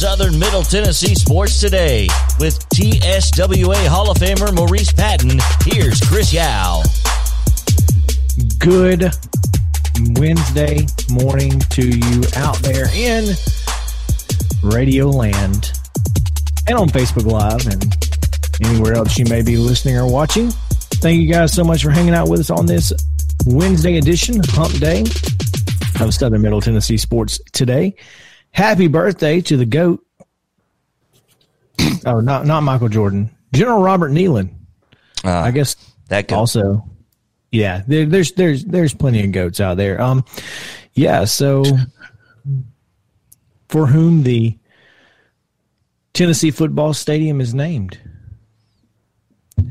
Southern 0.00 0.38
Middle 0.38 0.62
Tennessee 0.62 1.14
Sports 1.14 1.60
Today 1.60 2.08
with 2.38 2.58
TSWA 2.70 3.86
Hall 3.86 4.10
of 4.10 4.16
Famer 4.16 4.50
Maurice 4.54 4.90
Patton. 4.90 5.38
Here's 5.66 6.00
Chris 6.00 6.32
Yao. 6.32 6.82
Good 8.60 9.12
Wednesday 10.18 10.86
morning 11.10 11.60
to 11.60 11.86
you 11.86 12.22
out 12.36 12.56
there 12.60 12.86
in 12.94 13.34
Radio 14.62 15.10
Land 15.10 15.70
and 16.66 16.78
on 16.78 16.88
Facebook 16.88 17.30
Live 17.30 17.66
and 17.66 17.94
anywhere 18.64 18.94
else 18.94 19.18
you 19.18 19.26
may 19.26 19.42
be 19.42 19.58
listening 19.58 19.98
or 19.98 20.10
watching. 20.10 20.48
Thank 20.48 21.20
you 21.20 21.30
guys 21.30 21.52
so 21.52 21.62
much 21.62 21.82
for 21.82 21.90
hanging 21.90 22.14
out 22.14 22.30
with 22.30 22.40
us 22.40 22.48
on 22.48 22.64
this 22.64 22.90
Wednesday 23.44 23.98
edition, 23.98 24.40
Hump 24.44 24.72
Day 24.78 25.02
of 26.00 26.14
Southern 26.14 26.40
Middle 26.40 26.62
Tennessee 26.62 26.96
Sports 26.96 27.38
Today. 27.52 27.94
Happy 28.52 28.88
birthday 28.88 29.40
to 29.42 29.56
the 29.56 29.64
GOAT. 29.66 30.04
oh, 32.06 32.20
not 32.20 32.46
not 32.46 32.62
Michael 32.62 32.88
Jordan. 32.88 33.30
General 33.52 33.82
Robert 33.82 34.10
Neyland. 34.12 34.50
Uh, 35.24 35.30
I 35.30 35.50
guess 35.50 35.76
that 36.08 36.28
goes. 36.28 36.36
also 36.36 36.84
yeah 37.52 37.82
there, 37.86 38.06
there's 38.06 38.32
there's 38.32 38.64
there's 38.64 38.94
plenty 38.94 39.24
of 39.24 39.32
goats 39.32 39.60
out 39.60 39.76
there 39.76 40.00
um 40.00 40.24
yeah 40.94 41.24
so 41.24 41.64
for 43.68 43.86
whom 43.86 44.22
the 44.22 44.56
tennessee 46.14 46.50
football 46.52 46.94
stadium 46.94 47.40
is 47.40 47.52
named 47.54 47.98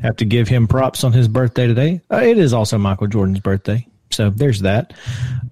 have 0.02 0.18
to 0.18 0.26
give 0.26 0.48
him 0.50 0.68
props 0.68 1.04
on 1.06 1.14
his 1.14 1.28
birthday 1.30 1.68
today 1.68 2.02
uh, 2.12 2.18
it 2.18 2.38
is 2.38 2.54
also 2.54 2.78
michael 2.78 3.08
jordan's 3.08 3.40
birthday 3.40 3.86
so 4.12 4.30
there's 4.30 4.60
that 4.60 4.94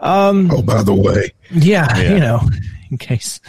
um 0.01 0.51
Oh, 0.51 0.61
by 0.61 0.83
the 0.83 0.93
way, 0.93 1.31
yeah, 1.51 1.87
Yeah. 1.97 2.13
you 2.13 2.19
know 2.19 2.41
in 2.91 2.97
case 2.97 3.39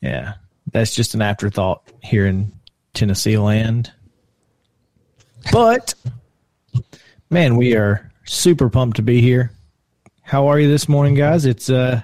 yeah 0.00 0.34
that's 0.72 0.94
just 0.94 1.14
an 1.14 1.22
afterthought 1.22 1.82
here 2.02 2.26
in 2.26 2.52
tennessee 2.94 3.36
land 3.38 3.92
but 5.52 5.94
man 7.30 7.56
we 7.56 7.74
are 7.74 8.10
super 8.24 8.68
pumped 8.70 8.96
to 8.96 9.02
be 9.02 9.20
here 9.20 9.50
how 10.22 10.46
are 10.46 10.58
you 10.60 10.68
this 10.68 10.88
morning 10.88 11.14
guys 11.14 11.44
it's 11.46 11.68
uh 11.70 12.00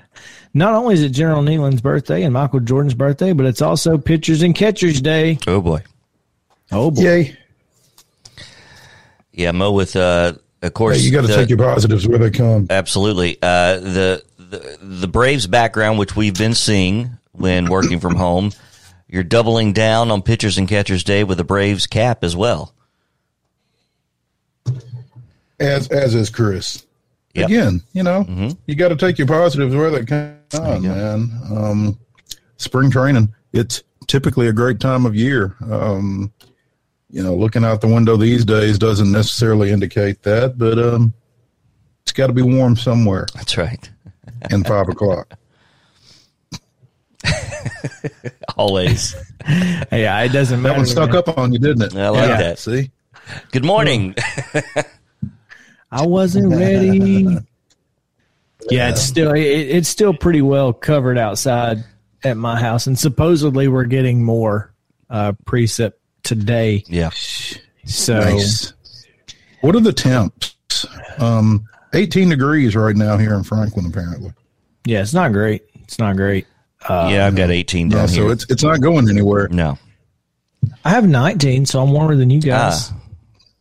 not 0.54 0.74
only 0.74 0.94
is 0.94 1.02
it 1.02 1.10
general 1.10 1.42
Neyland's 1.42 1.80
birthday 1.80 2.22
and 2.24 2.32
michael 2.34 2.60
jordan's 2.60 2.94
birthday 2.94 3.32
but 3.32 3.46
it's 3.46 3.62
also 3.62 3.96
pitchers 3.98 4.42
and 4.42 4.54
catchers 4.54 5.00
day 5.00 5.38
Oh, 5.46 5.60
boy. 5.60 5.82
oh 6.72 6.90
boy 6.90 7.02
yay. 7.02 7.36
Yeah, 9.32 9.52
Mo, 9.52 9.70
with, 9.70 9.94
uh, 9.94 10.32
of 10.62 10.74
course. 10.74 10.96
Hey, 10.96 11.02
you 11.04 11.12
got 11.12 11.20
to 11.24 11.28
take 11.32 11.48
your 11.48 11.58
positives 11.58 12.08
where 12.08 12.18
they 12.18 12.30
come. 12.30 12.66
Absolutely. 12.70 13.36
Uh, 13.40 13.78
the, 13.78 14.24
the 14.48 14.78
the 14.80 15.08
Braves 15.08 15.46
background, 15.46 15.98
which 15.98 16.16
we've 16.16 16.36
been 16.36 16.54
seeing 16.54 17.18
when 17.32 17.68
working 17.68 18.00
from 18.00 18.16
home, 18.16 18.52
you're 19.08 19.22
doubling 19.22 19.72
down 19.72 20.10
on 20.10 20.22
pitchers 20.22 20.58
and 20.58 20.68
catchers 20.68 21.04
day 21.04 21.24
with 21.24 21.38
the 21.38 21.44
Braves 21.44 21.86
cap 21.86 22.24
as 22.24 22.36
well. 22.36 22.74
As 25.60 25.88
as 25.88 26.14
is 26.14 26.30
Chris. 26.30 26.84
Yep. 27.34 27.46
Again, 27.46 27.82
you 27.92 28.02
know, 28.02 28.54
you 28.66 28.74
got 28.74 28.88
to 28.88 28.96
take 28.96 29.18
your 29.18 29.26
positives 29.26 29.74
where 29.74 29.90
they 29.90 30.04
come, 30.04 30.82
man. 30.82 31.30
Um, 31.50 31.98
spring 32.56 32.90
training, 32.90 33.32
it's 33.52 33.82
typically 34.06 34.48
a 34.48 34.52
great 34.52 34.80
time 34.80 35.06
of 35.06 35.14
year. 35.14 35.54
Um, 35.70 36.32
you 37.10 37.22
know, 37.22 37.34
looking 37.34 37.64
out 37.64 37.80
the 37.80 37.86
window 37.86 38.16
these 38.16 38.44
days 38.44 38.78
doesn't 38.78 39.10
necessarily 39.10 39.70
indicate 39.70 40.22
that, 40.22 40.58
but 40.58 40.78
um, 40.78 41.14
it's 42.02 42.12
got 42.12 42.26
to 42.26 42.32
be 42.32 42.42
warm 42.42 42.76
somewhere 42.76 43.26
That's 43.34 43.56
right. 43.56 43.88
In 44.50 44.64
five 44.64 44.88
o'clock. 44.88 45.32
Always. 48.56 49.14
yeah 49.92 50.20
it 50.22 50.30
doesn't 50.32 50.60
matter 50.62 50.74
That 50.74 50.78
one 50.78 50.86
stuck 50.86 51.14
up 51.14 51.36
on 51.38 51.52
you, 51.52 51.58
didn't 51.58 51.82
it? 51.82 51.96
I 51.96 52.08
like 52.08 52.28
Yeah. 52.28 52.36
that. 52.38 52.58
See, 52.58 52.90
Good 53.52 53.64
morning. 53.64 54.14
I 55.90 56.06
wasn't 56.06 56.50
ready. 56.54 57.38
Yeah, 58.70 58.90
it's 58.90 59.00
still 59.00 59.32
it, 59.32 59.40
it's 59.40 59.88
still 59.88 60.12
pretty 60.12 60.42
well 60.42 60.72
covered 60.74 61.16
outside 61.16 61.78
at 62.22 62.36
my 62.36 62.60
house, 62.60 62.86
and 62.86 62.98
supposedly 62.98 63.66
we're 63.68 63.84
getting 63.84 64.22
more 64.22 64.74
uh, 65.08 65.32
precip 65.46 65.92
today. 66.22 66.84
yeah. 66.88 67.08
So 67.86 68.18
nice. 68.20 68.74
What 69.62 69.74
are 69.74 69.80
the 69.80 69.92
temps? 69.94 70.54
Um, 71.18 71.66
18 71.92 72.28
degrees 72.28 72.76
right 72.76 72.94
now 72.96 73.16
here 73.16 73.34
in 73.34 73.42
Franklin, 73.44 73.86
apparently. 73.86 74.32
yeah, 74.84 75.00
it's 75.00 75.14
not 75.14 75.32
great. 75.32 75.62
It's 75.82 75.98
not 75.98 76.16
great. 76.16 76.46
Uh, 76.88 77.08
yeah, 77.10 77.26
I've 77.26 77.34
got 77.36 77.50
18 77.50 77.88
down 77.88 78.00
Yeah, 78.00 78.06
so 78.06 78.22
here. 78.24 78.32
it's 78.32 78.46
it's 78.50 78.62
not 78.62 78.80
going 78.80 79.08
anywhere. 79.08 79.48
no. 79.48 79.78
I 80.84 80.90
have 80.90 81.06
19, 81.06 81.66
so 81.66 81.80
I'm 81.82 81.92
warmer 81.92 82.16
than 82.16 82.30
you 82.30 82.40
guys, 82.40 82.92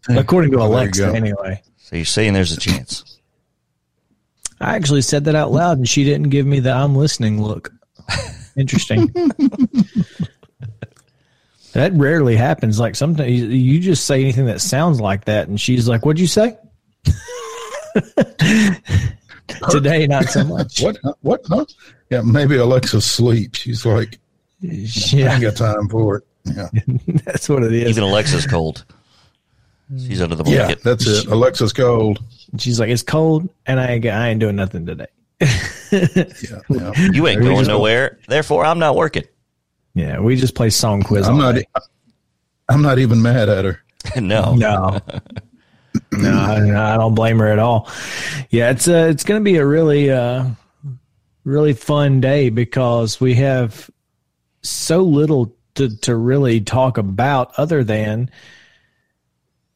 according 0.09 0.51
to 0.51 0.57
Well, 0.57 0.67
Alexa. 0.67 1.13
Anyway, 1.13 1.61
So 1.77 1.95
you're 1.95 2.05
saying 2.05 2.33
there's 2.33 2.51
a 2.51 2.57
chance. 2.59 3.17
I 4.59 4.75
actually 4.75 5.01
said 5.03 5.25
that 5.25 5.35
out 5.35 5.51
loud, 5.51 5.77
and 5.77 5.87
she 5.87 6.03
didn't 6.03 6.29
give 6.29 6.45
me 6.45 6.59
the 6.59 6.71
"I'm 6.71 6.95
listening" 6.95 7.41
look. 7.41 7.71
Interesting. 8.55 9.11
that 11.73 11.93
rarely 11.93 12.35
happens. 12.35 12.79
Like 12.79 12.95
sometimes 12.95 13.29
you- 13.31 13.47
you 13.47 13.79
just 13.79 14.05
say 14.05 14.21
anything 14.21 14.45
that 14.45 14.61
sounds 14.61 14.99
like 14.99 15.25
that, 15.25 15.47
and 15.47 15.59
she's 15.59 15.87
like, 15.87 16.05
"What'd 16.05 16.19
you 16.19 16.27
say?" 16.27 16.57
Today, 19.69 20.07
not 20.07 20.25
so 20.25 20.43
much. 20.43 20.81
What? 20.81 20.97
What? 21.21 21.41
Huh? 21.47 21.65
Yeah, 22.09 22.21
maybe 22.21 22.57
Alexa 22.57 22.97
asleep. 22.97 23.55
She's 23.55 23.85
like, 23.85 24.19
I 24.63 24.67
Yeah, 25.11 25.33
ain't 25.33 25.41
got 25.41 25.55
time 25.55 25.87
for 25.89 26.17
it. 26.17 26.23
Yeah, 26.45 26.67
that's 27.25 27.47
what 27.49 27.63
it 27.63 27.73
is. 27.73 27.89
Even 27.89 28.03
Alexa's 28.03 28.45
cold. 28.45 28.85
She's 29.97 30.21
under 30.21 30.35
the 30.35 30.43
blanket. 30.43 30.69
yeah, 30.69 30.75
that's 30.83 31.07
it. 31.07 31.27
Alexa's 31.27 31.71
cold. 31.73 32.21
She's 32.57 32.77
like, 32.79 32.89
"It's 32.89 33.03
cold, 33.03 33.47
and 33.65 33.79
I 33.79 33.87
ain't, 33.87 34.05
I 34.05 34.29
ain't 34.29 34.39
doing 34.39 34.55
nothing 34.55 34.85
today." 34.85 35.07
Yeah, 35.89 36.59
yeah. 36.69 36.91
You 37.13 37.27
ain't 37.27 37.39
We 37.39 37.45
going 37.45 37.57
just- 37.59 37.69
nowhere. 37.69 38.19
Therefore, 38.27 38.65
I'm 38.65 38.79
not 38.79 38.97
working. 38.97 39.23
Yeah, 39.93 40.19
we 40.19 40.35
just 40.35 40.53
play 40.55 40.69
song 40.69 41.01
quiz. 41.01 41.25
I'm 41.25 41.37
not. 41.37 41.55
day. 41.55 41.63
I'm 42.67 42.81
not 42.81 42.99
even 42.99 43.21
mad 43.21 43.47
at 43.47 43.63
her. 43.63 43.81
no. 44.19 44.53
No. 44.55 44.99
No, 46.17 46.37
I, 46.39 46.93
I, 46.93 46.97
don't 46.97 47.15
blame 47.15 47.39
her 47.39 47.47
at 47.47 47.59
all. 47.59 47.89
Yeah, 48.49 48.71
it's 48.71 48.87
uh, 48.87 49.07
it's 49.09 49.23
going 49.23 49.39
to 49.39 49.43
be 49.43 49.57
a 49.57 49.65
really 49.65 50.11
uh, 50.11 50.45
really 51.43 51.73
fun 51.73 52.21
day 52.21 52.49
because 52.49 53.19
we 53.21 53.35
have 53.35 53.89
so 54.61 55.01
little 55.01 55.55
to 55.75 55.95
to 55.97 56.15
really 56.15 56.61
talk 56.61 56.97
about 56.97 57.53
other 57.57 57.83
than 57.83 58.29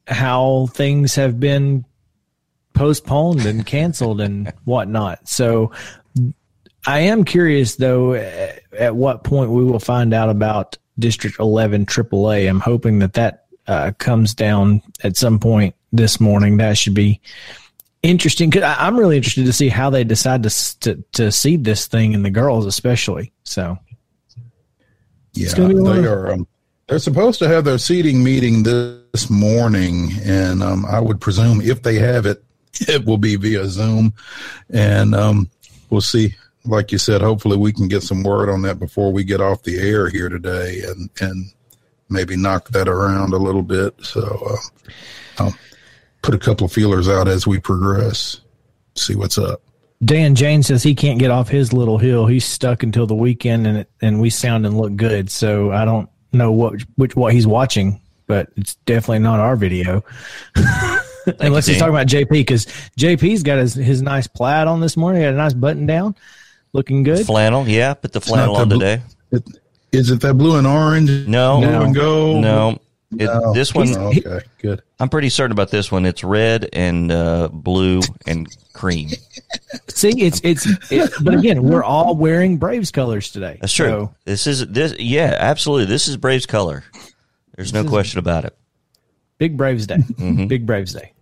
how 0.08 0.68
things 0.68 1.16
have 1.16 1.40
been 1.40 1.86
postponed 2.74 3.46
and 3.46 3.66
canceled 3.66 4.22
and 4.22 4.52
whatnot. 4.66 5.28
So 5.28 5.72
I 6.86 7.00
am 7.02 7.24
curious 7.24 7.76
though 7.76 8.14
at 8.14 8.96
what 8.96 9.24
point 9.24 9.52
we 9.52 9.64
will 9.64 9.80
find 9.80 10.14
out 10.14 10.30
about 10.30 10.78
District 11.00 11.40
11 11.40 11.86
AAA. 11.86 12.50
I'm 12.50 12.60
hoping 12.60 13.00
that 13.00 13.14
that 13.14 13.46
uh, 13.68 13.92
comes 13.98 14.34
down 14.34 14.82
at 15.04 15.16
some 15.16 15.40
point 15.40 15.76
this 15.92 16.20
morning. 16.20 16.58
That 16.58 16.78
should 16.78 16.94
be 16.94 17.22
interesting. 18.04 18.52
Cause 18.52 18.64
I'm 18.64 18.98
really 18.98 19.18
interested 19.18 19.46
to 19.46 19.54
see 19.54 19.70
how 19.70 19.90
they 19.90 20.04
decide 20.04 20.44
to, 20.44 20.80
to, 20.80 21.04
to 21.14 21.32
seed 21.32 21.64
this 21.64 21.88
thing 21.88 22.14
in 22.14 22.24
the 22.24 22.30
girls, 22.30 22.66
especially. 22.66 23.32
So, 23.44 23.78
yeah, 25.34 25.54
they 25.54 26.06
are. 26.06 26.32
Um, 26.32 26.48
they're 26.88 27.00
supposed 27.00 27.40
to 27.40 27.48
have 27.48 27.64
their 27.64 27.78
seating 27.78 28.22
meeting 28.22 28.64
this 28.64 29.30
morning, 29.30 30.12
and 30.26 30.62
um, 30.62 30.86
I 30.86 31.00
would 31.00 31.22
presume 31.22 31.62
if 31.62 31.84
they 31.84 31.96
have 31.96 32.26
it, 32.26 32.44
it 32.82 33.06
will 33.06 33.18
be 33.18 33.38
via 33.38 33.66
Zoom, 33.66 34.14
and 34.70 35.16
um, 35.16 35.50
we'll 35.90 36.02
see. 36.02 36.36
Like 36.64 36.92
you 36.92 37.00
said, 37.00 37.22
hopefully 37.22 37.58
we 37.58 37.74
can 37.74 37.88
get 37.88 38.04
some 38.04 38.24
word 38.24 38.48
on 38.50 38.62
that 38.64 38.78
before 38.78 39.12
we 39.12 39.24
get 39.24 39.42
off 39.42 39.64
the 39.64 39.80
air 39.80 40.10
here 40.10 40.28
today, 40.28 40.82
and 40.86 41.10
and 41.22 41.46
maybe 42.10 42.36
knock 42.36 42.68
that 42.70 42.90
around 42.90 43.34
a 43.34 43.38
little 43.38 43.64
bit. 43.64 43.96
So 44.04 44.22
uh, 44.52 45.44
I'll 45.44 45.56
put 46.22 46.36
a 46.36 46.40
couple 46.40 46.66
of 46.66 46.72
feelers 46.72 47.10
out 47.10 47.28
as 47.28 47.48
we 47.48 47.60
progress, 47.60 48.42
see 48.96 49.16
what's 49.16 49.38
up. 49.38 49.62
Dan 50.04 50.34
Jane 50.34 50.64
says 50.64 50.82
he 50.82 50.96
can't 50.96 51.20
get 51.20 51.30
off 51.30 51.48
his 51.48 51.74
little 51.74 51.98
hill. 51.98 52.26
He's 52.26 52.46
stuck 52.46 52.82
until 52.82 53.06
the 53.06 53.16
weekend, 53.16 53.68
and 53.68 53.78
it, 53.80 53.90
and 54.02 54.20
we 54.20 54.30
sound 54.32 54.66
and 54.66 54.78
look 54.78 54.96
good. 54.96 55.30
So 55.30 55.72
I 55.72 55.86
don't 55.86 56.10
know 56.32 56.52
what 56.52 56.82
which 56.96 57.16
what 57.16 57.34
he's 57.34 57.46
watching, 57.46 58.02
but 58.26 58.50
it's 58.56 58.76
definitely 58.86 59.20
not 59.20 59.40
our 59.40 59.56
video. 59.56 60.04
Unless 61.40 61.68
he's 61.68 61.78
talking 61.78 61.94
about 61.94 62.08
JP, 62.08 62.30
because 62.30 62.66
JP's 62.98 63.44
got 63.44 63.60
his, 63.60 63.76
his 63.76 64.02
nice 64.02 64.26
plaid 64.26 64.68
on 64.68 64.80
this 64.80 64.98
morning. 64.98 65.22
He 65.22 65.26
had 65.26 65.36
a 65.36 65.38
nice 65.38 65.54
button 65.54 65.86
down, 65.86 66.16
looking 66.74 67.04
good. 67.04 67.28
Flannel, 67.28 67.68
yeah. 67.68 67.94
Put 67.94 68.12
the 68.12 68.22
flannel 68.22 68.56
on 68.56 68.70
today. 68.70 69.04
It, 69.32 69.44
is 69.92 70.10
it 70.10 70.20
that 70.22 70.34
blue 70.34 70.58
and 70.58 70.66
orange? 70.66 71.28
No, 71.28 71.60
blue 71.60 71.70
no, 71.70 71.82
and 71.84 71.96
gold. 71.96 72.42
No, 72.42 72.80
it, 73.12 73.26
no. 73.26 73.54
This 73.54 73.74
one, 73.74 73.90
oh, 73.98 74.08
okay, 74.08 74.40
good. 74.60 74.82
I'm 75.00 75.10
pretty 75.10 75.30
certain 75.30 75.52
about 75.52 75.70
this 75.70 75.92
one. 75.92 76.06
It's 76.06 76.24
red 76.24 76.70
and 76.72 77.12
uh, 77.12 77.50
blue 77.52 78.02
and 78.26 78.48
cream. 78.74 79.10
See, 79.90 80.14
it's 80.22 80.40
it's, 80.44 80.66
it, 80.92 81.12
but 81.22 81.34
again, 81.34 81.64
we're 81.64 81.84
all 81.84 82.16
wearing 82.16 82.58
Braves 82.58 82.92
colors 82.92 83.32
today. 83.32 83.58
That's 83.60 83.74
true. 83.74 83.88
So. 83.88 84.16
This 84.26 84.48
is 84.48 84.68
this, 84.68 84.96
yeah, 85.00 85.36
absolutely. 85.38 85.86
This 85.86 86.08
is 86.08 86.18
Braves 86.18 86.46
color. 86.46 86.84
There's 87.56 87.74
no 87.74 87.84
question 87.84 88.20
about 88.20 88.46
it. 88.46 88.58
Big 89.38 89.58
Braves 89.58 89.88
Day. 89.88 89.98
Mm-hmm. 89.98 90.48
Big 90.48 90.66
Braves 90.66 90.94
Day. 90.94 91.14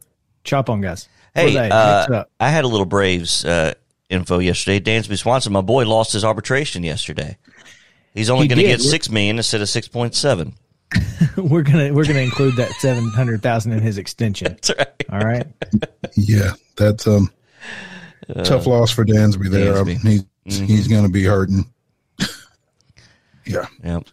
Chop 0.43 0.69
on, 0.69 0.81
guys. 0.81 1.09
Hey, 1.33 1.57
uh, 1.57 2.25
I 2.39 2.49
had 2.49 2.65
a 2.65 2.67
little 2.67 2.85
Braves 2.85 3.45
uh, 3.45 3.73
info 4.09 4.39
yesterday. 4.39 4.79
Dansby 4.79 5.17
Swanson, 5.17 5.53
my 5.53 5.61
boy, 5.61 5.87
lost 5.87 6.13
his 6.13 6.23
arbitration 6.23 6.83
yesterday. 6.83 7.37
He's 8.13 8.29
only 8.29 8.45
he 8.45 8.47
going 8.49 8.59
to 8.59 8.67
get 8.67 8.81
six 8.81 9.09
million 9.09 9.37
instead 9.37 9.61
of 9.61 9.69
six 9.69 9.87
point 9.87 10.15
seven. 10.15 10.55
we're 11.37 11.61
gonna 11.61 11.93
we're 11.93 12.05
gonna 12.05 12.19
include 12.19 12.55
that 12.55 12.71
seven 12.73 13.09
hundred 13.09 13.41
thousand 13.41 13.73
in 13.73 13.79
his 13.79 13.97
extension. 13.97 14.47
That's 14.47 14.71
right. 14.77 15.05
All 15.11 15.19
right. 15.19 15.47
Yeah, 16.15 16.53
that's 16.77 17.07
um 17.07 17.31
uh, 18.35 18.43
tough 18.43 18.65
loss 18.65 18.91
for 18.91 19.05
Dansby 19.05 19.49
there. 19.49 19.73
Dansby. 19.73 19.95
Um, 19.95 20.01
he's 20.01 20.23
mm-hmm. 20.23 20.65
he's 20.65 20.87
gonna 20.87 21.09
be 21.09 21.23
hurting. 21.23 21.65
yeah. 23.45 23.67
Yep. 23.83 24.07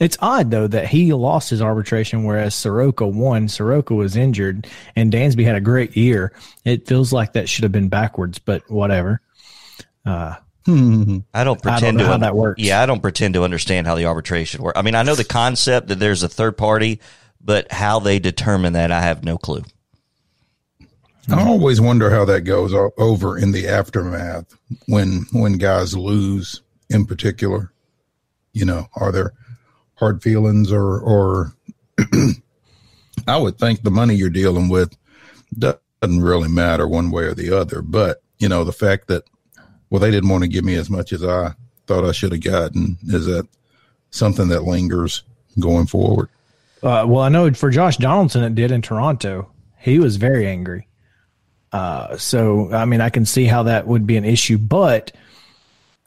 It's 0.00 0.18
odd 0.20 0.50
though 0.50 0.66
that 0.66 0.88
he 0.88 1.12
lost 1.12 1.50
his 1.50 1.62
arbitration, 1.62 2.24
whereas 2.24 2.54
Soroka 2.54 3.06
won. 3.06 3.48
Soroka 3.48 3.94
was 3.94 4.16
injured, 4.16 4.66
and 4.96 5.12
Dansby 5.12 5.44
had 5.44 5.56
a 5.56 5.60
great 5.60 5.96
year. 5.96 6.32
It 6.64 6.86
feels 6.86 7.12
like 7.12 7.34
that 7.34 7.48
should 7.48 7.62
have 7.62 7.72
been 7.72 7.88
backwards, 7.88 8.38
but 8.38 8.68
whatever. 8.68 9.20
Uh, 10.04 10.34
I 11.34 11.44
don't 11.44 11.60
pretend 11.60 11.84
I 11.84 11.90
don't 11.90 11.98
to 11.98 12.06
how 12.06 12.16
that 12.18 12.34
works. 12.34 12.62
Yeah, 12.62 12.80
I 12.80 12.86
don't 12.86 13.00
pretend 13.02 13.34
to 13.34 13.44
understand 13.44 13.86
how 13.86 13.96
the 13.96 14.06
arbitration 14.06 14.62
works. 14.62 14.78
I 14.78 14.82
mean, 14.82 14.94
I 14.94 15.02
know 15.02 15.14
the 15.14 15.24
concept 15.24 15.88
that 15.88 15.98
there's 15.98 16.22
a 16.22 16.28
third 16.28 16.56
party, 16.56 17.00
but 17.40 17.70
how 17.70 17.98
they 18.00 18.18
determine 18.18 18.72
that, 18.72 18.90
I 18.90 19.02
have 19.02 19.24
no 19.24 19.36
clue. 19.36 19.62
I 21.30 21.46
always 21.46 21.80
wonder 21.80 22.10
how 22.10 22.24
that 22.26 22.42
goes 22.42 22.74
over 22.98 23.38
in 23.38 23.52
the 23.52 23.68
aftermath 23.68 24.56
when 24.86 25.26
when 25.32 25.54
guys 25.54 25.96
lose, 25.96 26.62
in 26.90 27.06
particular. 27.06 27.72
You 28.52 28.64
know, 28.64 28.88
are 28.94 29.10
there 29.10 29.32
hard 29.96 30.22
feelings 30.22 30.72
or 30.72 31.00
or 31.00 31.52
I 33.26 33.36
would 33.36 33.58
think 33.58 33.82
the 33.82 33.90
money 33.90 34.14
you're 34.14 34.30
dealing 34.30 34.68
with 34.68 34.96
doesn't 35.58 35.80
really 36.02 36.48
matter 36.48 36.86
one 36.86 37.10
way 37.10 37.24
or 37.24 37.34
the 37.34 37.56
other. 37.56 37.80
But 37.82 38.22
you 38.38 38.48
know, 38.48 38.64
the 38.64 38.72
fact 38.72 39.08
that 39.08 39.24
well, 39.94 40.00
they 40.00 40.10
didn't 40.10 40.28
want 40.28 40.42
to 40.42 40.48
give 40.48 40.64
me 40.64 40.74
as 40.74 40.90
much 40.90 41.12
as 41.12 41.22
I 41.22 41.54
thought 41.86 42.04
I 42.04 42.10
should 42.10 42.32
have 42.32 42.42
gotten. 42.42 42.98
Is 43.04 43.26
that 43.26 43.46
something 44.10 44.48
that 44.48 44.64
lingers 44.64 45.22
going 45.60 45.86
forward? 45.86 46.30
Uh, 46.82 47.04
well, 47.06 47.20
I 47.20 47.28
know 47.28 47.52
for 47.52 47.70
Josh 47.70 47.96
Donaldson, 47.98 48.42
it 48.42 48.56
did 48.56 48.72
in 48.72 48.82
Toronto. 48.82 49.52
He 49.78 50.00
was 50.00 50.16
very 50.16 50.48
angry. 50.48 50.88
Uh, 51.70 52.16
so, 52.16 52.72
I 52.72 52.86
mean, 52.86 53.00
I 53.00 53.08
can 53.08 53.24
see 53.24 53.44
how 53.44 53.62
that 53.62 53.86
would 53.86 54.04
be 54.04 54.16
an 54.16 54.24
issue, 54.24 54.58
but 54.58 55.12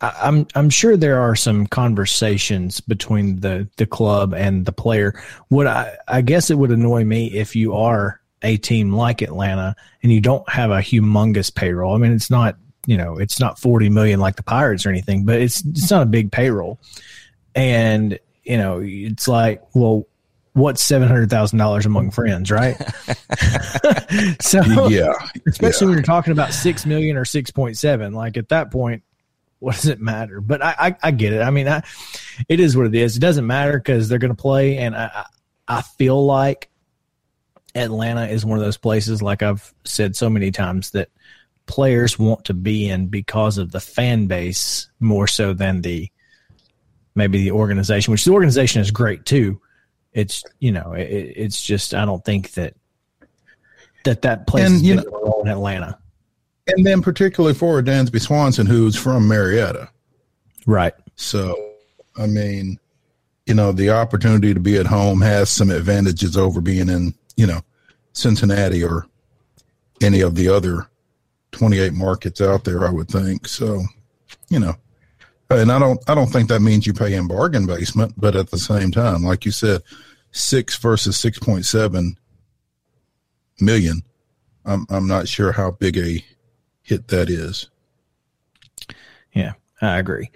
I, 0.01 0.13
I'm 0.21 0.47
I'm 0.53 0.69
sure 0.69 0.97
there 0.97 1.21
are 1.21 1.37
some 1.37 1.65
conversations 1.65 2.81
between 2.81 3.39
the 3.39 3.69
the 3.77 3.85
club 3.85 4.33
and 4.33 4.65
the 4.65 4.73
player. 4.73 5.17
Would 5.49 5.65
I? 5.67 5.95
I 6.09 6.19
guess 6.23 6.49
it 6.49 6.57
would 6.57 6.71
annoy 6.71 7.05
me 7.05 7.27
if 7.27 7.55
you 7.55 7.73
are 7.73 8.19
a 8.41 8.57
team 8.57 8.91
like 8.91 9.21
Atlanta 9.21 9.77
and 10.03 10.11
you 10.11 10.19
don't 10.19 10.49
have 10.49 10.71
a 10.71 10.79
humongous 10.79 11.55
payroll. 11.55 11.95
I 11.95 11.99
mean, 11.99 12.11
it's 12.11 12.29
not 12.29 12.57
you 12.87 12.97
know, 12.97 13.17
it's 13.17 13.39
not 13.39 13.59
40 13.59 13.89
million 13.89 14.19
like 14.19 14.37
the 14.37 14.43
Pirates 14.43 14.85
or 14.85 14.89
anything, 14.89 15.25
but 15.25 15.39
it's 15.39 15.63
it's 15.63 15.91
not 15.91 16.03
a 16.03 16.07
big 16.07 16.31
payroll. 16.31 16.79
And, 17.53 18.17
you 18.43 18.57
know, 18.57 18.81
it's 18.81 19.27
like, 19.27 19.61
well, 19.75 20.07
what's 20.53 20.83
seven 20.83 21.07
hundred 21.07 21.29
thousand 21.29 21.59
dollars 21.59 21.85
among 21.85 22.11
friends, 22.11 22.49
right? 22.49 22.75
so 24.41 24.87
yeah, 24.87 25.13
especially 25.45 25.85
yeah. 25.85 25.89
when 25.89 25.97
you're 25.97 26.01
talking 26.01 26.31
about 26.31 26.53
six 26.53 26.85
million 26.85 27.17
or 27.17 27.25
six 27.25 27.51
point 27.51 27.77
seven, 27.77 28.13
like 28.13 28.37
at 28.37 28.49
that 28.49 28.71
point, 28.71 29.03
what 29.59 29.75
does 29.75 29.87
it 29.87 29.99
matter? 29.99 30.39
But 30.39 30.63
I, 30.63 30.75
I, 30.79 30.95
I 31.03 31.11
get 31.11 31.33
it. 31.33 31.41
I 31.41 31.49
mean, 31.49 31.67
I, 31.67 31.83
it 32.47 32.61
is 32.61 32.77
what 32.77 32.87
it 32.87 32.95
is. 32.95 33.17
It 33.17 33.19
doesn't 33.19 33.45
matter 33.45 33.77
because 33.77 34.07
they're 34.07 34.17
going 34.17 34.35
to 34.35 34.41
play, 34.41 34.77
and 34.77 34.95
I, 34.95 35.25
I 35.67 35.81
feel 35.81 36.25
like 36.25 36.69
Atlanta 37.75 38.27
is 38.27 38.45
one 38.45 38.57
of 38.57 38.63
those 38.63 38.77
places, 38.77 39.21
like 39.21 39.43
I've 39.43 39.73
said 39.83 40.15
so 40.15 40.29
many 40.29 40.51
times, 40.51 40.91
that 40.91 41.09
players 41.67 42.17
want 42.17 42.45
to 42.45 42.53
be 42.53 42.89
in 42.89 43.07
because 43.07 43.57
of 43.57 43.71
the 43.71 43.79
fan 43.79 44.25
base 44.25 44.89
more 44.99 45.27
so 45.27 45.53
than 45.53 45.81
the 45.81 46.09
maybe 47.13 47.43
the 47.43 47.51
organization, 47.51 48.11
which 48.11 48.25
the 48.25 48.31
organization 48.31 48.81
is 48.81 48.89
great 48.89 49.25
too. 49.25 49.61
It's 50.13 50.43
you 50.59 50.71
know 50.71 50.93
it, 50.93 51.03
it's 51.03 51.61
just 51.61 51.93
I 51.93 52.05
don't 52.05 52.23
think 52.25 52.51
that 52.53 52.73
that 54.05 54.23
that 54.23 54.47
plays 54.47 54.71
and, 54.71 54.81
you 54.81 54.95
know, 54.95 55.03
role 55.11 55.41
in 55.43 55.49
Atlanta. 55.49 55.99
And 56.67 56.85
then 56.85 57.01
particularly 57.01 57.53
for 57.53 57.81
Dansby 57.81 58.19
Swanson, 58.19 58.65
who's 58.65 58.95
from 58.95 59.27
Marietta, 59.27 59.89
right? 60.65 60.93
So 61.15 61.73
I 62.17 62.25
mean, 62.25 62.79
you 63.45 63.53
know, 63.53 63.71
the 63.71 63.91
opportunity 63.91 64.53
to 64.53 64.59
be 64.59 64.77
at 64.77 64.87
home 64.87 65.21
has 65.21 65.49
some 65.49 65.69
advantages 65.69 66.35
over 66.37 66.61
being 66.61 66.89
in 66.89 67.13
you 67.35 67.45
know 67.45 67.61
Cincinnati 68.13 68.83
or 68.83 69.05
any 70.01 70.21
of 70.21 70.35
the 70.35 70.49
other 70.49 70.87
28 71.51 71.93
markets 71.93 72.41
out 72.41 72.63
there, 72.63 72.85
I 72.85 72.91
would 72.91 73.07
think. 73.07 73.47
So, 73.47 73.83
you 74.49 74.59
know, 74.59 74.75
and 75.49 75.71
I 75.71 75.79
don't, 75.79 75.99
I 76.09 76.15
don't 76.15 76.27
think 76.27 76.49
that 76.49 76.61
means 76.61 76.85
you 76.85 76.93
pay 76.93 77.13
in 77.13 77.27
bargain 77.27 77.65
basement, 77.65 78.13
but 78.17 78.35
at 78.35 78.51
the 78.51 78.57
same 78.57 78.91
time, 78.91 79.23
like 79.23 79.45
you 79.45 79.51
said, 79.51 79.81
six 80.31 80.77
versus 80.77 81.17
6.7 81.17 82.15
million. 83.59 84.01
I'm, 84.65 84.85
I'm 84.89 85.07
not 85.07 85.27
sure 85.27 85.53
how 85.53 85.71
big 85.71 85.97
a 85.97 86.23
hit 86.81 87.07
that 87.07 87.29
is. 87.29 87.69
Yeah, 89.33 89.53
I 89.81 89.97
agree. 89.97 90.29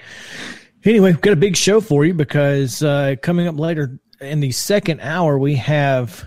Anyway, 0.84 1.12
we've 1.12 1.22
got 1.22 1.34
a 1.34 1.38
big 1.38 1.56
show 1.56 1.82
for 1.82 2.06
you 2.06 2.13
because 2.13 2.82
uh, 2.82 3.15
coming 3.22 3.48
up 3.48 3.60
later 3.60 4.00
in 4.22 4.39
the 4.39 4.51
second 4.51 5.01
hour, 5.01 5.38
we 5.38 5.56
have 5.56 6.25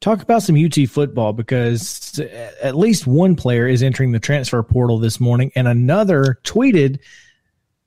talk 0.00 0.22
about 0.22 0.42
some 0.42 0.56
UT 0.56 0.88
football 0.88 1.32
because 1.32 2.20
at 2.62 2.76
least 2.76 3.06
one 3.06 3.34
player 3.36 3.66
is 3.66 3.82
entering 3.82 4.12
the 4.12 4.20
transfer 4.20 4.62
portal 4.62 4.98
this 4.98 5.20
morning, 5.20 5.50
and 5.54 5.66
another 5.66 6.38
tweeted 6.44 7.00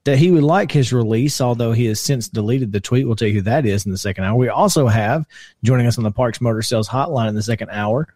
that 0.03 0.18
he 0.18 0.32
would 0.32 0.44
like 0.44 0.72
his 0.72 0.91
release, 0.91 1.39
although 1.39 1.74
he 1.74 1.86
has 1.86 2.00
since 2.00 2.27
deleted 2.27 2.72
the 2.72 2.80
tweet. 2.80 3.06
We'll 3.06 3.15
tell 3.15 3.27
you 3.27 3.36
who 3.36 3.41
that 3.41 3.65
is 3.65 3.86
in 3.86 3.91
the 3.91 3.98
second 3.98 4.24
hour. 4.24 4.36
We 4.36 4.50
also 4.50 4.88
have 4.88 5.25
joining 5.63 5.88
us 5.88 5.98
on 5.98 6.03
the 6.03 6.12
Parks 6.12 6.41
Motor 6.41 6.63
Sales 6.63 6.89
Hotline 6.89 7.30
in 7.30 7.36
the 7.36 7.44
second 7.44 7.70
hour 7.70 8.08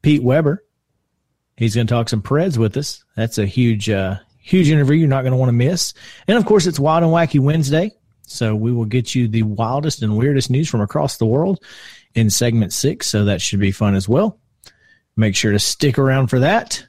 Pete 0.00 0.22
Weber. 0.22 0.64
He's 1.56 1.74
going 1.74 1.86
to 1.86 1.92
talk 1.92 2.08
some 2.08 2.22
Preds 2.22 2.56
with 2.56 2.76
us. 2.76 3.04
That's 3.14 3.36
a 3.36 3.44
huge, 3.44 3.90
uh, 3.90 4.16
huge 4.38 4.70
interview 4.70 4.96
you're 4.96 5.08
not 5.08 5.22
going 5.22 5.32
to 5.32 5.38
want 5.38 5.50
to 5.50 5.54
miss. 5.54 5.92
And 6.26 6.38
of 6.38 6.46
course, 6.46 6.66
it's 6.66 6.80
Wild 6.80 7.04
and 7.04 7.12
Wacky 7.12 7.38
Wednesday. 7.38 7.92
So 8.22 8.56
we 8.56 8.72
will 8.72 8.86
get 8.86 9.14
you 9.14 9.28
the 9.28 9.42
wildest 9.42 10.02
and 10.02 10.16
weirdest 10.16 10.48
news 10.50 10.68
from 10.68 10.80
across 10.80 11.18
the 11.18 11.26
world 11.26 11.62
in 12.14 12.30
segment 12.30 12.72
six. 12.72 13.06
So 13.06 13.24
that 13.24 13.40
should 13.40 13.60
be 13.60 13.72
fun 13.72 13.94
as 13.94 14.08
well. 14.08 14.38
Make 15.16 15.36
sure 15.36 15.52
to 15.52 15.58
stick 15.58 15.98
around 15.98 16.28
for 16.28 16.38
that. 16.40 16.84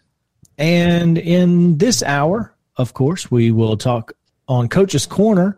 And 0.58 1.18
in 1.18 1.78
this 1.78 2.04
hour, 2.04 2.54
of 2.78 2.94
course, 2.94 3.30
we 3.30 3.52
will 3.52 3.78
talk 3.78 4.14
on 4.48 4.70
Coach's 4.70 5.06
Corner 5.06 5.58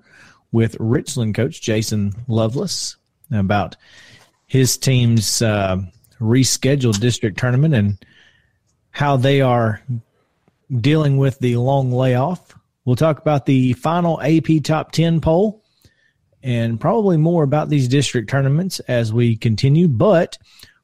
with 0.51 0.77
Richland 0.79 1.35
coach 1.35 1.61
Jason 1.61 2.13
Lovelace 2.27 2.95
about 3.31 3.75
his 4.47 4.77
team's 4.77 5.41
uh, 5.41 5.77
rescheduled 6.19 6.99
district 6.99 7.37
tournament 7.37 7.73
and 7.73 8.05
how 8.91 9.17
they 9.17 9.41
are 9.41 9.81
dealing 10.79 11.17
with 11.17 11.37
the 11.39 11.57
long 11.57 11.91
layoff. 11.91 12.57
We'll 12.85 12.95
talk 12.95 13.19
about 13.19 13.45
the 13.45 13.73
final 13.73 14.21
AP 14.21 14.63
Top 14.63 14.91
10 14.91 15.19
poll 15.19 15.64
and 16.45 16.79
probably 16.79 17.17
more 17.17 17.43
about 17.43 17.69
these 17.69 17.87
district 17.87 18.29
tournaments 18.29 18.79
as 18.81 19.11
we 19.11 19.35
continue. 19.35 19.87
But 19.87 20.37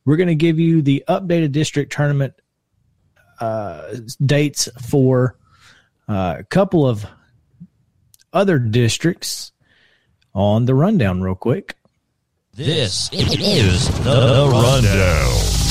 we're 0.06 0.18
going 0.18 0.28
to 0.28 0.36
give 0.36 0.60
you 0.60 0.82
the 0.82 1.04
updated 1.08 1.52
district 1.52 1.94
tournament 1.94 2.34
uh, 3.40 3.94
dates 4.26 4.68
for 4.90 5.38
uh, 6.10 6.38
a 6.40 6.44
couple 6.46 6.88
of 6.88 7.06
other 8.34 8.58
districts 8.58 9.52
on 10.34 10.66
the 10.66 10.74
rundown, 10.74 11.22
real 11.22 11.36
quick. 11.36 11.76
This 12.54 13.12
is 13.14 13.88
the 14.04 14.50
rundown. 14.52 15.62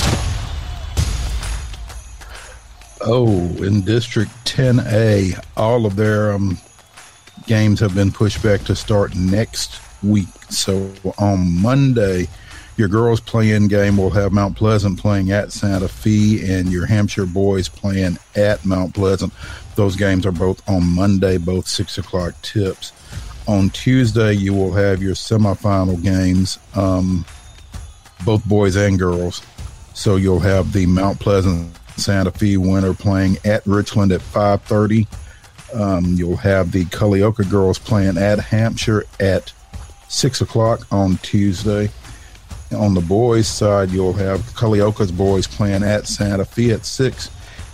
Oh, 3.02 3.28
in 3.64 3.80
District 3.80 4.30
10A, 4.44 5.42
all 5.56 5.84
of 5.84 5.96
their 5.96 6.32
um, 6.32 6.58
games 7.46 7.80
have 7.80 7.94
been 7.94 8.12
pushed 8.12 8.42
back 8.42 8.62
to 8.64 8.74
start 8.74 9.14
next 9.14 9.80
week. 10.02 10.28
So 10.48 10.92
on 11.18 11.60
Monday, 11.60 12.28
your 12.76 12.88
girls 12.88 13.20
playing 13.20 13.68
game 13.68 13.96
will 13.96 14.10
have 14.10 14.32
Mount 14.32 14.56
Pleasant 14.56 14.98
playing 14.98 15.32
at 15.32 15.52
Santa 15.52 15.88
Fe 15.88 16.40
and 16.58 16.72
your 16.72 16.86
Hampshire 16.86 17.26
boys 17.26 17.68
playing 17.68 18.18
at 18.34 18.64
Mount 18.64 18.94
Pleasant. 18.94 19.32
Those 19.76 19.96
games 19.96 20.24
are 20.24 20.32
both 20.32 20.66
on 20.68 20.84
Monday, 20.84 21.36
both 21.36 21.66
six 21.66 21.98
o'clock 21.98 22.40
tips. 22.42 22.92
On 23.46 23.68
Tuesday, 23.70 24.32
you 24.32 24.54
will 24.54 24.72
have 24.72 25.02
your 25.02 25.14
semifinal 25.14 26.02
games, 26.02 26.58
um, 26.74 27.24
both 28.24 28.44
boys 28.46 28.76
and 28.76 28.98
girls. 28.98 29.42
So 29.92 30.16
you'll 30.16 30.40
have 30.40 30.72
the 30.72 30.86
Mount 30.86 31.20
Pleasant 31.20 31.76
Santa 31.96 32.30
Fe 32.30 32.56
winner 32.56 32.94
playing 32.94 33.36
at 33.44 33.66
Richland 33.66 34.12
at 34.12 34.22
5:30. 34.22 35.06
Um, 35.74 36.14
you'll 36.14 36.36
have 36.36 36.72
the 36.72 36.84
Culleoka 36.86 37.48
girls 37.48 37.78
playing 37.78 38.18
at 38.18 38.38
Hampshire 38.38 39.04
at 39.18 39.52
six 40.08 40.40
o'clock 40.40 40.86
on 40.90 41.16
Tuesday. 41.18 41.90
On 42.72 42.94
the 42.94 43.00
boys' 43.00 43.48
side, 43.48 43.90
you'll 43.90 44.12
have 44.12 44.40
Culleoka's 44.54 45.12
boys 45.12 45.46
playing 45.46 45.82
at 45.82 46.06
Santa 46.06 46.44
Fe 46.44 46.70
at 46.70 46.86
six, 46.86 47.30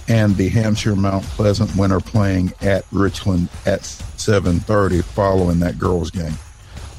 and 0.08 0.36
the 0.36 0.48
Hampshire 0.48 0.96
Mount 0.96 1.24
Pleasant 1.24 1.74
winner 1.76 2.00
playing 2.00 2.52
at 2.62 2.84
Richland 2.92 3.48
at 3.66 3.84
seven 3.84 4.60
thirty. 4.60 5.02
Following 5.02 5.60
that 5.60 5.78
girls' 5.78 6.10
game, 6.10 6.34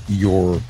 your 0.07 0.61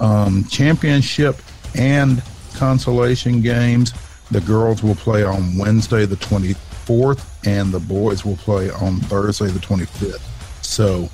um, 0.00 0.44
championship 0.44 1.36
and 1.76 2.22
consolation 2.54 3.40
games. 3.40 3.92
The 4.30 4.40
girls 4.40 4.82
will 4.82 4.94
play 4.94 5.24
on 5.24 5.56
Wednesday, 5.56 6.06
the 6.06 6.16
24th, 6.16 7.24
and 7.44 7.72
the 7.72 7.80
boys 7.80 8.24
will 8.24 8.36
play 8.36 8.70
on 8.70 8.96
Thursday, 9.00 9.46
the 9.46 9.58
25th. 9.58 10.20
So 10.64 11.08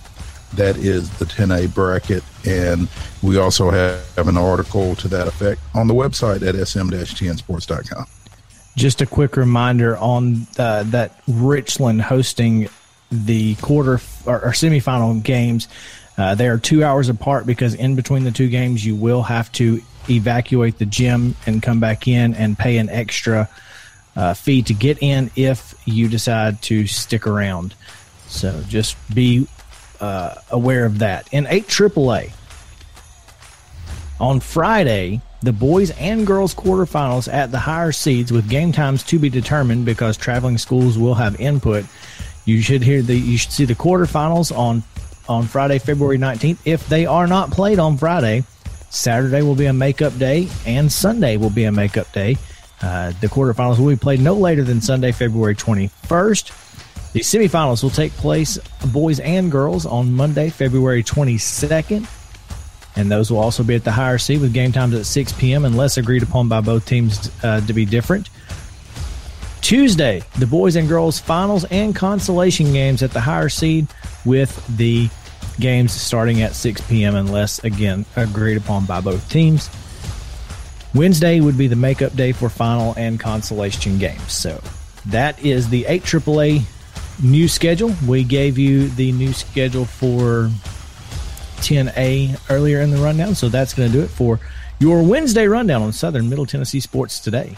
that 0.54 0.76
is 0.76 1.10
the 1.18 1.24
10A 1.24 1.74
bracket. 1.74 2.22
And 2.46 2.88
we 3.22 3.38
also 3.38 3.70
have, 3.70 3.98
an 4.16 4.36
article 4.36 4.96
to 4.96 5.08
that 5.08 5.28
effect 5.28 5.60
on 5.74 5.86
the 5.86 5.94
website 5.94 6.46
at 6.46 6.54
sm-tnsports.com. 6.54 8.06
Just 8.76 9.00
a 9.00 9.06
quick 9.06 9.36
reminder 9.36 9.96
on 9.96 10.46
uh, 10.58 10.82
that 10.84 11.20
Richland 11.28 12.02
hosting 12.02 12.68
the 13.10 13.54
quarter 13.56 14.00
or, 14.26 14.40
or 14.44 14.50
semifinal 14.50 15.22
games. 15.22 15.68
Uh, 16.16 16.34
they 16.34 16.48
are 16.48 16.58
two 16.58 16.82
hours 16.84 17.08
apart 17.08 17.46
because 17.46 17.74
in 17.74 17.94
between 17.94 18.24
the 18.24 18.30
two 18.30 18.48
games, 18.48 18.84
you 18.84 18.96
will 18.96 19.22
have 19.22 19.50
to 19.52 19.80
evacuate 20.10 20.78
the 20.78 20.86
gym 20.86 21.34
and 21.46 21.62
come 21.62 21.80
back 21.80 22.08
in 22.08 22.34
and 22.34 22.58
pay 22.58 22.78
an 22.78 22.88
extra 22.88 23.48
uh, 24.18 24.34
fee 24.34 24.62
to 24.62 24.74
get 24.74 25.00
in 25.00 25.30
if 25.36 25.74
you 25.86 26.08
decide 26.08 26.60
to 26.60 26.86
stick 26.88 27.26
around. 27.26 27.74
So 28.26 28.62
just 28.68 28.96
be 29.14 29.46
uh, 30.00 30.34
aware 30.50 30.84
of 30.84 30.98
that. 30.98 31.32
In 31.32 31.46
8 31.46 31.66
AAA, 31.68 32.32
on 34.20 34.40
Friday, 34.40 35.22
the 35.42 35.52
boys 35.52 35.92
and 35.92 36.26
girls 36.26 36.52
quarterfinals 36.52 37.32
at 37.32 37.52
the 37.52 37.60
higher 37.60 37.92
seeds 37.92 38.32
with 38.32 38.50
game 38.50 38.72
times 38.72 39.04
to 39.04 39.20
be 39.20 39.30
determined 39.30 39.84
because 39.84 40.16
traveling 40.16 40.58
schools 40.58 40.98
will 40.98 41.14
have 41.14 41.40
input. 41.40 41.84
You 42.44 42.60
should 42.60 42.82
hear 42.82 43.02
the 43.02 43.14
you 43.14 43.38
should 43.38 43.52
see 43.52 43.64
the 43.66 43.76
quarterfinals 43.76 44.56
on 44.56 44.82
on 45.28 45.44
Friday, 45.44 45.78
February 45.78 46.18
19th. 46.18 46.58
If 46.64 46.88
they 46.88 47.06
are 47.06 47.28
not 47.28 47.52
played 47.52 47.78
on 47.78 47.98
Friday, 47.98 48.42
Saturday 48.90 49.42
will 49.42 49.54
be 49.54 49.66
a 49.66 49.72
makeup 49.72 50.18
day 50.18 50.48
and 50.66 50.90
Sunday 50.90 51.36
will 51.36 51.50
be 51.50 51.64
a 51.64 51.72
makeup 51.72 52.10
day. 52.12 52.36
Uh, 52.82 53.12
the 53.20 53.26
quarterfinals 53.26 53.78
will 53.78 53.88
be 53.88 53.96
played 53.96 54.20
no 54.20 54.34
later 54.34 54.62
than 54.62 54.80
Sunday, 54.80 55.12
February 55.12 55.54
21st. 55.54 57.12
The 57.12 57.20
semifinals 57.20 57.82
will 57.82 57.90
take 57.90 58.12
place, 58.12 58.58
boys 58.92 59.18
and 59.20 59.50
girls, 59.50 59.86
on 59.86 60.12
Monday, 60.12 60.50
February 60.50 61.02
22nd. 61.02 62.06
And 62.96 63.10
those 63.10 63.30
will 63.30 63.38
also 63.38 63.62
be 63.62 63.74
at 63.74 63.84
the 63.84 63.92
higher 63.92 64.18
seed 64.18 64.40
with 64.40 64.52
game 64.52 64.72
times 64.72 64.94
at 64.94 65.06
6 65.06 65.32
p.m. 65.34 65.64
unless 65.64 65.96
agreed 65.96 66.22
upon 66.22 66.48
by 66.48 66.60
both 66.60 66.84
teams 66.84 67.30
uh, 67.42 67.60
to 67.66 67.72
be 67.72 67.84
different. 67.84 68.28
Tuesday, 69.60 70.22
the 70.38 70.46
boys 70.46 70.76
and 70.76 70.88
girls 70.88 71.18
finals 71.18 71.64
and 71.66 71.94
consolation 71.94 72.72
games 72.72 73.02
at 73.02 73.10
the 73.10 73.20
higher 73.20 73.48
seed 73.48 73.86
with 74.24 74.66
the 74.76 75.08
games 75.60 75.92
starting 75.92 76.40
at 76.42 76.54
6 76.54 76.80
p.m. 76.82 77.14
unless 77.16 77.62
again 77.64 78.04
agreed 78.16 78.56
upon 78.56 78.86
by 78.86 79.00
both 79.00 79.28
teams. 79.28 79.68
Wednesday 80.98 81.40
would 81.40 81.56
be 81.56 81.68
the 81.68 81.76
makeup 81.76 82.16
day 82.16 82.32
for 82.32 82.48
final 82.48 82.92
and 82.96 83.20
consolation 83.20 83.98
games. 83.98 84.32
So 84.32 84.60
that 85.06 85.40
is 85.44 85.68
the 85.68 85.86
8 85.86 86.02
AAA 86.02 86.62
new 87.22 87.46
schedule. 87.46 87.94
We 88.04 88.24
gave 88.24 88.58
you 88.58 88.88
the 88.88 89.12
new 89.12 89.32
schedule 89.32 89.84
for 89.84 90.50
10A 91.58 92.40
earlier 92.50 92.80
in 92.80 92.90
the 92.90 92.96
rundown, 92.96 93.36
so 93.36 93.48
that's 93.48 93.74
going 93.74 93.92
to 93.92 93.96
do 93.96 94.02
it 94.02 94.10
for 94.10 94.40
your 94.80 95.04
Wednesday 95.04 95.46
rundown 95.46 95.82
on 95.82 95.92
Southern 95.92 96.28
Middle 96.28 96.46
Tennessee 96.46 96.80
Sports 96.80 97.20
today. 97.20 97.56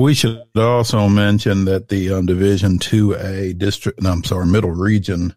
We 0.00 0.14
should 0.14 0.40
also 0.56 1.08
mention 1.08 1.66
that 1.66 1.88
the 1.88 2.14
um, 2.14 2.24
Division 2.24 2.78
Two 2.78 3.12
A 3.12 3.52
district, 3.52 4.00
no, 4.00 4.10
I'm 4.10 4.24
sorry, 4.24 4.46
Middle 4.46 4.70
Region 4.70 5.34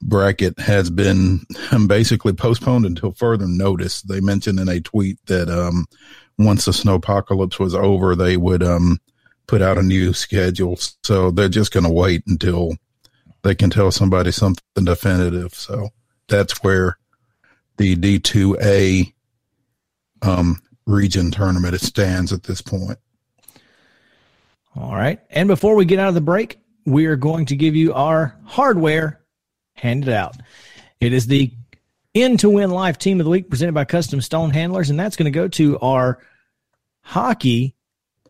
bracket 0.00 0.56
has 0.60 0.88
been 0.88 1.40
basically 1.88 2.32
postponed 2.32 2.86
until 2.86 3.10
further 3.10 3.48
notice. 3.48 4.02
They 4.02 4.20
mentioned 4.20 4.60
in 4.60 4.68
a 4.68 4.80
tweet 4.80 5.18
that 5.26 5.50
um, 5.50 5.86
once 6.38 6.64
the 6.64 6.72
snow 6.72 6.94
apocalypse 6.94 7.58
was 7.58 7.74
over, 7.74 8.14
they 8.14 8.36
would 8.36 8.62
um, 8.62 9.00
put 9.48 9.62
out 9.62 9.78
a 9.78 9.82
new 9.82 10.12
schedule. 10.12 10.78
So 11.02 11.32
they're 11.32 11.48
just 11.48 11.72
going 11.72 11.86
to 11.86 11.90
wait 11.90 12.22
until 12.28 12.76
they 13.42 13.56
can 13.56 13.70
tell 13.70 13.90
somebody 13.90 14.30
something 14.30 14.84
definitive. 14.84 15.54
So 15.54 15.88
that's 16.28 16.62
where 16.62 16.98
the 17.78 17.96
D2A 17.96 19.12
um, 20.22 20.62
region 20.86 21.32
tournament 21.32 21.80
stands 21.80 22.32
at 22.32 22.44
this 22.44 22.62
point. 22.62 22.98
All 24.76 24.94
right. 24.94 25.20
And 25.30 25.48
before 25.48 25.74
we 25.74 25.84
get 25.84 25.98
out 25.98 26.08
of 26.08 26.14
the 26.14 26.20
break, 26.20 26.58
we 26.86 27.06
are 27.06 27.16
going 27.16 27.46
to 27.46 27.56
give 27.56 27.74
you 27.74 27.92
our 27.92 28.36
hardware 28.44 29.20
handed 29.74 30.10
out. 30.10 30.36
It 31.00 31.12
is 31.12 31.26
the 31.26 31.52
In 32.14 32.36
to 32.38 32.50
Win 32.50 32.70
Life 32.70 32.98
Team 32.98 33.20
of 33.20 33.24
the 33.24 33.30
Week 33.30 33.48
presented 33.48 33.72
by 33.72 33.84
Custom 33.84 34.20
Stone 34.20 34.50
Handlers, 34.50 34.90
and 34.90 34.98
that's 34.98 35.16
going 35.16 35.30
to 35.30 35.38
go 35.38 35.48
to 35.48 35.78
our 35.80 36.18
hockey 37.02 37.74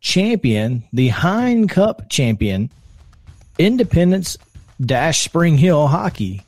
champion, 0.00 0.84
the 0.92 1.08
Hein 1.08 1.68
Cup 1.68 2.08
champion, 2.08 2.70
Independence 3.58 4.38
Dash 4.80 5.22
Spring 5.22 5.58
Hill 5.58 5.88
Hockey. 5.88 6.42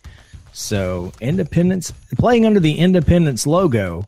So 0.52 1.12
Independence 1.20 1.92
playing 2.16 2.46
under 2.46 2.60
the 2.60 2.78
Independence 2.78 3.46
logo, 3.46 4.06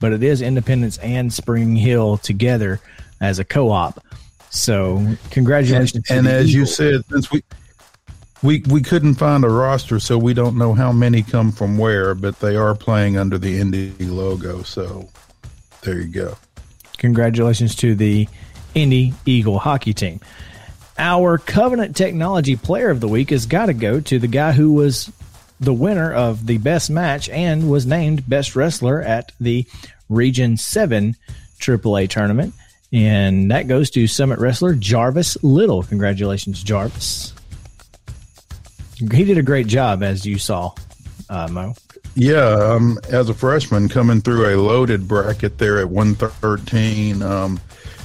but 0.00 0.12
it 0.12 0.22
is 0.22 0.40
Independence 0.40 0.98
and 0.98 1.32
Spring 1.32 1.76
Hill 1.76 2.16
together 2.18 2.80
as 3.20 3.38
a 3.38 3.44
co-op. 3.44 4.02
So 4.50 5.16
congratulations. 5.30 6.08
And, 6.10 6.26
and 6.26 6.28
as 6.28 6.54
you 6.54 6.66
said, 6.66 7.04
since 7.10 7.30
we 7.30 7.42
we 8.42 8.62
we 8.68 8.82
couldn't 8.82 9.14
find 9.14 9.44
a 9.44 9.48
roster, 9.48 9.98
so 9.98 10.18
we 10.18 10.34
don't 10.34 10.56
know 10.56 10.74
how 10.74 10.92
many 10.92 11.22
come 11.22 11.52
from 11.52 11.78
where, 11.78 12.14
but 12.14 12.38
they 12.40 12.56
are 12.56 12.74
playing 12.74 13.16
under 13.16 13.38
the 13.38 13.58
Indy 13.58 13.92
logo. 14.00 14.62
So 14.62 15.08
there 15.82 16.00
you 16.00 16.08
go. 16.08 16.36
Congratulations 16.98 17.74
to 17.76 17.94
the 17.94 18.28
Indy 18.74 19.14
Eagle 19.24 19.58
hockey 19.58 19.94
team. 19.94 20.20
Our 20.98 21.36
Covenant 21.36 21.94
Technology 21.94 22.56
Player 22.56 22.88
of 22.88 23.00
the 23.00 23.08
Week 23.08 23.30
has 23.30 23.44
got 23.46 23.66
to 23.66 23.74
go 23.74 24.00
to 24.00 24.18
the 24.18 24.28
guy 24.28 24.52
who 24.52 24.72
was 24.72 25.12
the 25.60 25.72
winner 25.72 26.12
of 26.12 26.46
the 26.46 26.58
best 26.58 26.90
match 26.90 27.28
and 27.28 27.70
was 27.70 27.86
named 27.86 28.28
best 28.28 28.56
wrestler 28.56 29.02
at 29.02 29.32
the 29.40 29.66
Region 30.08 30.56
7 30.56 31.16
AAA 31.58 32.08
tournament. 32.08 32.54
And 32.92 33.50
that 33.50 33.68
goes 33.68 33.90
to 33.90 34.06
Summit 34.06 34.38
Wrestler 34.38 34.74
Jarvis 34.74 35.36
Little. 35.42 35.82
Congratulations, 35.82 36.62
Jarvis. 36.62 37.32
He 38.96 39.24
did 39.24 39.36
a 39.36 39.42
great 39.42 39.66
job, 39.66 40.02
as 40.02 40.24
you 40.24 40.38
saw, 40.38 40.72
uh, 41.28 41.48
Mo. 41.48 41.74
Yeah, 42.14 42.48
um, 42.48 42.98
as 43.10 43.28
a 43.28 43.34
freshman 43.34 43.90
coming 43.90 44.22
through 44.22 44.46
a 44.46 44.56
loaded 44.56 45.06
bracket 45.06 45.58
there 45.58 45.78
at 45.78 45.90
113, 45.90 47.22
um, 47.22 47.60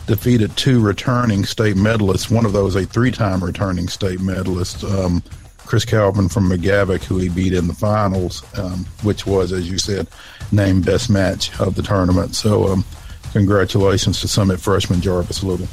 defeated 0.05 0.55
two 0.57 0.81
returning 0.81 1.45
state 1.45 1.77
medalists. 1.77 2.29
One 2.29 2.45
of 2.45 2.51
those 2.51 2.75
a 2.75 2.85
three-time 2.85 3.41
returning 3.41 3.87
state 3.87 4.19
medalist, 4.19 4.83
um, 4.83 5.23
Chris 5.59 5.85
Calvin 5.85 6.27
from 6.27 6.49
McGavock, 6.49 7.05
who 7.05 7.19
he 7.19 7.29
beat 7.29 7.53
in 7.53 7.67
the 7.67 7.73
finals, 7.73 8.43
um, 8.59 8.85
which 9.03 9.25
was, 9.25 9.53
as 9.53 9.71
you 9.71 9.77
said, 9.77 10.07
named 10.51 10.85
best 10.85 11.09
match 11.09 11.57
of 11.61 11.75
the 11.75 11.81
tournament. 11.81 12.35
So, 12.35 12.67
um, 12.67 12.83
congratulations 13.31 14.21
to 14.21 14.27
Summit 14.27 14.59
freshman 14.59 15.01
Jarvis 15.01 15.43
Little. 15.43 15.67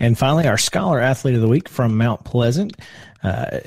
And 0.00 0.16
finally, 0.16 0.46
our 0.46 0.58
scholar 0.58 1.00
athlete 1.00 1.34
of 1.34 1.40
the 1.40 1.48
week 1.48 1.68
from 1.68 1.96
Mount 1.96 2.24
Pleasant. 2.24 2.76
Uh, 3.22 3.58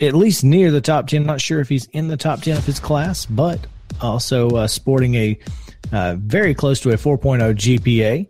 at 0.00 0.14
least 0.14 0.42
near 0.42 0.70
the 0.70 0.80
top 0.80 1.06
10. 1.06 1.24
Not 1.24 1.40
sure 1.40 1.60
if 1.60 1.68
he's 1.68 1.86
in 1.86 2.08
the 2.08 2.16
top 2.16 2.42
10 2.42 2.56
of 2.56 2.64
his 2.64 2.80
class, 2.80 3.26
but 3.26 3.60
also 4.00 4.50
uh, 4.50 4.66
sporting 4.66 5.14
a 5.14 5.38
uh, 5.92 6.16
very 6.18 6.54
close 6.54 6.80
to 6.80 6.90
a 6.90 6.94
4.0 6.94 7.54
GPA 7.54 8.26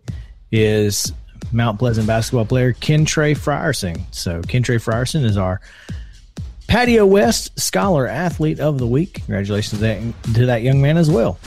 is 0.51 1.13
Mount 1.51 1.79
Pleasant 1.79 2.07
basketball 2.07 2.45
player 2.45 2.73
Kentrey 2.73 3.37
Frierson. 3.37 4.03
So 4.11 4.41
Kentrey 4.41 4.81
Frierson 4.81 5.23
is 5.23 5.37
our 5.37 5.61
Patio 6.67 7.05
West 7.05 7.59
Scholar 7.59 8.07
Athlete 8.07 8.59
of 8.59 8.77
the 8.79 8.87
Week. 8.87 9.13
Congratulations 9.25 9.79
to 9.79 9.85
that, 9.85 10.33
to 10.33 10.45
that 10.47 10.61
young 10.61 10.81
man 10.81 10.97
as 10.97 11.09
well. 11.09 11.37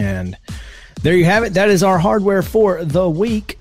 And 0.00 0.36
there 1.02 1.14
you 1.14 1.24
have 1.24 1.44
it. 1.44 1.54
That 1.54 1.70
is 1.70 1.82
our 1.82 1.98
hardware 1.98 2.42
for 2.42 2.84
the 2.84 3.08
week. 3.08 3.58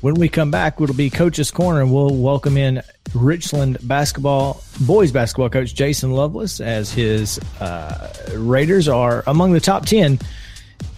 When 0.00 0.14
we 0.14 0.28
come 0.28 0.50
back, 0.50 0.80
it'll 0.80 0.94
be 0.94 1.10
Coach's 1.10 1.50
Corner, 1.50 1.82
and 1.82 1.92
we'll 1.92 2.14
welcome 2.14 2.56
in 2.56 2.82
Richland 3.14 3.76
basketball 3.82 4.62
boys 4.80 5.10
basketball 5.10 5.50
coach 5.50 5.74
Jason 5.74 6.12
Lovelace 6.12 6.60
as 6.60 6.92
his 6.92 7.40
uh, 7.60 8.12
Raiders 8.34 8.88
are 8.88 9.24
among 9.26 9.52
the 9.52 9.60
top 9.60 9.84
ten 9.84 10.18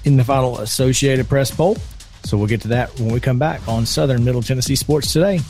in 0.05 0.17
the 0.19 0.25
final 0.25 0.59
Associated 0.59 1.29
Press 1.29 1.51
poll. 1.51 1.79
So 2.25 2.37
we'll 2.37 2.47
get 2.47 2.61
to 2.63 2.69
that 2.69 2.99
when 3.01 3.13
we 3.13 3.19
come 3.19 3.39
back 3.39 3.67
on 3.67 3.87
Southern 3.87 4.25
Middle 4.25 4.43
Tennessee 4.43 4.77
Sports 4.77 5.13
today. 5.13 5.41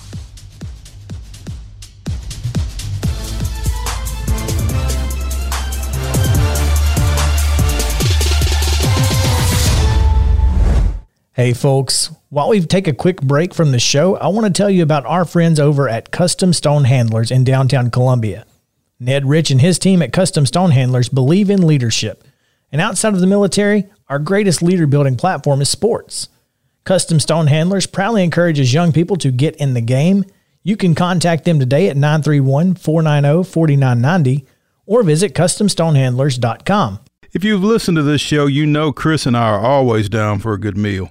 Hey, 11.43 11.55
folks. 11.55 12.15
While 12.29 12.51
we 12.51 12.61
take 12.61 12.87
a 12.87 12.93
quick 12.93 13.21
break 13.21 13.53
from 13.53 13.73
the 13.73 13.81
show, 13.81 14.15
I 14.17 14.29
want 14.29 14.47
to 14.47 14.53
tell 14.53 14.71
you 14.71 14.85
about 14.85 15.05
our 15.07 15.25
friends 15.25 15.59
over 15.59 15.89
at 15.89 16.13
Custom 16.13 16.53
Stone 16.53 16.85
Handlers 16.85 17.33
in 17.33 17.43
downtown 17.43 17.91
Columbia. 17.91 18.47
Ned 19.01 19.29
Rich 19.29 19.51
and 19.51 19.61
his 19.61 19.77
team 19.81 20.03
at 20.03 20.13
Custom 20.13 20.47
Stone 20.47 20.71
Handlers 20.71 21.09
believe 21.09 21.51
in 21.51 21.67
leadership. 21.67 22.23
And 22.71 22.81
outside 22.81 23.15
of 23.15 23.19
the 23.19 23.27
military, 23.27 23.87
our 24.09 24.21
greatest 24.21 24.63
leader 24.63 24.87
building 24.87 25.17
platform 25.17 25.61
is 25.61 25.69
sports. 25.69 26.29
Custom 26.85 27.19
Stone 27.19 27.49
Handlers 27.49 27.87
proudly 27.89 28.23
encourages 28.23 28.73
young 28.73 28.93
people 28.93 29.17
to 29.17 29.33
get 29.33 29.57
in 29.57 29.75
the 29.75 29.81
game. 29.81 30.25
You 30.63 30.77
can 30.77 30.95
contact 30.95 31.45
them 31.45 31.59
today 31.59 31.89
at 31.89 31.97
931 31.97 32.77
490 32.77 33.51
4990 33.51 34.47
or 34.87 35.03
visit 35.03 35.35
CustomStonehandlers.com. 35.35 37.01
If 37.33 37.43
you've 37.43 37.65
listened 37.65 37.97
to 37.97 38.05
this 38.05 38.21
show, 38.21 38.47
you 38.47 38.65
know 38.65 38.93
Chris 38.93 39.27
and 39.27 39.37
I 39.37 39.49
are 39.49 39.59
always 39.59 40.09
down 40.09 40.39
for 40.39 40.53
a 40.53 40.61
good 40.61 40.77
meal. 40.77 41.11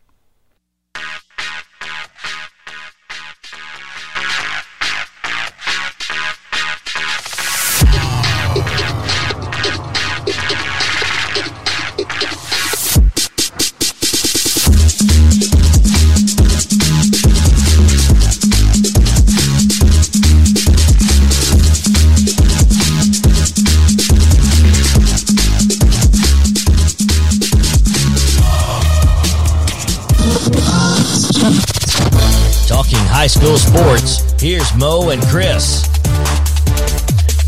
Talking 31.41 32.99
high 33.09 33.25
school 33.25 33.57
sports, 33.57 34.39
here's 34.39 34.75
Mo 34.75 35.09
and 35.09 35.23
Chris. 35.23 35.89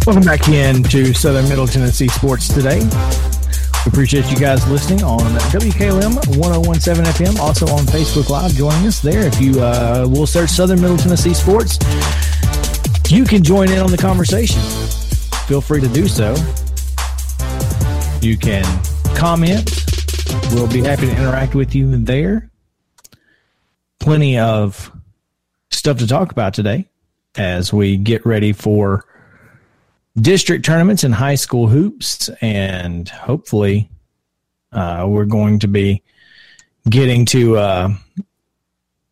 Welcome 0.07 0.23
back 0.23 0.47
in 0.49 0.81
to 0.85 1.13
Southern 1.13 1.47
Middle 1.47 1.67
Tennessee 1.67 2.07
Sports 2.07 2.47
today. 2.47 2.79
We 2.79 3.89
appreciate 3.89 4.31
you 4.31 4.37
guys 4.37 4.67
listening 4.67 5.03
on 5.03 5.19
WKOM 5.51 6.37
1017 6.39 7.03
FM, 7.13 7.39
also 7.39 7.67
on 7.67 7.85
Facebook 7.85 8.29
Live, 8.29 8.55
joining 8.55 8.87
us 8.87 8.99
there. 8.99 9.27
If 9.27 9.39
you 9.39 9.61
uh, 9.61 10.07
will 10.09 10.25
search 10.25 10.49
Southern 10.49 10.81
Middle 10.81 10.97
Tennessee 10.97 11.35
Sports, 11.35 11.77
you 13.11 13.25
can 13.25 13.43
join 13.43 13.69
in 13.69 13.77
on 13.77 13.91
the 13.91 13.97
conversation. 13.97 14.61
Feel 15.45 15.61
free 15.61 15.81
to 15.81 15.87
do 15.89 16.07
so. 16.07 16.33
You 18.23 18.37
can 18.37 18.65
comment. 19.15 19.85
We'll 20.51 20.67
be 20.67 20.81
happy 20.81 21.05
to 21.05 21.15
interact 21.15 21.53
with 21.53 21.75
you 21.75 21.95
there. 21.97 22.49
Plenty 24.03 24.37
of 24.37 24.91
stuff 25.71 25.97
to 25.99 26.07
talk 26.07 26.29
about 26.33 26.53
today 26.53 26.89
as 27.37 27.71
we 27.71 27.95
get 27.95 28.25
ready 28.25 28.51
for 28.51 29.05
district 30.17 30.65
tournaments 30.65 31.05
and 31.05 31.13
high 31.15 31.35
school 31.35 31.67
hoops, 31.67 32.27
and 32.41 33.07
hopefully, 33.07 33.89
uh, 34.73 35.05
we're 35.07 35.23
going 35.23 35.57
to 35.59 35.69
be 35.69 36.03
getting 36.89 37.25
to 37.27 37.55
uh, 37.57 37.89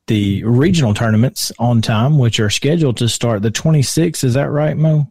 the 0.07 0.43
regional 0.43 0.93
tournaments 0.93 1.53
on 1.57 1.81
time, 1.81 2.17
which 2.19 2.37
are 2.41 2.49
scheduled 2.49 2.97
to 2.97 3.07
start 3.07 3.43
the 3.43 3.49
26th. 3.51 4.25
Is 4.25 4.33
that 4.33 4.49
right, 4.51 4.75
Mo? 4.75 5.07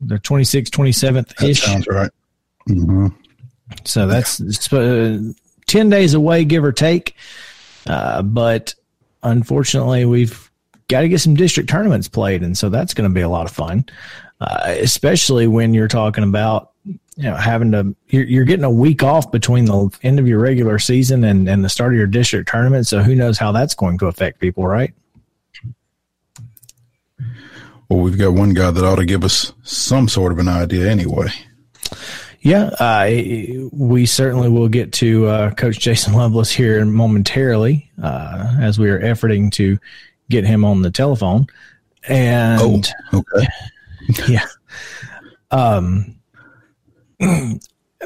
The 0.00 0.16
26th, 0.18 0.70
27th 0.70 1.36
That 1.36 1.48
ish. 1.48 1.62
sounds 1.62 1.86
right. 1.86 2.10
hmm 2.66 3.06
So 3.84 4.08
that's 4.08 4.40
uh, 4.72 5.20
10 5.68 5.88
days 5.88 6.14
away, 6.14 6.44
give 6.44 6.64
or 6.64 6.72
take. 6.72 7.14
Uh, 7.86 8.22
but 8.22 8.74
unfortunately, 9.22 10.04
we've 10.04 10.50
got 10.88 11.02
to 11.02 11.08
get 11.08 11.20
some 11.20 11.34
district 11.34 11.70
tournaments 11.70 12.08
played. 12.08 12.42
And 12.42 12.56
so 12.56 12.68
that's 12.68 12.94
going 12.94 13.08
to 13.08 13.14
be 13.14 13.20
a 13.20 13.28
lot 13.28 13.46
of 13.46 13.52
fun, 13.52 13.86
uh, 14.40 14.74
especially 14.78 15.46
when 15.46 15.72
you're 15.72 15.88
talking 15.88 16.24
about, 16.24 16.72
you 16.84 17.24
know, 17.24 17.36
having 17.36 17.70
to, 17.72 17.94
you're, 18.08 18.24
you're 18.24 18.44
getting 18.44 18.64
a 18.64 18.70
week 18.70 19.02
off 19.02 19.30
between 19.30 19.66
the 19.66 19.90
end 20.02 20.18
of 20.18 20.26
your 20.26 20.40
regular 20.40 20.78
season 20.78 21.24
and, 21.24 21.48
and 21.48 21.64
the 21.64 21.68
start 21.68 21.92
of 21.92 21.98
your 21.98 22.06
district 22.06 22.48
tournament. 22.50 22.86
So 22.86 23.02
who 23.02 23.14
knows 23.14 23.38
how 23.38 23.52
that's 23.52 23.74
going 23.74 23.98
to 23.98 24.06
affect 24.06 24.40
people, 24.40 24.66
right? 24.66 24.92
Well, 27.88 28.00
we've 28.00 28.18
got 28.18 28.34
one 28.34 28.54
guy 28.54 28.70
that 28.70 28.84
ought 28.84 28.96
to 28.96 29.04
give 29.04 29.24
us 29.24 29.52
some 29.64 30.08
sort 30.08 30.32
of 30.32 30.38
an 30.38 30.48
idea 30.48 30.88
anyway. 30.88 31.28
Yeah, 32.42 32.70
uh, 32.78 33.04
we 33.70 34.06
certainly 34.06 34.48
will 34.48 34.68
get 34.68 34.92
to 34.94 35.26
uh, 35.26 35.50
Coach 35.52 35.78
Jason 35.78 36.14
Lovelace 36.14 36.50
here 36.50 36.82
momentarily 36.86 37.90
uh, 38.02 38.56
as 38.58 38.78
we 38.78 38.88
are 38.88 38.98
efforting 38.98 39.52
to 39.52 39.78
get 40.30 40.46
him 40.46 40.64
on 40.64 40.80
the 40.80 40.90
telephone. 40.90 41.46
And 42.08 42.88
Oh, 43.12 43.18
okay. 43.18 43.46
yeah, 44.28 44.46
um, 45.50 46.16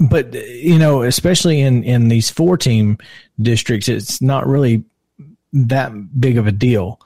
but 0.09 0.35
you 0.35 0.79
know, 0.79 1.03
especially 1.03 1.61
in 1.61 1.85
in 1.85 2.09
these 2.09 2.29
four 2.29 2.57
team 2.57 2.99
districts, 3.41 3.89
it's 3.89 4.21
not 4.21 4.49
really 4.49 4.83
that 5.53 6.21
big 6.21 6.39
of 6.39 6.49
a 6.49 6.53
deal. 6.53 7.01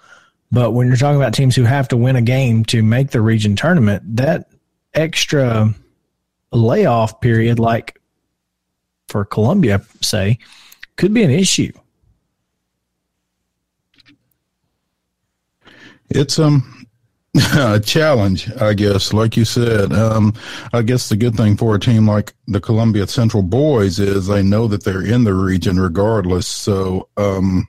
But 0.51 0.71
when 0.71 0.87
you're 0.87 0.97
talking 0.97 1.21
about 1.21 1.35
teams 1.35 1.55
who 1.55 1.65
have 1.65 1.89
to 1.89 1.97
win 1.99 2.17
a 2.17 2.23
game 2.23 2.65
to 2.67 2.83
make 2.83 3.11
the 3.11 3.21
region 3.21 3.55
tournament, 3.55 4.17
that 4.17 4.49
extra 4.95 5.75
layoff 6.53 7.21
period, 7.21 7.59
like 7.59 8.01
for 9.09 9.25
Columbia, 9.25 9.83
say, 10.03 10.39
could 10.97 11.13
be 11.15 11.23
an 11.23 11.31
issue. 11.31 11.73
It's 16.11 16.39
um 16.39 16.79
a 17.57 17.81
challenge, 17.81 18.51
I 18.57 18.75
guess. 18.75 19.13
Like 19.13 19.37
you 19.37 19.45
said, 19.45 19.93
um, 19.93 20.35
I 20.73 20.83
guess 20.83 21.09
the 21.09 21.17
good 21.17 21.37
thing 21.37 21.57
for 21.57 21.75
a 21.75 21.81
team 21.81 22.09
like 22.09 22.33
the 22.47 22.61
Columbia 22.61 23.07
Central 23.07 23.43
Boys 23.43 23.99
is 23.99 24.27
they 24.27 24.43
know 24.43 24.67
that 24.69 24.85
they're 24.85 25.05
in 25.05 25.25
the 25.25 25.35
region 25.35 25.79
regardless. 25.79 26.49
So 26.49 27.09
um, 27.17 27.69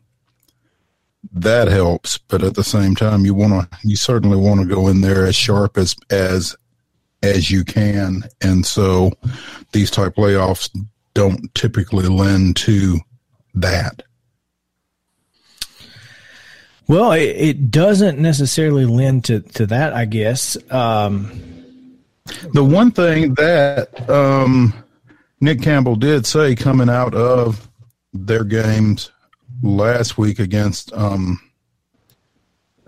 that 1.33 1.67
helps. 1.67 2.17
But 2.17 2.43
at 2.43 2.55
the 2.55 2.63
same 2.63 2.95
time, 2.95 3.25
you 3.25 3.33
want 3.33 3.69
to, 3.71 3.77
you 3.83 3.95
certainly 3.95 4.37
want 4.37 4.61
to 4.61 4.65
go 4.65 4.87
in 4.87 5.01
there 5.01 5.25
as 5.25 5.35
sharp 5.35 5.77
as 5.77 5.95
as 6.09 6.55
as 7.21 7.51
you 7.51 7.63
can. 7.63 8.23
And 8.41 8.65
so 8.65 9.11
these 9.71 9.91
type 9.91 10.15
layoffs 10.15 10.69
don't 11.13 11.53
typically 11.55 12.07
lend 12.07 12.55
to 12.57 12.99
that. 13.55 14.03
Well, 16.87 17.11
it, 17.11 17.21
it, 17.21 17.71
doesn't 17.71 18.17
necessarily 18.17 18.85
lend 18.85 19.25
to, 19.25 19.41
to 19.41 19.67
that, 19.67 19.93
I 19.93 20.05
guess. 20.05 20.57
Um, 20.71 21.99
the 22.53 22.63
one 22.63 22.89
thing 22.89 23.35
that 23.35 24.09
um, 24.09 24.73
Nick 25.39 25.61
Campbell 25.61 25.95
did 25.95 26.25
say 26.25 26.55
coming 26.55 26.89
out 26.89 27.13
of 27.13 27.69
their 28.11 28.43
games 28.43 29.11
last 29.61 30.17
week 30.17 30.39
against 30.39 30.91
um, 30.93 31.39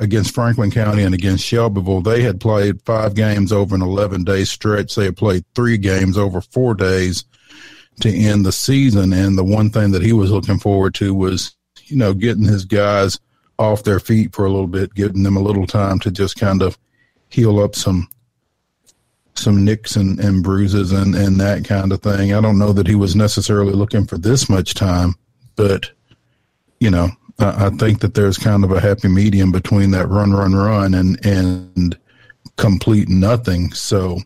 against 0.02 0.34
Franklin 0.34 0.72
County 0.72 1.04
and 1.04 1.16
against 1.16 1.46
Shelbyville, 1.46 2.02
they 2.02 2.22
had 2.22 2.42
played 2.42 2.82
five 2.82 3.16
games 3.16 3.54
over 3.54 3.74
an 3.74 3.82
11 3.82 4.26
day 4.26 4.44
stretch. 4.44 4.96
They 4.96 5.06
had 5.06 5.16
played 5.16 5.46
three 5.56 5.78
games 5.78 6.18
over 6.18 6.42
four 6.42 6.74
days 6.74 7.24
to 8.02 8.14
end 8.14 8.46
the 8.46 8.52
season. 8.52 9.14
And 9.14 9.38
the 9.38 9.44
one 9.44 9.70
thing 9.70 9.92
that 9.92 10.02
he 10.02 10.12
was 10.12 10.32
looking 10.32 10.60
forward 10.60 10.96
to 10.96 11.14
was, 11.14 11.56
you 11.86 11.96
know, 11.96 12.14
getting 12.14 12.44
his 12.44 12.66
guys– 12.66 13.18
off 13.62 13.84
their 13.84 14.00
feet 14.00 14.34
for 14.34 14.46
a 14.46 14.50
little 14.50 14.68
bit, 14.68 14.94
giving 14.96 15.24
them 15.24 15.38
a 15.38 15.42
little 15.42 15.68
time 15.68 16.00
to 16.00 16.10
just 16.12 16.36
kind 16.36 16.62
of 16.62 16.78
heal 17.30 17.60
up 17.60 17.76
some 17.76 18.10
some 19.34 19.64
nicks 19.64 19.96
and, 19.96 20.20
and 20.20 20.44
bruises 20.44 20.92
and, 20.92 21.16
and 21.16 21.40
that 21.40 21.64
kind 21.64 21.94
of 21.94 22.02
thing. 22.02 22.34
I 22.34 22.42
don't 22.42 22.60
know 22.60 22.74
that 22.74 22.86
he 22.86 22.96
was 22.96 23.16
necessarily 23.16 23.72
looking 23.72 24.06
for 24.06 24.18
this 24.18 24.50
much 24.50 24.74
time, 24.74 25.16
but 25.56 25.90
you 26.80 26.92
know, 26.92 27.10
I, 27.42 27.70
think 27.70 28.00
that 28.02 28.14
there's 28.14 28.38
kind 28.38 28.64
of 28.64 28.72
a 28.72 28.80
happy 28.80 29.08
medium 29.08 29.52
between 29.52 29.92
that 29.92 30.08
run, 30.08 30.34
run, 30.34 30.54
run 30.54 30.94
and 30.94 31.24
and 31.26 31.98
complete 32.58 33.10
nothing. 33.10 33.72
So 33.74 34.20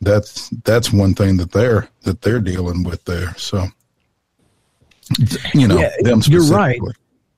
that's 0.00 0.50
that's 0.64 0.92
one 0.92 1.14
thing 1.14 1.36
that 1.38 1.52
they're 1.52 1.88
that 2.02 2.22
they're 2.22 2.40
dealing 2.40 2.84
with 2.84 3.04
there. 3.04 3.34
So 3.36 3.66
you 5.54 5.68
know, 5.68 5.78
yeah, 5.78 6.16
you're 6.26 6.44
right 6.44 6.80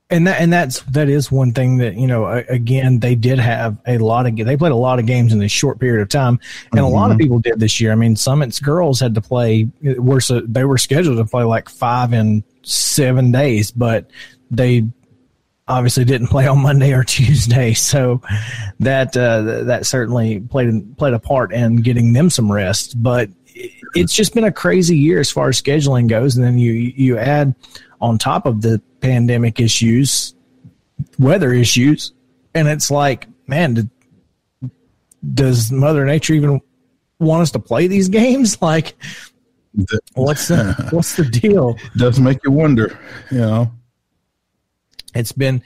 and 0.09 0.25
that 0.27 0.41
and 0.41 0.51
that's 0.51 0.81
that 0.83 1.07
is 1.07 1.31
one 1.31 1.53
thing 1.53 1.77
that 1.77 1.95
you 1.95 2.07
know 2.07 2.27
again 2.49 2.99
they 2.99 3.15
did 3.15 3.39
have 3.39 3.77
a 3.87 3.97
lot 3.97 4.25
of 4.25 4.35
they 4.35 4.57
played 4.57 4.71
a 4.71 4.75
lot 4.75 4.99
of 4.99 5.05
games 5.05 5.33
in 5.33 5.39
this 5.39 5.51
short 5.51 5.79
period 5.79 6.01
of 6.01 6.09
time 6.09 6.39
and 6.71 6.79
mm-hmm. 6.79 6.83
a 6.83 6.87
lot 6.89 7.11
of 7.11 7.17
mm-hmm. 7.17 7.23
people 7.23 7.39
did 7.39 7.59
this 7.59 7.79
year 7.79 7.91
i 7.91 7.95
mean 7.95 8.15
summit's 8.15 8.59
girls 8.59 8.99
had 8.99 9.13
to 9.13 9.21
play 9.21 9.67
were 9.97 10.21
so 10.21 10.41
they 10.41 10.63
were 10.63 10.77
scheduled 10.77 11.17
to 11.17 11.25
play 11.25 11.43
like 11.43 11.69
five 11.69 12.13
in 12.13 12.43
seven 12.63 13.31
days 13.31 13.71
but 13.71 14.09
they 14.49 14.83
obviously 15.69 16.03
didn't 16.03 16.27
play 16.27 16.45
on 16.45 16.59
monday 16.59 16.91
or 16.91 17.03
tuesday 17.05 17.73
so 17.73 18.21
that 18.79 19.15
uh, 19.15 19.63
that 19.63 19.85
certainly 19.85 20.39
played 20.39 20.97
played 20.97 21.13
a 21.13 21.19
part 21.19 21.53
in 21.53 21.77
getting 21.77 22.11
them 22.11 22.29
some 22.29 22.51
rest 22.51 23.01
but 23.01 23.29
it's 23.95 24.13
just 24.13 24.33
been 24.33 24.43
a 24.43 24.51
crazy 24.51 24.97
year 24.97 25.19
as 25.19 25.31
far 25.31 25.49
as 25.49 25.61
scheduling 25.61 26.07
goes 26.07 26.35
and 26.35 26.45
then 26.45 26.57
you 26.57 26.71
you 26.71 27.17
add 27.17 27.55
on 28.01 28.17
top 28.17 28.45
of 28.45 28.61
the 28.61 28.81
pandemic 29.01 29.59
issues, 29.59 30.33
weather 31.17 31.53
issues, 31.53 32.13
and 32.53 32.67
it's 32.67 32.89
like, 32.89 33.27
man, 33.47 33.73
did, 33.73 33.89
does 35.33 35.71
Mother 35.71 36.05
Nature 36.05 36.33
even 36.33 36.61
want 37.19 37.41
us 37.41 37.51
to 37.51 37.59
play 37.59 37.87
these 37.87 38.09
games? 38.09 38.61
Like, 38.61 38.95
what's 40.13 40.47
the 40.47 40.89
what's 40.91 41.15
the 41.15 41.25
deal? 41.25 41.77
Does 41.97 42.19
make 42.19 42.39
you 42.43 42.51
wonder, 42.51 42.99
you 43.29 43.37
know. 43.37 43.71
It's 45.15 45.31
been, 45.31 45.63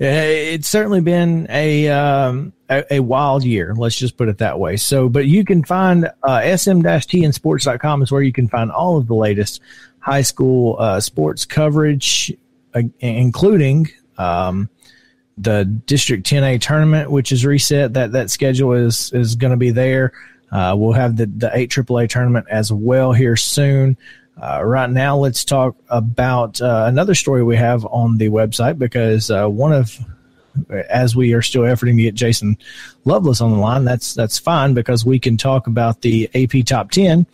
eh, 0.00 0.54
it's 0.54 0.68
certainly 0.68 1.00
been 1.00 1.46
a, 1.50 1.88
um, 1.88 2.52
a, 2.68 2.94
a 2.94 3.00
wild 3.00 3.44
year. 3.44 3.74
Let's 3.74 3.96
just 3.96 4.16
put 4.16 4.28
it 4.28 4.38
that 4.38 4.58
way. 4.58 4.76
So, 4.76 5.08
but 5.08 5.26
you 5.26 5.44
can 5.44 5.64
find 5.64 6.10
uh, 6.22 6.56
sm-tnsports.com 6.56 8.02
is 8.02 8.12
where 8.12 8.22
you 8.22 8.32
can 8.32 8.48
find 8.48 8.70
all 8.70 8.96
of 8.96 9.06
the 9.06 9.14
latest 9.14 9.60
high 10.00 10.22
school 10.22 10.76
uh, 10.78 11.00
sports 11.00 11.44
coverage, 11.44 12.32
uh, 12.74 12.82
including 13.00 13.88
um, 14.18 14.70
the 15.36 15.64
District 15.64 16.24
10A 16.24 16.60
tournament, 16.60 17.10
which 17.10 17.32
is 17.32 17.44
reset. 17.44 17.92
That 17.94 18.12
that 18.12 18.30
schedule 18.30 18.72
is 18.72 19.12
is 19.12 19.34
going 19.34 19.50
to 19.50 19.56
be 19.56 19.70
there. 19.70 20.12
Uh, 20.50 20.74
we'll 20.78 20.92
have 20.92 21.16
the 21.16 21.26
the 21.26 21.50
eight 21.54 21.70
AAA 21.70 22.08
tournament 22.08 22.46
as 22.50 22.72
well 22.72 23.12
here 23.12 23.36
soon. 23.36 23.98
Uh, 24.40 24.62
right 24.62 24.90
now, 24.90 25.16
let's 25.16 25.44
talk 25.44 25.76
about 25.88 26.60
uh, 26.60 26.84
another 26.86 27.14
story 27.14 27.42
we 27.42 27.56
have 27.56 27.86
on 27.86 28.18
the 28.18 28.28
website 28.28 28.78
because 28.78 29.30
uh, 29.30 29.46
one 29.46 29.72
of 29.72 29.98
as 30.88 31.14
we 31.14 31.32
are 31.34 31.42
still 31.42 31.62
efforting 31.62 31.96
to 31.96 32.02
get 32.02 32.14
Jason 32.14 32.56
Lovelace 33.04 33.40
on 33.40 33.50
the 33.50 33.58
line, 33.58 33.84
that's 33.84 34.14
that's 34.14 34.38
fine 34.38 34.74
because 34.74 35.04
we 35.04 35.18
can 35.18 35.36
talk 35.36 35.66
about 35.66 36.02
the 36.02 36.30
AP 36.34 36.66
Top 36.66 36.90
Ten 36.90 37.26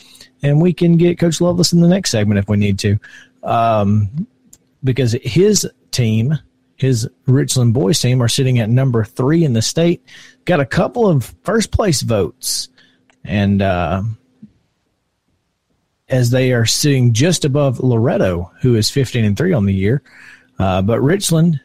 and 0.43 0.61
we 0.61 0.73
can 0.73 0.97
get 0.97 1.19
Coach 1.19 1.41
Lovelace 1.41 1.73
in 1.73 1.81
the 1.81 1.89
next 1.89 2.11
segment 2.11 2.39
if 2.39 2.49
we 2.49 2.57
need 2.57 2.79
to, 2.81 2.99
um, 3.43 4.27
because 4.85 5.13
his 5.23 5.69
team, 5.91 6.39
his 6.77 7.09
Richland 7.27 7.75
boys 7.75 8.01
team, 8.01 8.23
are 8.23 8.29
sitting 8.29 8.59
at 8.59 8.69
number 8.69 9.05
three 9.05 9.45
in 9.45 9.53
the 9.53 9.63
state. 9.63 10.05
Got 10.45 10.61
a 10.61 10.67
couple 10.67 11.09
of 11.09 11.35
first 11.43 11.71
place 11.71 12.03
votes, 12.03 12.69
and 13.25 13.63
uh, 13.63 14.03
as 16.09 16.31
they 16.31 16.53
are 16.53 16.67
sitting 16.67 17.13
just 17.13 17.45
above 17.45 17.81
Loretto, 17.81 18.51
who 18.61 18.75
is 18.75 18.91
fifteen 18.91 19.25
and 19.25 19.37
three 19.37 19.53
on 19.53 19.67
the 19.67 19.75
year. 19.75 20.03
Uh, 20.59 20.83
but 20.83 21.01
Richland, 21.01 21.61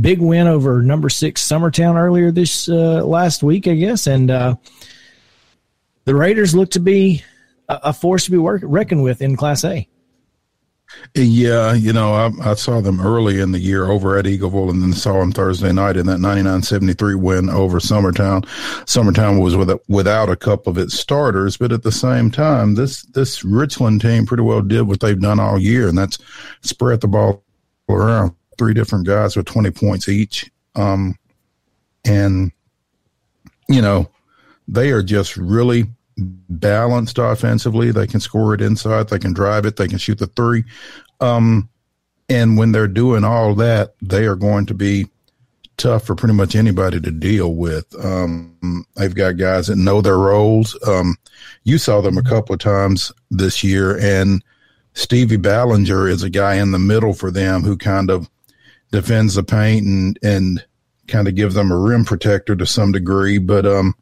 big 0.00 0.20
win 0.20 0.46
over 0.46 0.82
number 0.82 1.08
six 1.08 1.46
Summertown 1.46 1.96
earlier 1.96 2.30
this 2.30 2.68
uh, 2.68 3.04
last 3.04 3.42
week, 3.42 3.66
I 3.66 3.74
guess, 3.74 4.06
and 4.06 4.30
uh, 4.30 4.56
the 6.04 6.14
Raiders 6.14 6.54
look 6.54 6.70
to 6.72 6.80
be 6.80 7.22
a 7.68 7.92
force 7.92 8.24
to 8.24 8.30
be 8.30 8.38
work, 8.38 8.62
reckoned 8.64 9.02
with 9.02 9.20
in 9.20 9.36
Class 9.36 9.64
A. 9.64 9.88
Yeah, 11.14 11.74
you 11.74 11.92
know, 11.92 12.14
I, 12.14 12.50
I, 12.50 12.54
saw 12.54 12.80
them 12.80 13.00
early 13.00 13.40
in 13.40 13.52
the 13.52 13.58
year 13.58 13.90
over 13.90 14.16
at 14.16 14.24
Eagleville 14.24 14.70
and 14.70 14.82
then 14.82 14.92
saw 14.94 15.20
them 15.20 15.32
Thursday 15.32 15.72
night 15.72 15.96
in 15.96 16.06
that 16.06 16.18
99-73 16.18 17.20
win 17.20 17.50
over 17.50 17.78
Summertown. 17.78 18.42
Summertown 18.84 19.42
was 19.42 19.54
with, 19.54 19.70
without 19.88 20.30
a 20.30 20.36
couple 20.36 20.70
of 20.70 20.78
its 20.78 20.98
starters, 20.98 21.56
but 21.56 21.72
at 21.72 21.82
the 21.82 21.92
same 21.92 22.30
time, 22.30 22.74
this, 22.74 23.02
this 23.02 23.44
Richland 23.44 24.00
team 24.00 24.24
pretty 24.24 24.42
well 24.42 24.62
did 24.62 24.82
what 24.82 25.00
they've 25.00 25.20
done 25.20 25.38
all 25.38 25.58
year, 25.58 25.88
and 25.88 25.98
that's 25.98 26.18
spread 26.62 27.00
the 27.00 27.08
ball 27.08 27.44
around. 27.88 28.34
Three 28.56 28.74
different 28.74 29.06
guys 29.06 29.36
with 29.36 29.46
20 29.46 29.70
points 29.72 30.08
each. 30.08 30.50
Um, 30.74 31.18
and, 32.04 32.50
you 33.68 33.82
know, 33.82 34.10
they 34.66 34.90
are 34.90 35.02
just 35.02 35.36
really 35.36 35.86
balanced 36.18 37.18
offensively. 37.18 37.90
They 37.90 38.06
can 38.06 38.20
score 38.20 38.54
it 38.54 38.60
inside. 38.60 39.08
They 39.08 39.18
can 39.18 39.32
drive 39.32 39.66
it. 39.66 39.76
They 39.76 39.88
can 39.88 39.98
shoot 39.98 40.18
the 40.18 40.26
three. 40.26 40.64
Um, 41.20 41.68
and 42.28 42.58
when 42.58 42.72
they're 42.72 42.88
doing 42.88 43.24
all 43.24 43.54
that, 43.56 43.94
they 44.02 44.26
are 44.26 44.36
going 44.36 44.66
to 44.66 44.74
be 44.74 45.06
tough 45.78 46.04
for 46.04 46.14
pretty 46.14 46.34
much 46.34 46.54
anybody 46.54 47.00
to 47.00 47.10
deal 47.10 47.54
with. 47.54 47.86
Um, 48.04 48.84
they've 48.96 49.14
got 49.14 49.38
guys 49.38 49.68
that 49.68 49.76
know 49.76 50.00
their 50.00 50.18
roles. 50.18 50.76
Um, 50.86 51.16
you 51.64 51.78
saw 51.78 52.00
them 52.00 52.18
a 52.18 52.22
couple 52.22 52.52
of 52.52 52.60
times 52.60 53.12
this 53.30 53.64
year, 53.64 53.98
and 53.98 54.42
Stevie 54.92 55.36
Ballinger 55.36 56.08
is 56.08 56.22
a 56.22 56.30
guy 56.30 56.56
in 56.56 56.72
the 56.72 56.78
middle 56.78 57.14
for 57.14 57.30
them 57.30 57.62
who 57.62 57.76
kind 57.76 58.10
of 58.10 58.28
defends 58.90 59.34
the 59.34 59.42
paint 59.42 59.86
and 59.86 60.18
and 60.22 60.64
kind 61.06 61.28
of 61.28 61.34
gives 61.34 61.54
them 61.54 61.70
a 61.70 61.78
rim 61.78 62.04
protector 62.04 62.54
to 62.54 62.66
some 62.66 62.92
degree. 62.92 63.38
But 63.38 63.64
um, 63.64 63.94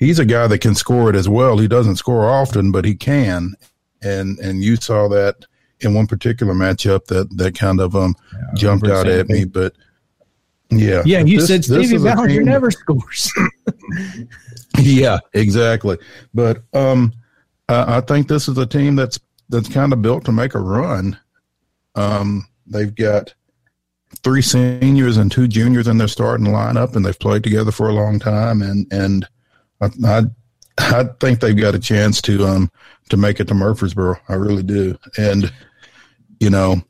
he's 0.00 0.18
a 0.18 0.24
guy 0.24 0.48
that 0.48 0.58
can 0.58 0.74
score 0.74 1.08
it 1.08 1.14
as 1.14 1.28
well. 1.28 1.58
He 1.58 1.68
doesn't 1.68 1.96
score 1.96 2.28
often, 2.28 2.72
but 2.72 2.84
he 2.84 2.96
can. 2.96 3.54
And 4.02 4.38
and 4.40 4.64
you 4.64 4.74
saw 4.76 5.06
that 5.08 5.44
in 5.80 5.94
one 5.94 6.08
particular 6.08 6.54
matchup 6.54 7.04
that 7.06 7.36
that 7.36 7.56
kind 7.56 7.80
of 7.80 7.94
um 7.94 8.16
yeah, 8.32 8.40
jumped 8.54 8.88
out 8.88 9.06
at 9.06 9.28
me. 9.28 9.44
But 9.44 9.74
yeah, 10.70 11.02
yeah, 11.04 11.20
you 11.20 11.38
this, 11.38 11.48
said 11.48 11.64
Stevie 11.64 11.98
Ballinger 11.98 12.42
never 12.42 12.70
scores. 12.70 13.30
yeah, 14.78 15.18
exactly. 15.34 15.98
But 16.32 16.62
um, 16.72 17.12
I, 17.68 17.98
I 17.98 18.00
think 18.00 18.26
this 18.26 18.48
is 18.48 18.56
a 18.56 18.66
team 18.66 18.96
that's 18.96 19.20
that's 19.48 19.68
kind 19.68 19.92
of 19.92 20.00
built 20.00 20.24
to 20.24 20.32
make 20.32 20.54
a 20.54 20.60
run. 20.60 21.18
Um, 21.94 22.48
they've 22.66 22.94
got 22.94 23.34
three 24.22 24.42
seniors 24.42 25.16
and 25.16 25.30
two 25.30 25.48
juniors 25.48 25.88
in 25.88 25.98
their 25.98 26.08
starting 26.08 26.46
lineup, 26.46 26.96
and 26.96 27.04
they've 27.04 27.18
played 27.18 27.42
together 27.42 27.72
for 27.72 27.88
a 27.88 27.92
long 27.92 28.18
time. 28.18 28.62
And 28.62 28.90
and 28.92 29.28
I 29.80 29.90
I, 30.04 30.22
I 30.78 31.04
think 31.20 31.40
they've 31.40 31.56
got 31.56 31.74
a 31.74 31.78
chance 31.78 32.20
to 32.22 32.44
um 32.46 32.70
to 33.10 33.16
make 33.16 33.40
it 33.40 33.48
to 33.48 33.54
Murfreesboro. 33.54 34.16
I 34.28 34.34
really 34.34 34.62
do. 34.62 34.98
And 35.18 35.52
you 36.38 36.50
know, 36.50 36.82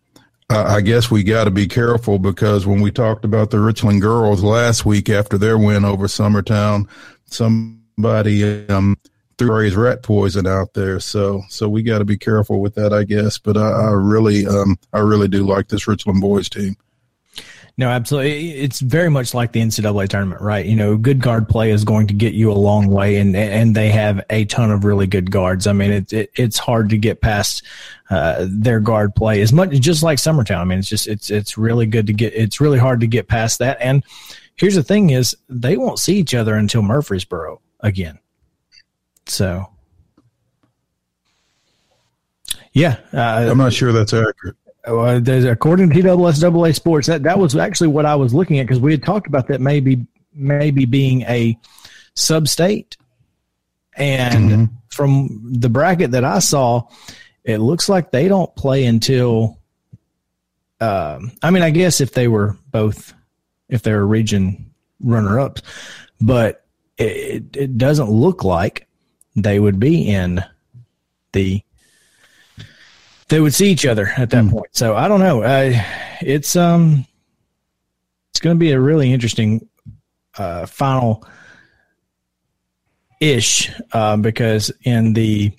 I, 0.48 0.76
I 0.76 0.80
guess 0.80 1.10
we 1.10 1.22
got 1.22 1.44
to 1.44 1.50
be 1.50 1.66
careful 1.66 2.18
because 2.18 2.66
when 2.66 2.80
we 2.80 2.90
talked 2.90 3.24
about 3.24 3.50
the 3.50 3.60
Richland 3.60 4.00
girls 4.00 4.42
last 4.42 4.86
week 4.86 5.08
after 5.08 5.38
their 5.38 5.58
win 5.58 5.84
over 5.84 6.06
Summertown, 6.06 6.88
somebody 7.26 8.68
um 8.68 8.96
threw 9.38 9.74
rat 9.74 10.02
poison 10.02 10.46
out 10.46 10.74
there. 10.74 11.00
So 11.00 11.42
so 11.48 11.68
we 11.68 11.82
got 11.82 11.98
to 11.98 12.04
be 12.04 12.18
careful 12.18 12.60
with 12.60 12.74
that, 12.74 12.92
I 12.92 13.04
guess. 13.04 13.38
But 13.38 13.56
I, 13.56 13.70
I 13.70 13.90
really 13.92 14.46
um 14.46 14.78
I 14.92 14.98
really 14.98 15.28
do 15.28 15.46
like 15.46 15.68
this 15.68 15.88
Richland 15.88 16.20
boys 16.20 16.48
team. 16.48 16.76
No, 17.80 17.88
absolutely. 17.88 18.50
It's 18.60 18.80
very 18.80 19.08
much 19.08 19.32
like 19.32 19.52
the 19.52 19.60
NCAA 19.62 20.06
tournament, 20.06 20.42
right? 20.42 20.66
You 20.66 20.76
know, 20.76 20.98
good 20.98 21.18
guard 21.18 21.48
play 21.48 21.70
is 21.70 21.82
going 21.82 22.08
to 22.08 22.14
get 22.14 22.34
you 22.34 22.52
a 22.52 22.60
long 22.68 22.88
way, 22.88 23.16
and 23.16 23.34
and 23.34 23.74
they 23.74 23.88
have 23.88 24.22
a 24.28 24.44
ton 24.44 24.70
of 24.70 24.84
really 24.84 25.06
good 25.06 25.30
guards. 25.30 25.66
I 25.66 25.72
mean, 25.72 25.90
it, 25.90 26.12
it 26.12 26.30
it's 26.34 26.58
hard 26.58 26.90
to 26.90 26.98
get 26.98 27.22
past 27.22 27.62
uh, 28.10 28.44
their 28.50 28.80
guard 28.80 29.14
play 29.14 29.40
as 29.40 29.50
much 29.50 29.70
just 29.80 30.02
like 30.02 30.18
Summertown. 30.18 30.58
I 30.58 30.64
mean, 30.64 30.78
it's 30.78 30.90
just 30.90 31.06
it's 31.06 31.30
it's 31.30 31.56
really 31.56 31.86
good 31.86 32.06
to 32.08 32.12
get. 32.12 32.34
It's 32.34 32.60
really 32.60 32.78
hard 32.78 33.00
to 33.00 33.06
get 33.06 33.28
past 33.28 33.60
that. 33.60 33.78
And 33.80 34.04
here's 34.56 34.74
the 34.74 34.82
thing: 34.82 35.08
is 35.08 35.34
they 35.48 35.78
won't 35.78 35.98
see 35.98 36.16
each 36.16 36.34
other 36.34 36.56
until 36.56 36.82
Murfreesboro 36.82 37.62
again. 37.80 38.18
So, 39.24 39.70
yeah, 42.74 42.98
uh, 43.14 43.48
I'm 43.50 43.56
not 43.56 43.72
sure 43.72 43.90
that's 43.90 44.12
accurate. 44.12 44.56
Uh, 44.86 45.20
according 45.26 45.90
to 45.90 45.94
TSSAA 45.94 46.74
Sports, 46.74 47.06
that 47.06 47.22
that 47.24 47.38
was 47.38 47.54
actually 47.54 47.88
what 47.88 48.06
I 48.06 48.14
was 48.14 48.32
looking 48.32 48.58
at 48.58 48.66
because 48.66 48.80
we 48.80 48.92
had 48.92 49.02
talked 49.02 49.26
about 49.26 49.48
that 49.48 49.60
maybe 49.60 50.06
maybe 50.32 50.86
being 50.86 51.22
a 51.22 51.58
sub 52.14 52.48
state, 52.48 52.96
and 53.94 54.50
mm-hmm. 54.50 54.64
from 54.88 55.52
the 55.52 55.68
bracket 55.68 56.12
that 56.12 56.24
I 56.24 56.38
saw, 56.38 56.88
it 57.44 57.58
looks 57.58 57.88
like 57.88 58.10
they 58.10 58.28
don't 58.28 58.54
play 58.56 58.86
until. 58.86 59.58
Um, 60.80 61.32
I 61.42 61.50
mean, 61.50 61.62
I 61.62 61.68
guess 61.68 62.00
if 62.00 62.12
they 62.12 62.26
were 62.26 62.56
both, 62.70 63.12
if 63.68 63.82
they're 63.82 64.04
region 64.06 64.70
runner 64.98 65.38
ups, 65.38 65.60
but 66.22 66.64
it, 66.96 67.54
it 67.54 67.76
doesn't 67.76 68.10
look 68.10 68.44
like 68.44 68.86
they 69.36 69.60
would 69.60 69.78
be 69.78 70.08
in 70.08 70.42
the 71.32 71.62
they 73.30 73.40
would 73.40 73.54
see 73.54 73.70
each 73.70 73.86
other 73.86 74.08
at 74.16 74.30
that 74.30 74.44
mm. 74.44 74.50
point. 74.50 74.68
So 74.72 74.94
I 74.94 75.08
don't 75.08 75.20
know. 75.20 75.42
Uh, 75.42 75.72
it's 76.20 76.56
um, 76.56 77.06
it's 78.32 78.40
going 78.40 78.56
to 78.56 78.60
be 78.60 78.72
a 78.72 78.80
really 78.80 79.12
interesting 79.12 79.66
uh, 80.36 80.66
final 80.66 81.24
ish 83.20 83.70
uh, 83.92 84.16
because 84.16 84.70
in 84.82 85.14
the 85.14 85.52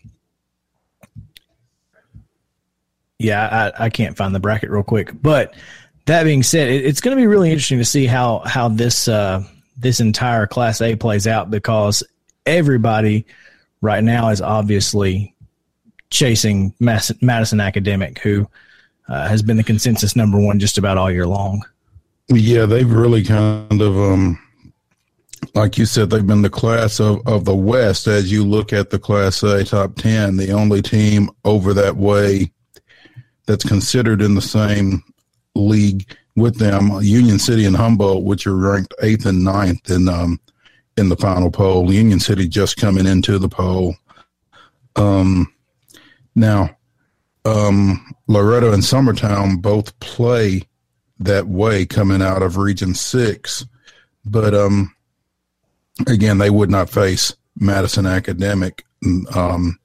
yeah, 3.17 3.71
I, 3.77 3.85
I 3.85 3.89
can't 3.89 4.17
find 4.17 4.33
the 4.33 4.39
bracket 4.39 4.71
real 4.71 4.83
quick, 4.83 5.11
but 5.21 5.53
that 6.07 6.23
being 6.23 6.41
said, 6.43 6.69
it, 6.69 6.85
it's 6.85 7.01
going 7.01 7.15
to 7.15 7.21
be 7.21 7.27
really 7.27 7.51
interesting 7.51 7.77
to 7.77 7.85
see 7.85 8.05
how 8.05 8.39
how 8.45 8.67
this 8.67 9.07
uh, 9.07 9.43
this 9.77 9.99
entire 9.99 10.45
Class 10.45 10.81
A 10.81 10.95
plays 10.95 11.25
out 11.25 11.49
because 11.49 12.03
everybody 12.45 13.25
right 13.81 14.03
now 14.03 14.29
is 14.29 14.41
obviously 14.41 15.30
chasing 16.11 16.73
Madison 16.79 17.59
Academic, 17.59 18.19
who 18.19 18.47
uh, 19.09 19.27
has 19.27 19.41
been 19.41 19.57
the 19.57 19.63
consensus 19.63 20.15
number 20.15 20.39
one 20.39 20.59
just 20.59 20.77
about 20.77 20.97
all 20.97 21.09
year 21.09 21.25
long. 21.25 21.65
Yeah, 22.27 22.65
they've 22.65 22.89
really 22.89 23.23
kind 23.23 23.81
of, 23.81 23.97
um, 23.97 24.39
like 25.55 25.77
you 25.77 25.85
said, 25.85 26.09
they've 26.09 26.25
been 26.25 26.43
the 26.43 26.49
class 26.49 26.99
of, 26.99 27.25
of 27.27 27.45
the 27.45 27.55
West. 27.55 28.07
As 28.07 28.31
you 28.31 28.45
look 28.45 28.71
at 28.71 28.89
the 28.89 28.99
Class 28.99 29.41
A 29.43 29.63
top 29.63 29.95
10, 29.95 30.37
the 30.37 30.51
only 30.51 30.81
team 30.81 31.29
over 31.43 31.73
that 31.73 31.97
way 31.97 32.51
that's 33.47 33.65
considered 33.65 34.21
in 34.21 34.35
the 34.35 34.41
same 34.41 35.03
league 35.55 36.15
with 36.35 36.57
them, 36.57 36.91
Union 37.01 37.39
City 37.39 37.65
and 37.65 37.75
Humboldt, 37.75 38.23
which 38.23 38.47
are 38.47 38.55
ranked 38.55 38.93
eighth 39.01 39.25
and 39.25 39.43
ninth 39.43 39.89
in 39.89 40.07
um, 40.07 40.39
in 40.97 41.09
the 41.09 41.17
final 41.17 41.51
poll. 41.51 41.91
Union 41.91 42.19
City 42.19 42.47
just 42.47 42.77
coming 42.77 43.05
into 43.05 43.37
the 43.37 43.49
poll. 43.49 43.95
Um, 44.95 45.53
now, 46.35 46.75
um, 47.45 48.13
Loretto 48.27 48.71
and 48.71 48.83
Summertown 48.83 49.61
both 49.61 49.97
play 49.99 50.63
that 51.19 51.47
way 51.47 51.85
coming 51.85 52.21
out 52.21 52.41
of 52.41 52.57
Region 52.57 52.93
Six, 52.93 53.65
but 54.25 54.53
um, 54.53 54.93
again, 56.07 56.37
they 56.37 56.49
would 56.49 56.69
not 56.69 56.89
face 56.89 57.35
Madison 57.59 58.05
Academic. 58.05 58.85
Um, 59.35 59.79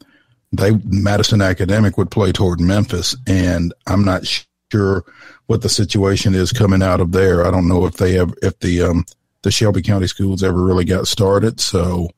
they 0.52 0.72
Madison 0.84 1.40
Academic 1.42 1.98
would 1.98 2.10
play 2.10 2.32
toward 2.32 2.60
Memphis, 2.60 3.16
and 3.26 3.72
I'm 3.86 4.04
not 4.04 4.26
sure 4.70 5.04
what 5.46 5.62
the 5.62 5.68
situation 5.68 6.34
is 6.34 6.52
coming 6.52 6.82
out 6.82 7.00
of 7.00 7.12
there. 7.12 7.46
I 7.46 7.50
don't 7.50 7.68
know 7.68 7.86
if 7.86 7.94
they 7.96 8.12
have 8.14 8.34
if 8.42 8.58
the 8.60 8.82
um, 8.82 9.04
the 9.42 9.50
Shelby 9.50 9.82
County 9.82 10.06
schools 10.06 10.42
ever 10.42 10.62
really 10.62 10.84
got 10.84 11.08
started, 11.08 11.60
so 11.60 12.08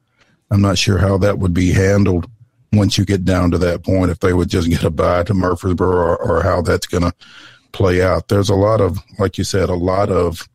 I'm 0.50 0.60
not 0.60 0.78
sure 0.78 0.98
how 0.98 1.18
that 1.18 1.38
would 1.38 1.54
be 1.54 1.72
handled 1.72 2.28
once 2.72 2.98
you 2.98 3.04
get 3.04 3.24
down 3.24 3.50
to 3.50 3.58
that 3.58 3.84
point, 3.84 4.10
if 4.10 4.20
they 4.20 4.32
would 4.32 4.48
just 4.48 4.68
get 4.68 4.84
a 4.84 4.90
bye 4.90 5.22
to 5.24 5.34
Murfreesboro 5.34 5.96
or, 5.96 6.16
or 6.16 6.42
how 6.42 6.60
that's 6.62 6.86
going 6.86 7.04
to 7.04 7.12
play 7.72 8.02
out. 8.02 8.28
There's 8.28 8.50
a 8.50 8.54
lot 8.54 8.80
of, 8.80 8.98
like 9.18 9.38
you 9.38 9.44
said, 9.44 9.68
a 9.68 9.74
lot 9.74 10.10
of 10.10 10.48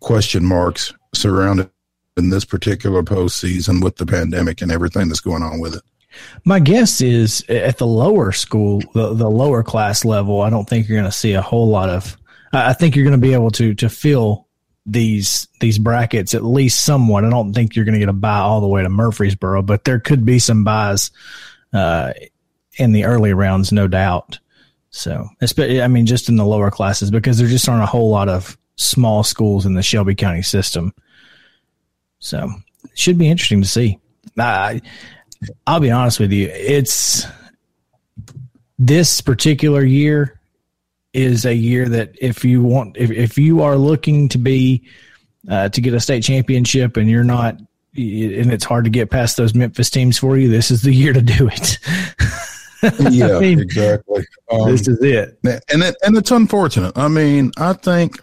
question 0.00 0.44
marks 0.44 0.92
surrounding 1.14 1.70
in 2.16 2.30
this 2.30 2.44
particular 2.44 3.02
postseason 3.02 3.82
with 3.82 3.96
the 3.96 4.06
pandemic 4.06 4.62
and 4.62 4.70
everything 4.70 5.08
that's 5.08 5.20
going 5.20 5.42
on 5.42 5.60
with 5.60 5.76
it. 5.76 5.82
My 6.44 6.60
guess 6.60 7.00
is 7.00 7.44
at 7.48 7.78
the 7.78 7.86
lower 7.86 8.30
school, 8.30 8.80
the, 8.94 9.14
the 9.14 9.28
lower 9.28 9.64
class 9.64 10.04
level, 10.04 10.42
I 10.42 10.50
don't 10.50 10.68
think 10.68 10.88
you're 10.88 10.98
going 10.98 11.10
to 11.10 11.16
see 11.16 11.32
a 11.32 11.42
whole 11.42 11.68
lot 11.68 11.90
of. 11.90 12.16
I 12.52 12.72
think 12.72 12.94
you're 12.94 13.04
going 13.04 13.20
to 13.20 13.26
be 13.26 13.32
able 13.32 13.50
to 13.52 13.74
to 13.74 13.88
fill 13.88 14.46
these 14.86 15.48
these 15.60 15.78
brackets 15.78 16.34
at 16.34 16.44
least 16.44 16.84
somewhat. 16.84 17.24
I 17.24 17.30
don't 17.30 17.52
think 17.52 17.74
you're 17.74 17.84
going 17.84 17.94
to 17.94 18.00
get 18.00 18.08
a 18.08 18.14
buy 18.14 18.38
all 18.38 18.60
the 18.60 18.68
way 18.68 18.82
to 18.82 18.88
Murfreesboro, 18.88 19.62
but 19.62 19.84
there 19.84 20.00
could 20.00 20.24
be 20.24 20.38
some 20.38 20.64
buys 20.64 21.10
uh, 21.72 22.12
in 22.76 22.92
the 22.92 23.04
early 23.04 23.32
rounds, 23.32 23.72
no 23.72 23.88
doubt. 23.88 24.38
So, 24.90 25.28
I 25.58 25.88
mean, 25.88 26.06
just 26.06 26.28
in 26.28 26.36
the 26.36 26.44
lower 26.44 26.70
classes 26.70 27.10
because 27.10 27.38
there 27.38 27.48
just 27.48 27.68
aren't 27.68 27.82
a 27.82 27.86
whole 27.86 28.10
lot 28.10 28.28
of 28.28 28.56
small 28.76 29.24
schools 29.24 29.66
in 29.66 29.74
the 29.74 29.82
Shelby 29.82 30.14
County 30.14 30.42
system. 30.42 30.94
So, 32.20 32.48
it 32.84 32.98
should 32.98 33.18
be 33.18 33.28
interesting 33.28 33.62
to 33.62 33.68
see. 33.68 33.98
I, 34.38 34.80
I'll 35.66 35.80
be 35.80 35.90
honest 35.90 36.20
with 36.20 36.32
you, 36.32 36.48
it's 36.48 37.26
this 38.78 39.20
particular 39.20 39.84
year 39.84 40.38
is 41.14 41.46
a 41.46 41.54
year 41.54 41.88
that 41.88 42.16
if 42.20 42.44
you 42.44 42.62
want, 42.62 42.96
if, 42.96 43.10
if 43.10 43.38
you 43.38 43.62
are 43.62 43.76
looking 43.76 44.28
to 44.30 44.38
be, 44.38 44.82
uh, 45.48 45.68
to 45.70 45.80
get 45.80 45.94
a 45.94 46.00
state 46.00 46.22
championship 46.22 46.96
and 46.96 47.08
you're 47.08 47.24
not, 47.24 47.56
and 47.96 48.52
it's 48.52 48.64
hard 48.64 48.84
to 48.84 48.90
get 48.90 49.10
past 49.10 49.36
those 49.36 49.54
Memphis 49.54 49.88
teams 49.88 50.18
for 50.18 50.36
you, 50.36 50.48
this 50.48 50.70
is 50.70 50.82
the 50.82 50.92
year 50.92 51.12
to 51.12 51.22
do 51.22 51.48
it. 51.48 51.78
yeah, 53.12 53.36
I 53.36 53.40
mean, 53.40 53.60
exactly. 53.60 54.26
Um, 54.50 54.70
this 54.70 54.88
is 54.88 55.00
it. 55.02 55.38
And 55.72 55.82
it, 55.82 55.96
and 56.02 56.16
it's 56.16 56.30
unfortunate. 56.30 56.96
I 56.98 57.08
mean, 57.08 57.52
I 57.56 57.72
think 57.72 58.18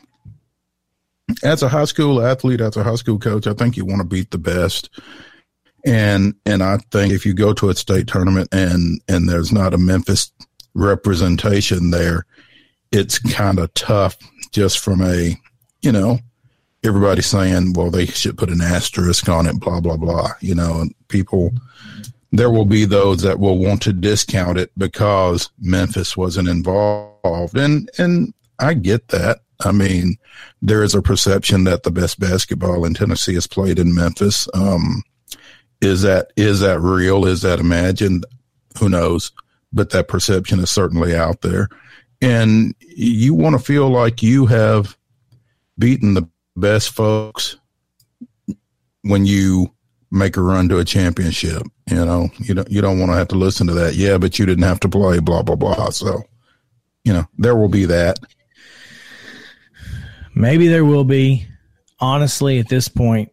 as 1.43 1.63
a 1.63 1.69
high 1.69 1.85
school 1.85 2.21
athlete, 2.21 2.61
as 2.61 2.77
a 2.77 2.83
high 2.83 2.95
school 2.95 3.17
coach, 3.17 3.47
I 3.47 3.53
think 3.53 3.77
you 3.77 3.85
want 3.85 3.99
to 3.99 4.07
beat 4.07 4.31
the 4.31 4.37
best. 4.37 4.89
And 5.85 6.35
and 6.45 6.61
I 6.61 6.77
think 6.91 7.11
if 7.11 7.25
you 7.25 7.33
go 7.33 7.53
to 7.53 7.69
a 7.69 7.75
state 7.75 8.07
tournament 8.07 8.49
and 8.51 9.01
and 9.07 9.27
there's 9.27 9.51
not 9.51 9.73
a 9.73 9.79
Memphis 9.79 10.31
representation 10.73 11.91
there, 11.91 12.25
it's 12.91 13.19
kind 13.19 13.59
of 13.59 13.73
tough 13.73 14.17
just 14.51 14.79
from 14.79 15.01
a, 15.01 15.37
you 15.81 15.91
know, 15.91 16.19
everybody 16.83 17.21
saying, 17.21 17.73
well, 17.73 17.91
they 17.91 18.05
should 18.05 18.37
put 18.37 18.49
an 18.49 18.61
asterisk 18.61 19.29
on 19.29 19.47
it, 19.47 19.59
blah, 19.59 19.79
blah, 19.79 19.97
blah. 19.97 20.31
You 20.39 20.55
know, 20.55 20.81
and 20.81 20.93
people, 21.07 21.53
there 22.31 22.49
will 22.49 22.65
be 22.65 22.85
those 22.85 23.21
that 23.21 23.39
will 23.39 23.57
want 23.57 23.81
to 23.83 23.93
discount 23.93 24.57
it 24.57 24.71
because 24.77 25.49
Memphis 25.59 26.17
wasn't 26.17 26.49
involved. 26.49 27.57
And, 27.57 27.89
and 27.97 28.33
I 28.59 28.73
get 28.73 29.09
that. 29.09 29.39
I 29.63 29.71
mean, 29.71 30.17
there 30.61 30.83
is 30.83 30.95
a 30.95 31.01
perception 31.01 31.65
that 31.65 31.83
the 31.83 31.91
best 31.91 32.19
basketball 32.19 32.83
in 32.83 32.95
Tennessee 32.95 33.35
is 33.35 33.47
played 33.47 33.77
in 33.77 33.93
Memphis. 33.93 34.47
Um, 34.53 35.03
is 35.81 36.01
that, 36.01 36.31
is 36.35 36.59
that 36.61 36.79
real? 36.79 37.25
Is 37.25 37.43
that 37.43 37.59
imagined? 37.59 38.25
Who 38.79 38.89
knows? 38.89 39.31
But 39.71 39.91
that 39.91 40.07
perception 40.07 40.59
is 40.59 40.71
certainly 40.71 41.15
out 41.15 41.41
there 41.41 41.69
and 42.21 42.75
you 42.79 43.33
want 43.33 43.57
to 43.57 43.63
feel 43.63 43.89
like 43.89 44.21
you 44.21 44.45
have 44.45 44.97
beaten 45.77 46.13
the 46.13 46.27
best 46.55 46.91
folks 46.91 47.57
when 49.01 49.25
you 49.25 49.73
make 50.11 50.37
a 50.37 50.41
run 50.41 50.69
to 50.69 50.79
a 50.79 50.85
championship. 50.85 51.63
You 51.89 52.05
know, 52.05 52.29
you 52.37 52.53
don't 52.53 52.69
you 52.69 52.81
don't 52.81 52.99
want 52.99 53.11
to 53.11 53.17
have 53.17 53.29
to 53.29 53.35
listen 53.35 53.67
to 53.67 53.73
that. 53.73 53.95
Yeah, 53.95 54.17
but 54.17 54.37
you 54.37 54.45
didn't 54.45 54.63
have 54.63 54.79
to 54.81 54.89
play. 54.89 55.19
Blah 55.19 55.43
blah 55.43 55.55
blah. 55.55 55.89
So, 55.89 56.21
you 57.03 57.13
know, 57.13 57.25
there 57.37 57.55
will 57.55 57.69
be 57.69 57.85
that. 57.85 58.19
Maybe 60.35 60.67
there 60.67 60.85
will 60.85 61.03
be. 61.03 61.47
Honestly, 62.03 62.57
at 62.57 62.67
this 62.67 62.87
point, 62.87 63.31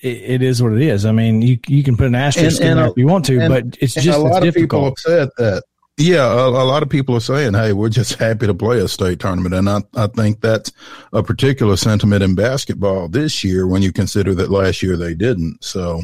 it, 0.00 0.08
it 0.08 0.42
is 0.42 0.60
what 0.60 0.72
it 0.72 0.82
is. 0.82 1.06
I 1.06 1.12
mean, 1.12 1.40
you 1.40 1.56
you 1.68 1.84
can 1.84 1.96
put 1.96 2.08
an 2.08 2.16
asterisk 2.16 2.60
and, 2.60 2.70
and 2.70 2.72
in 2.72 2.76
there 2.78 2.90
if 2.90 2.96
you 2.96 3.06
want 3.06 3.24
to, 3.26 3.38
and, 3.38 3.48
but 3.48 3.78
it's 3.80 3.94
just 3.94 4.08
a 4.08 4.18
lot 4.18 4.44
of 4.44 4.52
people 4.52 4.86
have 4.86 4.98
said 4.98 5.28
that. 5.38 5.62
Yeah, 5.98 6.30
a, 6.30 6.48
a, 6.48 6.66
lot 6.66 6.82
of 6.82 6.90
people 6.90 7.14
are 7.16 7.20
saying, 7.20 7.54
"Hey, 7.54 7.72
we're 7.72 7.88
just 7.88 8.14
happy 8.18 8.46
to 8.46 8.54
play 8.54 8.78
a 8.80 8.88
state 8.88 9.18
tournament," 9.18 9.54
and 9.54 9.68
I 9.68 9.80
I 9.94 10.06
think 10.08 10.40
that's 10.40 10.72
a 11.12 11.22
particular 11.22 11.76
sentiment 11.76 12.22
in 12.22 12.34
basketball 12.34 13.08
this 13.08 13.42
year 13.42 13.66
when 13.66 13.82
you 13.82 13.92
consider 13.92 14.34
that 14.34 14.50
last 14.50 14.82
year 14.82 14.96
they 14.96 15.14
didn't. 15.14 15.64
So 15.64 16.02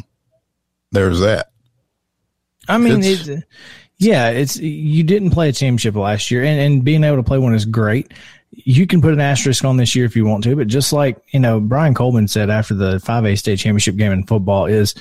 there's 0.91 1.19
that. 1.19 1.51
I 2.67 2.77
mean, 2.77 3.03
it's, 3.03 3.27
it, 3.27 3.43
yeah, 3.97 4.29
it's 4.29 4.57
you 4.57 5.03
didn't 5.03 5.31
play 5.31 5.49
a 5.49 5.53
championship 5.53 5.95
last 5.95 6.31
year, 6.31 6.43
and 6.43 6.59
and 6.59 6.83
being 6.83 7.03
able 7.03 7.17
to 7.17 7.23
play 7.23 7.37
one 7.37 7.53
is 7.53 7.65
great 7.65 8.11
you 8.55 8.85
can 8.85 9.01
put 9.01 9.13
an 9.13 9.19
asterisk 9.19 9.65
on 9.65 9.77
this 9.77 9.95
year 9.95 10.05
if 10.05 10.15
you 10.15 10.25
want 10.25 10.43
to, 10.43 10.55
but 10.55 10.67
just 10.67 10.93
like, 10.93 11.17
you 11.31 11.39
know, 11.39 11.59
Brian 11.59 11.93
Coleman 11.93 12.27
said 12.27 12.49
after 12.49 12.75
the 12.75 12.97
5A 12.97 13.37
state 13.37 13.57
championship 13.57 13.95
game 13.95 14.11
in 14.11 14.25
football 14.25 14.65
is 14.65 14.93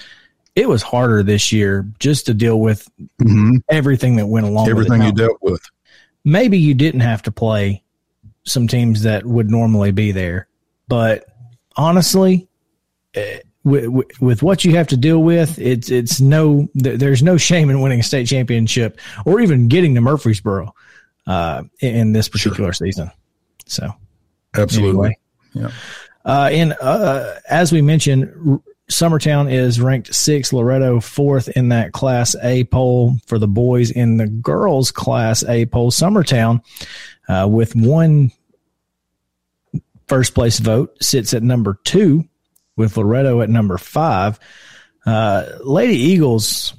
it 0.55 0.69
was 0.69 0.83
harder 0.83 1.23
this 1.23 1.53
year 1.53 1.87
just 1.99 2.27
to 2.27 2.35
deal 2.35 2.61
with 2.61 2.88
mm-hmm. 3.01 3.57
everything 3.69 4.17
that 4.17 4.27
went 4.27 4.47
along 4.47 4.69
everything 4.69 5.03
you 5.03 5.12
dealt 5.12 5.38
with. 5.41 5.62
Maybe 6.25 6.59
you 6.59 6.75
didn't 6.75 7.01
have 7.01 7.23
to 7.23 7.33
play 7.33 7.83
some 8.45 8.69
teams 8.69 9.03
that 9.03 9.25
would 9.25 9.51
normally 9.51 9.93
be 9.93 10.12
there, 10.12 10.49
but 10.88 11.25
honestly, 11.77 12.49
uh, 13.17 13.23
with, 13.65 14.21
with, 14.21 14.43
what 14.43 14.65
you 14.65 14.75
have 14.77 14.88
to 14.88 14.97
deal 14.97 15.23
with, 15.23 15.59
it's 15.59 15.91
it's 15.91 16.21
no 16.21 16.69
there's 16.75 17.23
no 17.23 17.37
shame 17.37 17.71
in 17.71 17.81
winning 17.81 18.01
a 18.01 18.03
state 18.03 18.27
championship 18.27 18.99
or 19.25 19.41
even 19.41 19.69
getting 19.69 19.95
to 19.95 20.01
Murfreesboro 20.01 20.75
uh, 21.27 21.62
in 21.81 22.12
this 22.12 22.29
particular 22.29 22.73
sure. 22.73 22.87
season. 22.87 23.11
So, 23.67 23.93
absolutely. 24.55 25.17
Anyway. 25.55 25.71
Yeah. 25.71 25.71
Uh, 26.25 26.49
and 26.53 26.77
uh, 26.81 27.35
as 27.49 27.73
we 27.73 27.83
mentioned, 27.83 28.62
Summertown 28.92 29.50
is 29.52 29.81
ranked 29.81 30.14
sixth, 30.14 30.52
Loretto 30.52 31.00
fourth 31.00 31.48
in 31.48 31.70
that 31.70 31.92
Class 31.92 32.37
A 32.42 32.64
poll 32.64 33.16
for 33.26 33.38
the 33.38 33.48
boys. 33.48 33.90
In 33.90 34.16
the 34.16 34.26
girls' 34.26 34.90
Class 34.90 35.44
A 35.44 35.66
poll, 35.66 35.90
Summertown, 35.90 36.62
uh, 37.28 37.48
with 37.50 37.74
one 37.74 38.31
first 40.07 40.35
place 40.35 40.59
vote, 40.59 40.96
sits 41.02 41.35
at 41.35 41.42
number 41.42 41.78
two, 41.85 42.24
with 42.76 42.96
Loretto 42.96 43.40
at 43.40 43.50
number 43.50 43.78
five. 43.78 44.38
Uh, 45.05 45.46
Lady 45.64 45.96
Eagles, 45.96 46.74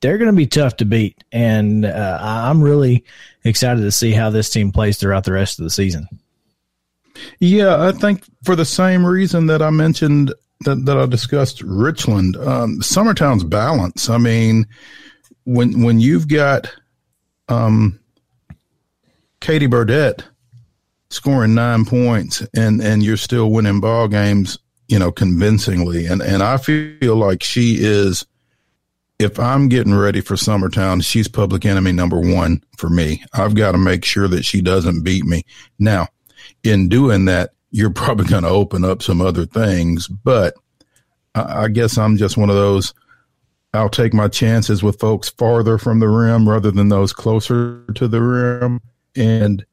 they're 0.00 0.18
going 0.18 0.30
to 0.30 0.36
be 0.36 0.46
tough 0.46 0.76
to 0.76 0.84
beat, 0.84 1.24
and 1.32 1.84
uh, 1.84 2.18
I'm 2.20 2.62
really 2.62 3.04
excited 3.42 3.80
to 3.80 3.90
see 3.90 4.12
how 4.12 4.30
this 4.30 4.50
team 4.50 4.72
plays 4.72 4.98
throughout 4.98 5.24
the 5.24 5.32
rest 5.32 5.58
of 5.58 5.64
the 5.64 5.70
season. 5.70 6.06
Yeah, 7.38 7.82
I 7.82 7.92
think 7.92 8.24
for 8.44 8.56
the 8.56 8.64
same 8.64 9.06
reason 9.06 9.46
that 9.46 9.62
I 9.62 9.70
mentioned 9.70 10.34
that, 10.60 10.84
that 10.86 10.96
I 10.96 11.06
discussed 11.06 11.62
Richland, 11.62 12.36
um, 12.36 12.80
Summertown's 12.80 13.44
balance. 13.44 14.08
I 14.08 14.18
mean, 14.18 14.66
when 15.44 15.82
when 15.82 16.00
you've 16.00 16.28
got 16.28 16.72
um, 17.48 18.00
Katie 19.40 19.66
Burdett 19.66 20.24
scoring 21.10 21.54
nine 21.54 21.84
points 21.84 22.46
and 22.56 22.80
and 22.80 23.02
you're 23.02 23.16
still 23.16 23.50
winning 23.50 23.80
ball 23.80 24.08
games, 24.08 24.58
you 24.88 24.98
know, 24.98 25.12
convincingly, 25.12 26.06
and 26.06 26.22
and 26.22 26.42
I 26.42 26.56
feel 26.56 27.16
like 27.16 27.42
she 27.42 27.76
is 27.78 28.24
if 29.18 29.38
I'm 29.38 29.68
getting 29.68 29.94
ready 29.94 30.20
for 30.20 30.34
Summertown, 30.34 31.04
she's 31.04 31.28
public 31.28 31.64
enemy 31.64 31.92
number 31.92 32.20
one 32.20 32.62
for 32.76 32.90
me. 32.90 33.24
I've 33.32 33.54
got 33.54 33.72
to 33.72 33.78
make 33.78 34.04
sure 34.04 34.28
that 34.28 34.44
she 34.44 34.60
doesn't 34.60 35.04
beat 35.04 35.24
me. 35.24 35.42
Now, 35.78 36.08
in 36.64 36.88
doing 36.88 37.26
that, 37.26 37.53
you're 37.74 37.90
probably 37.90 38.26
going 38.26 38.44
to 38.44 38.48
open 38.48 38.84
up 38.84 39.02
some 39.02 39.20
other 39.20 39.44
things, 39.44 40.06
but 40.08 40.54
I, 41.34 41.64
I 41.64 41.68
guess 41.68 41.98
I'm 41.98 42.16
just 42.16 42.36
one 42.36 42.48
of 42.48 42.56
those. 42.56 42.94
I'll 43.72 43.88
take 43.88 44.14
my 44.14 44.28
chances 44.28 44.82
with 44.82 45.00
folks 45.00 45.28
farther 45.30 45.78
from 45.78 45.98
the 45.98 46.08
rim 46.08 46.48
rather 46.48 46.70
than 46.70 46.88
those 46.88 47.12
closer 47.12 47.84
to 47.96 48.06
the 48.06 48.22
rim. 48.22 48.80
And 49.16 49.66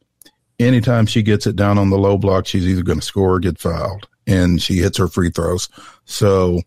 anytime 0.59 1.05
she 1.05 1.21
gets 1.21 1.45
it 1.45 1.55
down 1.55 1.77
on 1.77 1.91
the 1.91 1.97
low 1.97 2.17
block, 2.17 2.47
she's 2.47 2.67
either 2.67 2.81
going 2.81 2.99
to 2.99 3.05
score 3.05 3.35
or 3.35 3.39
get 3.39 3.59
fouled, 3.59 4.07
and 4.25 4.61
she 4.61 4.77
hits 4.77 4.97
her 4.97 5.07
free 5.07 5.29
throws. 5.29 5.69
So 6.05 6.61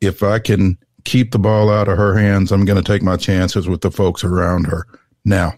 if 0.00 0.22
I 0.22 0.38
can 0.38 0.78
keep 1.06 1.30
the 1.30 1.38
ball 1.38 1.70
out 1.70 1.88
of 1.88 1.96
her 1.96 2.18
hands. 2.18 2.52
I'm 2.52 2.66
going 2.66 2.82
to 2.82 2.92
take 2.92 3.02
my 3.02 3.16
chances 3.16 3.66
with 3.68 3.80
the 3.80 3.90
folks 3.90 4.24
around 4.24 4.66
her. 4.66 4.86
Now, 5.24 5.54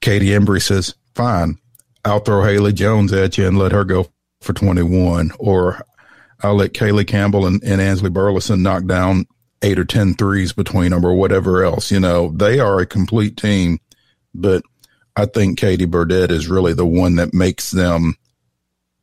Katie 0.00 0.30
Embry 0.30 0.60
says, 0.60 0.94
fine, 1.14 1.56
I'll 2.04 2.20
throw 2.20 2.42
Haley 2.42 2.72
Jones 2.72 3.12
at 3.12 3.38
you 3.38 3.46
and 3.46 3.58
let 3.58 3.72
her 3.72 3.84
go 3.84 4.08
for 4.40 4.52
21. 4.52 5.32
Or 5.38 5.86
I'll 6.42 6.56
let 6.56 6.72
Kaylee 6.72 7.06
Campbell 7.06 7.46
and, 7.46 7.62
and 7.62 7.80
Ansley 7.80 8.10
Burleson 8.10 8.62
knock 8.62 8.86
down 8.86 9.26
eight 9.62 9.78
or 9.78 9.84
ten 9.84 10.14
threes 10.14 10.52
between 10.52 10.90
them 10.90 11.04
or 11.04 11.14
whatever 11.14 11.64
else. 11.64 11.92
You 11.92 12.00
know, 12.00 12.32
they 12.34 12.58
are 12.58 12.80
a 12.80 12.86
complete 12.86 13.36
team, 13.36 13.78
but 14.34 14.62
I 15.16 15.26
think 15.26 15.58
Katie 15.58 15.84
Burdett 15.84 16.32
is 16.32 16.48
really 16.48 16.72
the 16.72 16.86
one 16.86 17.16
that 17.16 17.32
makes 17.32 17.70
them, 17.70 18.16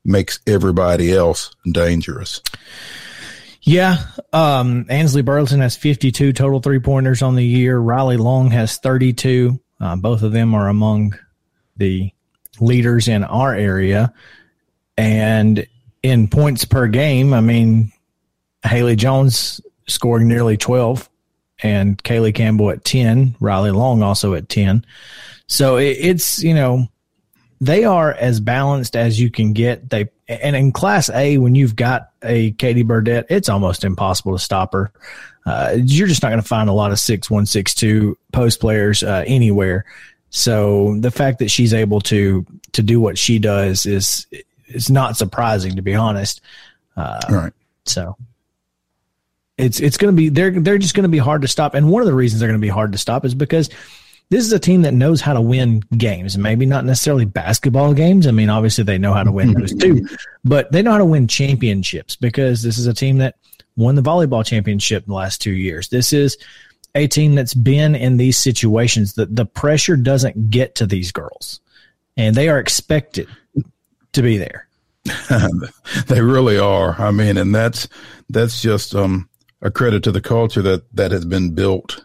makes 0.04 0.40
everybody 0.46 1.14
else 1.14 1.56
dangerous. 1.72 2.42
Yeah. 3.62 3.98
Um, 4.34 4.86
Ansley 4.90 5.22
Burleson 5.22 5.62
has 5.62 5.76
52 5.76 6.34
total 6.34 6.60
three 6.60 6.80
pointers 6.80 7.22
on 7.22 7.36
the 7.36 7.46
year. 7.46 7.78
Riley 7.78 8.18
Long 8.18 8.52
has 8.52 8.78
32. 8.78 9.60
Uh, 9.80 9.96
both 9.96 10.24
of 10.24 10.32
them 10.32 10.54
are 10.56 10.68
among 10.68 11.18
the 11.78 12.12
leaders 12.62 13.08
in 13.08 13.24
our 13.24 13.54
area. 13.54 14.14
And 14.98 15.66
in 16.04 16.28
points 16.28 16.66
per 16.66 16.88
game, 16.88 17.34
I 17.34 17.42
mean, 17.42 17.92
Haley 18.64 18.96
Jones 18.96 19.62
scoring 19.88 20.28
nearly 20.28 20.58
12 20.58 21.10
and 21.62 22.02
Kaylee 22.04 22.36
Campbell 22.36 22.72
at 22.72 22.86
10, 22.86 23.36
Riley 23.40 23.72
Long 23.72 24.02
also 24.02 24.34
at 24.34 24.50
10. 24.50 24.86
So 25.48 25.78
it, 25.78 25.98
it's, 26.00 26.44
you 26.44 26.54
know, 26.54 26.88
they 27.62 27.84
are 27.84 28.14
as 28.14 28.40
balanced 28.40 28.96
as 28.96 29.20
you 29.20 29.30
can 29.30 29.54
get. 29.54 29.90
They 29.90 30.10
and 30.28 30.56
in 30.56 30.72
Class 30.72 31.10
A, 31.10 31.40
when 31.40 31.56
you've 31.56 31.76
got 31.76 32.12
a 32.24 32.52
Katie 32.52 32.84
Burdett, 32.84 33.26
it's 33.30 33.50
almost 33.50 33.84
impossible 33.84 34.34
to 34.34 34.40
stop 34.40 34.74
her. 34.74 34.92
Uh, 35.46 35.76
you're 35.76 36.08
just 36.08 36.22
not 36.22 36.30
going 36.30 36.42
to 36.42 36.48
find 36.48 36.70
a 36.70 36.74
lot 36.74 36.92
of 36.92 37.00
six 37.00 37.30
one 37.30 37.46
six 37.46 37.74
two 37.74 38.18
post 38.32 38.60
players 38.60 39.02
uh, 39.02 39.24
anywhere. 39.26 39.86
So 40.30 40.96
the 41.00 41.12
fact 41.12 41.40
that 41.40 41.50
she's 41.50 41.74
able 41.74 42.02
to 42.02 42.46
to 42.74 42.84
do 42.84 43.00
what 43.00 43.18
she 43.18 43.40
does 43.40 43.86
is 43.86 44.28
is 44.68 44.90
not 44.90 45.18
surprising, 45.18 45.76
to 45.76 45.82
be 45.82 45.96
honest. 45.96 46.42
Uh, 46.96 47.20
right. 47.30 47.54
So 47.86 48.16
it's 49.58 49.80
it's 49.80 49.98
going 49.98 50.16
to 50.16 50.18
be 50.18 50.30
they're 50.30 50.52
they're 50.52 50.78
just 50.78 50.96
going 50.96 51.04
to 51.04 51.10
be 51.10 51.18
hard 51.18 51.42
to 51.42 51.48
stop. 51.48 51.74
And 51.74 51.90
one 51.90 52.02
of 52.02 52.08
the 52.08 52.14
reasons 52.14 52.40
they're 52.40 52.50
going 52.50 52.60
to 52.60 52.66
be 52.66 52.70
hard 52.70 52.92
to 52.92 52.98
stop 52.98 53.26
is 53.26 53.36
because 53.36 53.70
this 54.30 54.46
is 54.46 54.54
a 54.54 54.60
team 54.60 54.84
that 54.84 54.94
knows 54.94 55.22
how 55.22 55.34
to 55.34 55.42
win 55.42 55.82
games. 55.98 56.38
Maybe 56.38 56.66
not 56.66 56.86
necessarily 56.86 57.26
basketball 57.26 57.94
games. 57.94 58.28
I 58.28 58.32
mean, 58.32 58.50
obviously 58.50 58.84
they 58.84 59.00
know 59.00 59.14
how 59.14 59.24
to 59.24 59.32
win 59.32 59.54
those 59.54 59.74
too, 59.74 60.08
but 60.46 60.72
they 60.72 60.82
know 60.82 60.92
how 60.92 61.00
to 61.00 61.06
win 61.06 61.28
championships 61.28 62.16
because 62.16 62.62
this 62.62 62.78
is 62.78 62.86
a 62.86 62.94
team 62.94 63.18
that 63.18 63.36
won 63.76 63.96
the 63.96 64.04
volleyball 64.04 64.46
championship 64.46 65.04
in 65.04 65.10
the 65.10 65.16
last 65.16 65.42
two 65.42 65.52
years. 65.52 65.90
This 65.90 66.14
is 66.14 66.38
a 66.96 67.08
team 67.08 67.36
that's 67.36 67.54
been 67.54 67.96
in 67.96 68.18
these 68.18 68.38
situations 68.38 69.14
that 69.14 69.36
the 69.36 69.46
pressure 69.46 69.96
doesn't 69.96 70.50
get 70.50 70.76
to 70.76 70.86
these 70.86 71.12
girls 71.12 71.60
and 72.18 72.36
they 72.36 72.50
are 72.50 72.60
expected 72.60 73.28
to 74.14 74.22
be 74.22 74.38
there. 74.38 74.68
they 76.08 76.22
really 76.22 76.58
are. 76.58 77.00
I 77.00 77.12
mean, 77.12 77.38
and 77.38 77.54
that's, 77.54 77.88
that's 78.30 78.62
just, 78.62 78.96
um, 78.96 79.30
a 79.62 79.70
credit 79.70 80.04
to 80.04 80.12
the 80.12 80.22
culture 80.22 80.62
that, 80.62 80.84
that 80.96 81.12
has 81.12 81.26
been 81.26 81.54
built 81.54 82.04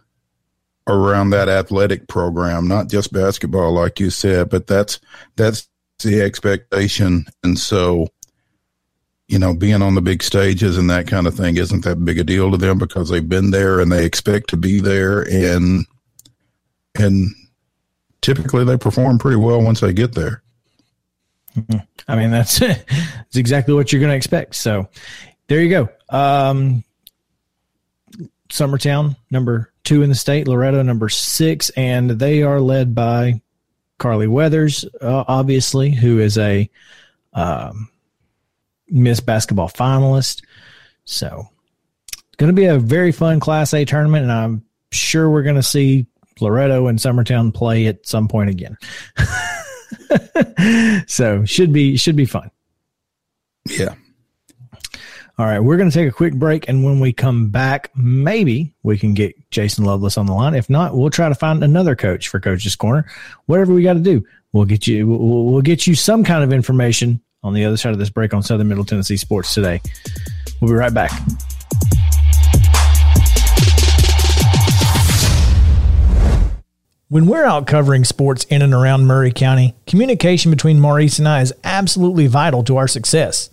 around 0.86 1.30
that 1.30 1.48
athletic 1.48 2.08
program, 2.08 2.68
not 2.68 2.88
just 2.88 3.12
basketball, 3.12 3.72
like 3.72 4.00
you 4.00 4.10
said, 4.10 4.50
but 4.50 4.66
that's 4.66 5.00
that's 5.36 5.68
the 6.02 6.20
expectation. 6.20 7.26
And 7.42 7.58
so, 7.58 8.08
you 9.28 9.38
know, 9.38 9.54
being 9.54 9.82
on 9.82 9.94
the 9.94 10.02
big 10.02 10.22
stages 10.22 10.76
and 10.76 10.90
that 10.90 11.06
kind 11.06 11.26
of 11.26 11.34
thing 11.34 11.56
isn't 11.56 11.84
that 11.84 12.04
big 12.04 12.18
a 12.18 12.24
deal 12.24 12.50
to 12.50 12.56
them 12.56 12.78
because 12.78 13.08
they've 13.08 13.28
been 13.28 13.50
there 13.50 13.80
and 13.80 13.90
they 13.90 14.04
expect 14.04 14.50
to 14.50 14.56
be 14.56 14.80
there 14.80 15.22
and 15.22 15.86
and 16.94 17.30
typically 18.20 18.64
they 18.64 18.76
perform 18.76 19.18
pretty 19.18 19.36
well 19.36 19.62
once 19.62 19.80
they 19.80 19.92
get 19.92 20.14
there. 20.14 20.42
Mm-hmm. 21.56 21.78
I 22.08 22.16
mean, 22.16 22.30
that's 22.30 22.58
that's 22.58 23.36
exactly 23.36 23.74
what 23.74 23.92
you're 23.92 24.00
going 24.00 24.10
to 24.10 24.16
expect. 24.16 24.54
So, 24.56 24.88
there 25.48 25.60
you 25.60 25.70
go. 25.70 25.88
Um, 26.08 26.84
Summertown, 28.48 29.16
number 29.30 29.72
two 29.84 30.02
in 30.02 30.08
the 30.08 30.14
state, 30.14 30.48
Loretto 30.48 30.82
number 30.82 31.08
six, 31.08 31.70
and 31.70 32.10
they 32.10 32.42
are 32.42 32.60
led 32.60 32.94
by 32.94 33.40
Carly 33.98 34.26
Weathers, 34.26 34.84
uh, 35.00 35.24
obviously, 35.26 35.90
who 35.90 36.18
is 36.18 36.38
a 36.38 36.68
um, 37.32 37.88
Miss 38.88 39.20
Basketball 39.20 39.68
finalist. 39.68 40.42
So 41.04 41.48
it's 42.08 42.36
going 42.36 42.54
to 42.54 42.60
be 42.60 42.66
a 42.66 42.78
very 42.78 43.12
fun 43.12 43.40
Class 43.40 43.74
A 43.74 43.84
tournament, 43.84 44.24
and 44.24 44.32
I'm 44.32 44.64
sure 44.90 45.30
we're 45.30 45.42
going 45.42 45.56
to 45.56 45.62
see 45.62 46.06
Loretto 46.40 46.88
and 46.88 46.98
Summertown 46.98 47.54
play 47.54 47.86
at 47.86 48.06
some 48.06 48.28
point 48.28 48.50
again. 48.50 48.76
so 51.06 51.44
should 51.44 51.72
be 51.72 51.96
should 51.96 52.16
be 52.16 52.26
fun. 52.26 52.50
Yeah. 53.66 53.94
All 55.36 55.46
right, 55.46 55.58
we're 55.58 55.76
going 55.76 55.90
to 55.90 55.94
take 55.94 56.08
a 56.08 56.14
quick 56.14 56.34
break, 56.34 56.68
and 56.68 56.84
when 56.84 57.00
we 57.00 57.12
come 57.12 57.50
back, 57.50 57.90
maybe 57.96 58.72
we 58.84 58.96
can 58.96 59.14
get 59.14 59.34
Jason 59.50 59.84
Lovelace 59.84 60.16
on 60.16 60.26
the 60.26 60.32
line. 60.32 60.54
If 60.54 60.70
not, 60.70 60.96
we'll 60.96 61.10
try 61.10 61.28
to 61.28 61.34
find 61.34 61.64
another 61.64 61.96
coach 61.96 62.28
for 62.28 62.38
Coach's 62.38 62.76
Corner. 62.76 63.04
Whatever 63.46 63.74
we 63.74 63.82
got 63.82 63.94
to 63.94 64.00
do, 64.00 64.24
we'll 64.52 64.64
get 64.64 64.86
you. 64.86 65.08
We'll, 65.08 65.46
we'll 65.46 65.62
get 65.62 65.88
you 65.88 65.96
some 65.96 66.22
kind 66.22 66.44
of 66.44 66.52
information 66.52 67.20
on 67.44 67.52
the 67.52 67.64
other 67.64 67.76
side 67.76 67.92
of 67.92 67.98
this 67.98 68.10
break 68.10 68.34
on 68.34 68.42
Southern 68.42 68.66
Middle 68.66 68.84
Tennessee 68.84 69.18
Sports 69.18 69.54
today. 69.54 69.80
We'll 70.60 70.70
be 70.70 70.76
right 70.76 70.92
back. 70.92 71.12
When 77.08 77.26
we're 77.26 77.44
out 77.44 77.68
covering 77.68 78.02
sports 78.02 78.44
in 78.44 78.62
and 78.62 78.74
around 78.74 79.06
Maury 79.06 79.30
County, 79.30 79.74
communication 79.86 80.50
between 80.50 80.80
Maurice 80.80 81.18
and 81.18 81.28
I 81.28 81.42
is 81.42 81.52
absolutely 81.62 82.26
vital 82.26 82.64
to 82.64 82.76
our 82.76 82.88
success. 82.88 83.50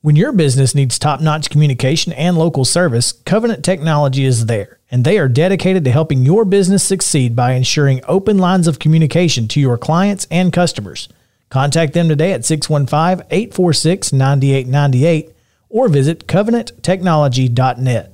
When 0.00 0.16
your 0.16 0.32
business 0.32 0.74
needs 0.74 0.98
top 0.98 1.20
notch 1.20 1.48
communication 1.48 2.12
and 2.14 2.36
local 2.36 2.64
service, 2.64 3.12
Covenant 3.12 3.64
Technology 3.64 4.24
is 4.24 4.46
there, 4.46 4.78
and 4.90 5.04
they 5.04 5.18
are 5.18 5.28
dedicated 5.28 5.84
to 5.84 5.90
helping 5.90 6.24
your 6.24 6.44
business 6.44 6.82
succeed 6.82 7.36
by 7.36 7.52
ensuring 7.52 8.00
open 8.08 8.38
lines 8.38 8.66
of 8.66 8.78
communication 8.78 9.48
to 9.48 9.60
your 9.60 9.78
clients 9.78 10.26
and 10.30 10.52
customers. 10.52 11.08
Contact 11.54 11.92
them 11.92 12.08
today 12.08 12.32
at 12.32 12.44
615 12.44 13.24
846 13.30 14.12
9898 14.12 15.30
or 15.68 15.88
visit 15.88 16.26
covenanttechnology.net 16.26 18.13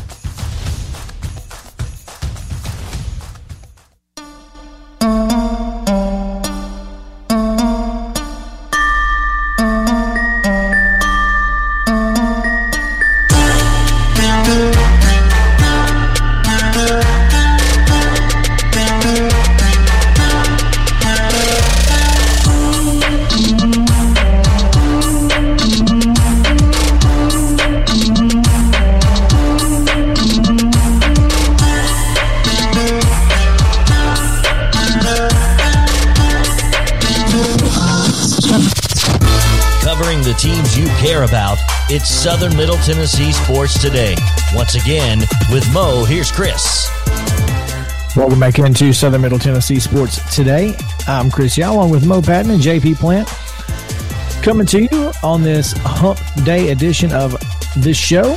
Tennessee 42.91 43.31
Sports 43.31 43.81
Today. 43.81 44.17
Once 44.53 44.75
again, 44.75 45.19
with 45.49 45.65
Mo, 45.73 46.03
here's 46.03 46.29
Chris. 46.29 46.91
Welcome 48.17 48.37
back 48.37 48.59
into 48.59 48.91
Southern 48.91 49.21
Middle 49.21 49.39
Tennessee 49.39 49.79
Sports 49.79 50.35
Today. 50.35 50.75
I'm 51.07 51.31
Chris 51.31 51.57
Yow 51.57 51.73
along 51.73 51.91
with 51.91 52.05
Mo 52.05 52.21
Patton 52.21 52.51
and 52.51 52.59
JP 52.59 52.95
Plant. 52.97 53.29
Coming 54.43 54.65
to 54.65 54.81
you 54.81 55.11
on 55.23 55.41
this 55.41 55.71
Hump 55.77 56.19
Day 56.43 56.71
edition 56.71 57.13
of 57.13 57.33
this 57.77 57.95
show. 57.95 58.35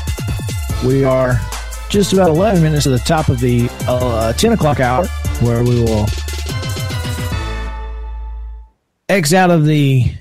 We 0.86 1.02
are 1.02 1.40
just 1.88 2.12
about 2.12 2.28
11 2.28 2.62
minutes 2.62 2.84
to 2.84 2.90
the 2.90 2.98
top 3.00 3.30
of 3.30 3.40
the 3.40 3.68
uh, 3.88 4.34
10 4.34 4.52
o'clock 4.52 4.78
hour 4.78 5.05
where 5.40 5.64
we 5.64 5.82
will 5.82 6.07
X 9.09 9.32
out 9.32 9.50
of 9.50 9.64
the 9.64 10.14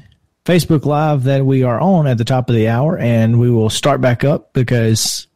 Facebook 0.46 0.86
Live 0.86 1.24
that 1.24 1.46
we 1.46 1.64
are 1.64 1.80
on 1.80 2.06
at 2.06 2.18
the 2.18 2.26
top 2.26 2.50
of 2.50 2.56
the 2.56 2.68
hour, 2.68 2.98
and 2.98 3.40
we 3.40 3.50
will 3.50 3.70
start 3.70 4.02
back 4.02 4.24
up 4.24 4.52
because 4.54 5.28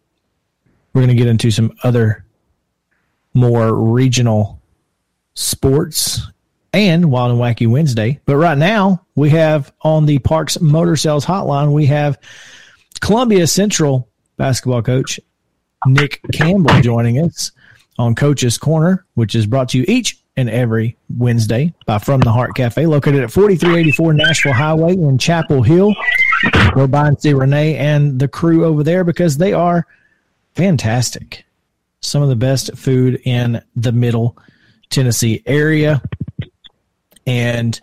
we're 0.94 1.02
going 1.02 1.16
to 1.16 1.16
get 1.16 1.28
into 1.28 1.50
some 1.50 1.74
other 1.84 2.26
more 3.34 3.74
regional 3.74 4.62
sports 5.34 6.22
and 6.74 7.10
Wild 7.10 7.32
and 7.32 7.40
Wacky 7.40 7.68
Wednesday. 7.68 8.20
But 8.26 8.36
right 8.36 8.58
now, 8.58 9.06
we 9.16 9.30
have 9.30 9.72
on 9.82 10.06
the 10.06 10.20
Parks 10.20 10.60
Motor 10.60 10.98
Sales 10.98 11.26
Hotline, 11.26 11.72
we 11.72 11.86
have 11.86 12.20
Columbia 13.00 13.48
Central 13.48 14.10
basketball 14.36 14.82
coach 14.82 15.20
Nick 15.86 16.20
Campbell 16.34 16.82
joining 16.82 17.20
us 17.20 17.52
on 17.98 18.14
Coach's 18.14 18.58
Corner, 18.58 19.06
which 19.14 19.36
is 19.36 19.46
brought 19.46 19.70
to 19.70 19.78
you 19.78 19.86
each 19.88 20.20
and 20.38 20.50
every 20.52 20.96
Wednesday 21.18 21.74
by 21.88 21.98
From 21.98 22.22
the 22.22 22.32
Heart 22.32 22.56
Cafe, 22.56 22.86
located 22.86 23.24
at 23.24 23.32
4384 23.32 24.14
Nashville 24.14 24.54
Highway 24.54 24.94
in 24.94 25.18
Chapel 25.18 25.64
Hill. 25.64 25.96
Go 26.74 26.88
by 26.88 27.08
and 27.08 27.20
see 27.20 27.34
Renee 27.34 27.76
and 27.76 28.20
the 28.20 28.28
crew 28.28 28.64
over 28.64 28.84
there 28.84 29.04
because 29.04 29.38
they 29.38 29.52
are 29.52 29.88
fantastic. 30.54 31.44
Some 32.02 32.22
of 32.22 32.30
the 32.30 32.36
best 32.36 32.78
food 32.78 33.20
in 33.26 33.62
the 33.76 33.92
middle 33.92 34.38
Tennessee 34.90 35.42
area. 35.48 36.02
And 37.26 37.80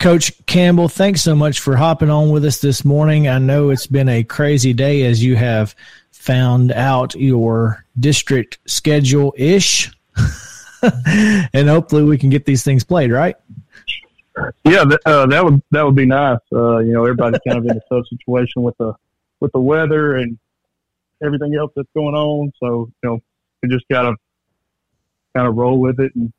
Coach 0.00 0.44
Campbell, 0.46 0.88
thanks 0.88 1.22
so 1.22 1.36
much 1.36 1.60
for 1.60 1.76
hopping 1.76 2.10
on 2.10 2.30
with 2.30 2.44
us 2.44 2.60
this 2.60 2.84
morning. 2.84 3.28
I 3.28 3.38
know 3.38 3.70
it's 3.70 3.86
been 3.86 4.08
a 4.08 4.24
crazy 4.24 4.72
day 4.72 5.04
as 5.04 5.22
you 5.22 5.36
have 5.36 5.76
found 6.10 6.72
out 6.72 7.14
your 7.14 7.84
district 7.98 8.58
schedule 8.66 9.32
ish. 9.36 9.92
and 11.52 11.68
hopefully 11.68 12.04
we 12.04 12.18
can 12.18 12.30
get 12.30 12.44
these 12.44 12.62
things 12.62 12.84
played, 12.84 13.10
right? 13.10 13.36
Yeah, 14.64 14.84
uh, 15.06 15.26
that 15.26 15.44
would 15.44 15.62
that 15.70 15.84
would 15.84 15.94
be 15.94 16.06
nice. 16.06 16.38
Uh, 16.52 16.78
you 16.78 16.92
know, 16.92 17.04
everybody's 17.04 17.40
kind 17.46 17.58
of 17.58 17.64
in 17.66 17.76
a 17.76 17.80
tough 17.88 18.06
situation 18.08 18.62
with 18.62 18.76
the 18.78 18.92
with 19.40 19.52
the 19.52 19.60
weather 19.60 20.16
and 20.16 20.38
everything 21.22 21.54
else 21.54 21.70
that's 21.76 21.88
going 21.94 22.14
on. 22.14 22.52
So 22.60 22.90
you 23.02 23.10
know, 23.10 23.22
we 23.62 23.68
just 23.68 23.84
gotta 23.88 24.16
kind 25.36 25.46
of 25.46 25.54
roll 25.54 25.80
with 25.80 26.00
it 26.00 26.14
and 26.16 26.32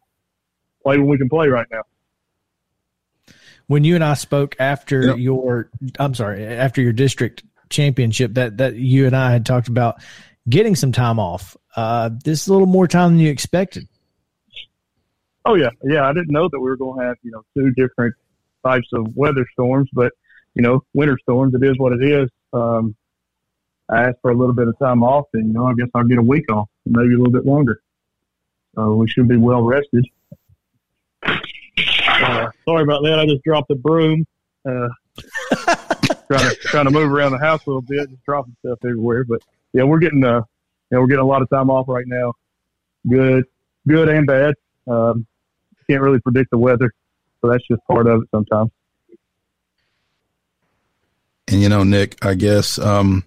play 0.83 0.97
when 0.97 1.07
we 1.07 1.17
can 1.17 1.29
play 1.29 1.47
right 1.47 1.67
now. 1.71 1.83
When 3.67 3.83
you 3.83 3.95
and 3.95 4.03
I 4.03 4.13
spoke 4.13 4.55
after 4.59 5.07
yep. 5.07 5.17
your, 5.17 5.71
I'm 5.97 6.13
sorry, 6.13 6.45
after 6.45 6.81
your 6.81 6.93
district 6.93 7.43
championship, 7.69 8.33
that 8.35 8.57
that 8.57 8.75
you 8.75 9.07
and 9.07 9.15
I 9.15 9.31
had 9.31 9.45
talked 9.45 9.69
about 9.69 10.01
getting 10.47 10.75
some 10.75 10.91
time 10.91 11.19
off. 11.19 11.57
Uh, 11.75 12.09
this 12.23 12.41
is 12.41 12.47
a 12.47 12.51
little 12.51 12.67
more 12.67 12.87
time 12.87 13.11
than 13.11 13.19
you 13.19 13.31
expected. 13.31 13.87
Oh 15.45 15.55
yeah, 15.55 15.69
yeah. 15.83 16.07
I 16.07 16.13
didn't 16.13 16.31
know 16.31 16.49
that 16.51 16.59
we 16.59 16.69
were 16.69 16.77
going 16.77 16.99
to 16.99 17.05
have 17.05 17.17
you 17.21 17.31
know 17.31 17.43
two 17.55 17.71
different 17.71 18.15
types 18.65 18.87
of 18.93 19.15
weather 19.15 19.45
storms, 19.53 19.89
but 19.93 20.11
you 20.55 20.61
know, 20.61 20.83
winter 20.93 21.17
storms. 21.21 21.53
It 21.53 21.63
is 21.63 21.77
what 21.77 21.93
it 21.93 22.03
is. 22.03 22.29
Um, 22.51 22.95
I 23.89 24.03
asked 24.05 24.17
for 24.21 24.31
a 24.31 24.35
little 24.35 24.55
bit 24.55 24.67
of 24.67 24.77
time 24.79 25.03
off, 25.03 25.25
and 25.33 25.47
you 25.47 25.53
know, 25.53 25.67
I 25.67 25.73
guess 25.73 25.89
I'll 25.93 26.03
get 26.03 26.17
a 26.17 26.23
week 26.23 26.51
off, 26.51 26.69
maybe 26.85 27.13
a 27.13 27.17
little 27.17 27.31
bit 27.31 27.45
longer. 27.45 27.81
So 28.75 28.95
we 28.95 29.07
should 29.07 29.27
be 29.27 29.37
well 29.37 29.61
rested. 29.61 30.05
Uh, 31.23 32.49
sorry 32.65 32.83
about 32.83 33.03
that. 33.03 33.19
I 33.19 33.25
just 33.25 33.43
dropped 33.43 33.67
the 33.67 33.75
broom. 33.75 34.25
Uh, 34.67 34.87
trying 36.27 36.49
to 36.49 36.55
trying 36.61 36.85
to 36.85 36.91
move 36.91 37.11
around 37.11 37.33
the 37.33 37.37
house 37.37 37.65
a 37.65 37.69
little 37.69 37.81
bit, 37.81 38.09
just 38.09 38.23
dropping 38.25 38.55
stuff 38.65 38.79
everywhere. 38.83 39.23
But 39.23 39.41
yeah, 39.73 39.83
we're 39.83 39.99
getting 39.99 40.23
uh, 40.23 40.41
you 40.89 40.97
know, 40.97 41.01
we're 41.01 41.07
getting 41.07 41.23
a 41.23 41.27
lot 41.27 41.41
of 41.41 41.49
time 41.49 41.69
off 41.69 41.87
right 41.87 42.07
now. 42.07 42.33
Good, 43.07 43.45
good 43.87 44.09
and 44.09 44.25
bad. 44.25 44.55
Um, 44.87 45.27
can't 45.89 46.01
really 46.01 46.19
predict 46.19 46.51
the 46.51 46.57
weather, 46.57 46.93
so 47.41 47.49
that's 47.49 47.65
just 47.67 47.81
part 47.87 48.07
of 48.07 48.21
it 48.21 48.29
sometimes. 48.31 48.71
And 51.47 51.61
you 51.61 51.69
know, 51.69 51.83
Nick, 51.83 52.23
I 52.25 52.33
guess 52.33 52.79
um, 52.79 53.23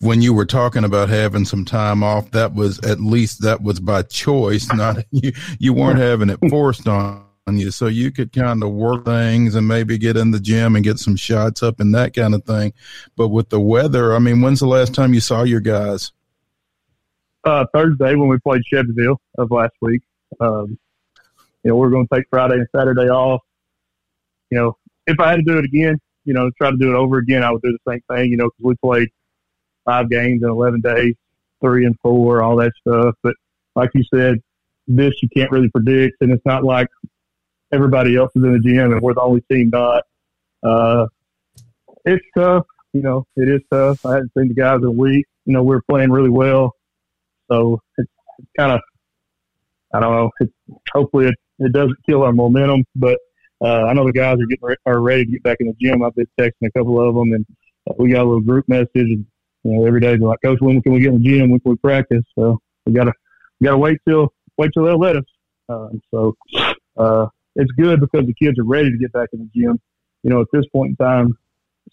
when 0.00 0.20
you 0.22 0.32
were 0.32 0.46
talking 0.46 0.84
about 0.84 1.08
having 1.08 1.44
some 1.44 1.64
time 1.64 2.02
off, 2.02 2.30
that 2.32 2.54
was 2.54 2.78
at 2.80 3.00
least 3.00 3.42
that 3.42 3.62
was 3.62 3.80
by 3.80 4.02
choice, 4.02 4.72
not 4.72 5.04
you. 5.10 5.32
You 5.58 5.72
weren't 5.72 5.98
having 5.98 6.30
it 6.30 6.38
forced 6.48 6.88
on 6.88 7.24
you, 7.50 7.70
so 7.70 7.86
you 7.86 8.10
could 8.10 8.32
kind 8.32 8.62
of 8.62 8.70
work 8.72 9.04
things 9.04 9.54
and 9.54 9.66
maybe 9.66 9.96
get 9.96 10.16
in 10.16 10.30
the 10.30 10.40
gym 10.40 10.76
and 10.76 10.84
get 10.84 10.98
some 10.98 11.16
shots 11.16 11.62
up 11.62 11.80
and 11.80 11.94
that 11.94 12.14
kind 12.14 12.34
of 12.34 12.44
thing. 12.44 12.72
But 13.16 13.28
with 13.28 13.48
the 13.48 13.60
weather, 13.60 14.14
I 14.14 14.18
mean, 14.18 14.40
when's 14.40 14.60
the 14.60 14.66
last 14.66 14.94
time 14.94 15.14
you 15.14 15.20
saw 15.20 15.44
your 15.44 15.60
guys? 15.60 16.12
Uh, 17.44 17.64
Thursday 17.72 18.14
when 18.14 18.28
we 18.28 18.38
played 18.38 18.62
Shelbyville 18.66 19.20
of 19.38 19.50
last 19.50 19.72
week. 19.80 20.02
Um, 20.40 20.78
you 21.62 21.70
know, 21.70 21.76
we're 21.76 21.90
going 21.90 22.06
to 22.06 22.14
take 22.14 22.24
Friday 22.30 22.54
and 22.54 22.66
Saturday 22.74 23.08
off. 23.08 23.40
You 24.50 24.58
know, 24.58 24.76
if 25.06 25.18
I 25.20 25.30
had 25.30 25.36
to 25.36 25.42
do 25.42 25.58
it 25.58 25.64
again, 25.64 25.98
you 26.24 26.34
know, 26.34 26.50
try 26.58 26.70
to 26.70 26.76
do 26.76 26.90
it 26.90 26.94
over 26.94 27.18
again, 27.18 27.42
I 27.42 27.50
would 27.50 27.62
do 27.62 27.72
the 27.72 27.92
same 27.92 28.00
thing, 28.10 28.30
you 28.30 28.36
know, 28.36 28.46
because 28.46 28.64
we 28.64 28.74
played 28.76 29.08
five 29.84 30.10
games 30.10 30.42
in 30.42 30.48
11 30.48 30.80
days, 30.80 31.14
three 31.60 31.86
and 31.86 31.96
four, 32.02 32.42
all 32.42 32.56
that 32.56 32.72
stuff. 32.80 33.14
But 33.22 33.34
like 33.74 33.90
you 33.94 34.04
said, 34.12 34.38
this 34.86 35.14
you 35.22 35.28
can't 35.34 35.50
really 35.50 35.68
predict, 35.68 36.16
and 36.20 36.32
it's 36.32 36.44
not 36.46 36.64
like 36.64 36.88
everybody 37.72 38.16
else 38.16 38.30
is 38.34 38.42
in 38.42 38.52
the 38.52 38.58
gym 38.58 38.92
and 38.92 39.00
we're 39.00 39.14
the 39.14 39.20
only 39.20 39.42
team 39.50 39.70
not. 39.70 40.04
Uh, 40.62 41.06
it's 42.04 42.24
tough, 42.36 42.66
you 42.92 43.02
know, 43.02 43.26
it 43.36 43.48
is 43.48 43.60
tough. 43.70 44.04
I 44.06 44.14
hadn't 44.14 44.32
seen 44.36 44.48
the 44.48 44.54
guys 44.54 44.78
in 44.78 44.84
a 44.84 44.90
week. 44.90 45.26
You 45.44 45.54
know, 45.54 45.62
we 45.62 45.76
are 45.76 45.82
playing 45.88 46.10
really 46.10 46.30
well. 46.30 46.74
So 47.50 47.80
it's, 47.96 48.10
it's 48.38 48.48
kind 48.56 48.72
of, 48.72 48.80
I 49.94 50.00
don't 50.00 50.12
know, 50.12 50.30
it's, 50.40 50.52
hopefully 50.92 51.26
it, 51.26 51.34
it 51.58 51.72
doesn't 51.72 51.96
kill 52.08 52.22
our 52.22 52.32
momentum, 52.32 52.84
but 52.94 53.18
uh, 53.60 53.84
I 53.84 53.92
know 53.92 54.06
the 54.06 54.12
guys 54.12 54.34
are 54.34 54.46
getting 54.46 54.62
re- 54.62 54.76
are 54.86 55.00
ready 55.00 55.24
to 55.24 55.30
get 55.32 55.42
back 55.42 55.56
in 55.60 55.66
the 55.66 55.74
gym. 55.80 56.02
I've 56.02 56.14
been 56.14 56.28
texting 56.38 56.68
a 56.68 56.70
couple 56.70 57.00
of 57.06 57.14
them, 57.14 57.32
and 57.32 57.46
uh, 57.90 57.94
we 57.98 58.10
got 58.10 58.22
a 58.22 58.24
little 58.24 58.40
group 58.40 58.68
message. 58.68 58.88
And, 58.94 59.26
you 59.64 59.72
know, 59.72 59.86
every 59.86 60.00
day 60.00 60.16
they're 60.16 60.28
like, 60.28 60.40
"Coach, 60.44 60.60
when 60.60 60.80
can 60.80 60.92
we 60.92 61.00
get 61.00 61.12
in 61.12 61.22
the 61.22 61.28
gym? 61.28 61.50
When 61.50 61.60
can 61.60 61.72
we 61.72 61.76
practice?" 61.78 62.22
So 62.36 62.60
we 62.86 62.92
gotta 62.92 63.12
we 63.60 63.64
gotta 63.64 63.78
wait 63.78 63.98
till 64.06 64.32
wait 64.56 64.70
till 64.72 64.84
they'll 64.84 64.98
let 64.98 65.16
us. 65.16 65.24
Um, 65.68 66.00
so 66.12 66.36
uh, 66.96 67.26
it's 67.56 67.72
good 67.72 68.00
because 68.00 68.26
the 68.26 68.34
kids 68.34 68.58
are 68.58 68.64
ready 68.64 68.90
to 68.90 68.98
get 68.98 69.12
back 69.12 69.30
in 69.32 69.40
the 69.40 69.60
gym. 69.60 69.80
You 70.22 70.30
know, 70.30 70.40
at 70.40 70.48
this 70.52 70.64
point 70.72 70.90
in 70.90 70.96
time, 70.96 71.36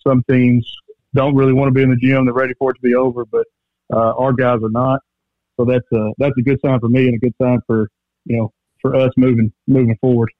some 0.05 0.24
teams 0.30 0.72
don't 1.16 1.36
really 1.36 1.53
want 1.53 1.70
to 1.70 1.74
be 1.74 1.82
in 1.82 1.89
the 1.89 1.95
gym; 1.95 2.26
they're 2.26 2.34
ready 2.34 2.53
for 2.59 2.72
it 2.72 2.76
to 2.76 2.82
be 2.82 2.93
over. 2.93 3.26
But 3.26 3.47
uh, 3.91 4.13
our 4.13 4.34
guys 4.34 4.59
are 4.63 4.70
not. 4.70 5.01
So 5.57 5.66
that's 5.66 5.86
a 5.93 6.11
that's 6.20 6.38
a 6.38 6.41
good 6.41 6.59
sign 6.63 6.80
for 6.80 6.89
me 6.89 7.07
and 7.07 7.16
a 7.16 7.20
good 7.20 7.34
sign 7.41 7.59
for 7.66 7.89
you 8.26 8.38
know 8.38 8.53
for 8.86 8.96
us 8.96 9.12
moving 9.18 9.52
moving 9.68 9.98
forward. 10.00 10.32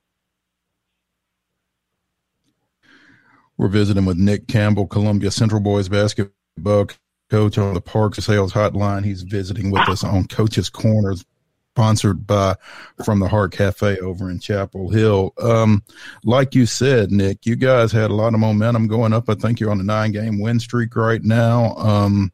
We're 3.58 3.70
visiting 3.70 4.06
with 4.06 4.18
Nick 4.18 4.48
Campbell, 4.48 4.86
Columbia 4.86 5.32
Central 5.32 5.62
Boys 5.62 5.90
basketball 5.90 6.90
coach 7.32 7.58
on 7.58 7.74
the 7.74 7.82
Parks 7.82 8.24
Sales 8.24 8.54
Hotline. 8.54 9.04
He's 9.04 9.24
visiting 9.24 9.72
with 9.72 9.88
us 9.90 10.04
on 10.04 10.28
Coach's 10.28 10.70
Corners, 10.70 11.26
sponsored 11.74 12.28
by 12.28 12.56
from 13.04 13.20
the 13.20 13.28
Heart 13.28 13.54
Cafe 13.54 13.98
over 13.98 14.30
in 14.30 14.40
Chapel 14.40 14.90
Hill. 14.90 15.34
Um, 15.42 15.84
like 16.24 16.54
you 16.54 16.68
said, 16.68 17.12
Nick, 17.12 17.48
you 17.48 17.56
guys 17.56 17.92
had 17.92 18.12
a 18.12 18.16
lot 18.16 18.36
of 18.36 18.40
momentum 18.40 18.88
going 18.88 19.14
up. 19.14 19.28
I 19.28 19.36
think 19.36 19.60
you're 19.60 19.72
on 19.72 19.80
a 19.80 19.84
nine 19.84 20.12
game 20.12 20.40
win 20.40 20.60
streak 20.60 20.96
right 20.96 21.24
now. 21.24 21.76
Um, 21.78 22.32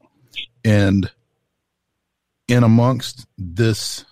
and 0.65 1.09
in 2.49 2.63
amongst 2.63 3.27
this 3.37 4.03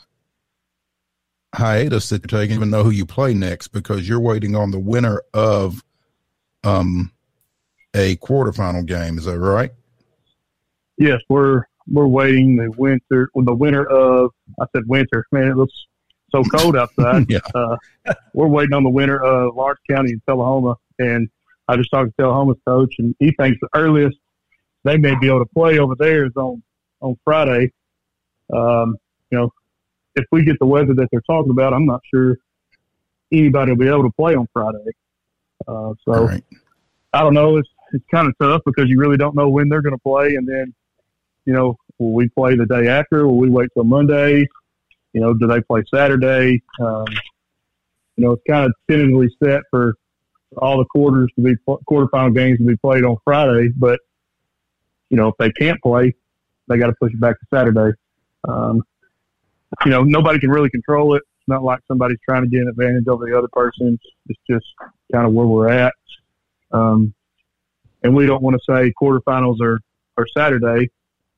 hiatus 1.54 2.10
that 2.10 2.24
you're 2.24 2.40
taking, 2.42 2.56
even 2.56 2.70
know 2.70 2.84
who 2.84 2.92
you 2.92 3.06
play 3.06 3.34
next 3.34 3.70
because 3.70 4.08
you're 4.08 4.20
waiting 4.20 4.56
on 4.56 4.72
the 4.72 4.80
winner 4.80 5.22
of 5.34 5.84
um, 6.64 7.12
a 7.94 8.16
quarterfinal 8.18 8.86
game. 8.86 9.18
Is 9.18 9.26
that 9.26 9.40
right? 9.40 9.72
Yes, 10.98 11.20
we're 11.30 11.64
we're 11.88 12.08
waiting 12.08 12.58
the 12.58 12.72
winter. 12.78 13.30
The 13.34 13.56
winter 13.56 13.90
of 13.90 14.32
I 14.60 14.66
said 14.76 14.84
winter. 14.88 15.26
Man, 15.32 15.48
it 15.48 15.58
looks 15.58 15.74
so 16.32 16.44
cold 16.44 16.76
outside. 16.76 17.26
yeah. 17.30 17.40
Uh, 17.56 17.78
we're 18.34 18.48
waiting 18.48 18.74
on 18.74 18.84
the 18.84 18.90
winter 18.90 19.22
of 19.24 19.56
Lawrence 19.56 19.80
County 19.90 20.12
in 20.12 20.22
Tullahoma, 20.28 20.76
and 21.00 21.30
I 21.68 21.78
just 21.78 21.90
talked 21.92 22.12
to 22.18 22.24
Tullahoma's 22.24 22.60
coach, 22.68 22.94
and 23.00 23.16
he 23.20 23.32
thinks 23.40 23.60
the 23.62 23.70
earliest 23.74 24.18
they 24.84 24.98
may 24.98 25.16
be 25.20 25.28
able 25.28 25.40
to 25.40 25.50
play 25.54 25.80
over 25.80 25.96
there 25.98 26.26
is 26.26 26.36
on 26.36 26.62
on 27.02 27.16
Friday. 27.24 27.72
Um, 28.54 28.98
you 29.32 29.38
know, 29.38 29.52
if 30.16 30.26
we 30.32 30.44
get 30.44 30.58
the 30.60 30.66
weather 30.66 30.94
that 30.94 31.08
they're 31.12 31.22
talking 31.22 31.52
about, 31.52 31.74
I'm 31.74 31.86
not 31.86 32.02
sure 32.14 32.38
anybody 33.32 33.72
will 33.72 33.78
be 33.78 33.88
able 33.88 34.04
to 34.04 34.12
play 34.12 34.36
on 34.36 34.48
Friday. 34.54 34.78
Uh, 35.68 35.94
so 36.06 36.26
right. 36.26 36.44
I 37.14 37.22
don't 37.22 37.34
know. 37.34 37.58
It's 37.58 37.70
it's 37.92 38.06
kind 38.12 38.28
of 38.28 38.34
tough 38.40 38.62
because 38.66 38.88
you 38.90 39.00
really 39.00 39.18
don't 39.18 39.36
know 39.36 39.50
when 39.50 39.68
they're 39.68 39.82
going 39.82 39.96
to 39.96 40.02
play, 40.02 40.36
and 40.36 40.48
then 40.48 40.74
you 41.46 41.54
know, 41.54 41.76
will 41.98 42.14
we 42.14 42.30
play 42.30 42.56
the 42.56 42.66
day 42.66 42.88
after? 42.88 43.28
Will 43.28 43.38
we 43.38 43.50
wait 43.50 43.70
till 43.74 43.84
Monday? 43.84 44.48
You 45.14 45.22
know, 45.22 45.34
do 45.34 45.48
they 45.48 45.62
play 45.62 45.84
Saturday? 45.94 46.62
Um, 46.80 47.06
you 48.16 48.26
know, 48.26 48.32
it's 48.34 48.44
kind 48.48 48.66
of 48.66 48.74
tentatively 48.90 49.30
set 49.44 49.62
for 49.72 49.96
all 50.58 50.78
the 50.78 50.86
quarters 50.86 51.32
to 51.36 51.42
be 51.42 51.56
quarterfinal 51.68 52.36
games 52.36 52.58
to 52.60 52.66
be 52.66 52.76
played 52.78 53.04
on 53.04 53.18
Friday, 53.24 53.70
but 53.76 54.00
you 55.10 55.18
know, 55.18 55.30
if 55.30 55.36
they 55.40 55.52
can't 55.52 55.82
play, 55.82 56.14
they 56.68 56.78
got 56.78 56.88
to 56.88 56.96
push 57.02 57.14
it 57.14 57.20
back 57.20 57.40
to 57.40 57.46
Saturday. 57.54 57.96
Um, 58.48 58.84
you 59.86 59.92
know, 59.92 60.04
nobody 60.04 60.40
can 60.40 60.50
really 60.50 60.70
control 60.70 61.16
it. 61.16 61.20
It's 61.20 61.48
not 61.48 61.64
like 61.64 61.80
somebody's 61.88 62.20
trying 62.28 62.44
to 62.44 62.50
get 62.50 62.62
an 62.62 62.70
advantage 62.70 63.08
over 63.08 63.26
the 63.26 63.38
other 63.38 63.48
person. 63.52 64.00
It's 64.28 64.40
just 64.50 64.66
kind 65.12 65.26
of 65.26 65.34
where 65.34 65.46
we're 65.46 65.70
at. 65.70 65.94
Um, 66.72 67.14
and 68.04 68.16
we 68.16 68.26
don't 68.26 68.42
want 68.42 68.56
to 68.56 68.72
say 68.72 68.94
quarterfinals 69.02 69.62
are, 69.62 69.80
are 70.18 70.28
Saturday, 70.36 70.90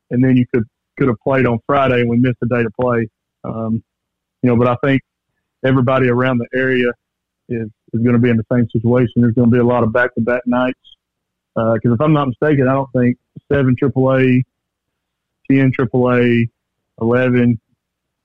and 0.10 0.24
then 0.24 0.38
you 0.38 0.46
could 0.54 0.64
could 0.98 1.08
have 1.08 1.20
played 1.24 1.46
on 1.46 1.58
Friday 1.66 2.02
and 2.02 2.10
we 2.10 2.18
missed 2.18 2.38
a 2.44 2.46
day 2.46 2.62
to 2.62 2.70
play. 2.80 3.08
Um, 3.44 3.84
you 4.44 4.50
know, 4.50 4.56
but 4.56 4.68
I 4.68 4.76
think 4.86 5.02
everybody 5.66 6.10
around 6.10 6.38
the 6.38 6.48
area 6.54 6.90
is 7.50 7.70
is 7.94 8.02
going 8.02 8.14
to 8.14 8.20
be 8.20 8.30
in 8.30 8.38
the 8.38 8.46
same 8.52 8.68
situation. 8.70 9.14
There's 9.18 9.34
going 9.34 9.50
to 9.50 9.54
be 9.54 9.60
a 9.60 9.66
lot 9.66 9.84
of 9.84 9.92
back 9.92 10.14
to 10.16 10.22
back 10.22 10.44
nights 10.46 10.80
because 11.56 11.80
uh, 11.86 11.94
if 11.94 12.02
I'm 12.02 12.14
not 12.14 12.28
mistaken, 12.28 12.68
I 12.68 12.74
don't 12.74 12.92
think 12.94 13.18
seven 13.52 13.76
AAA, 13.76 14.44
ten 15.50 15.72
AAA, 15.72 16.50
eleven 17.02 17.60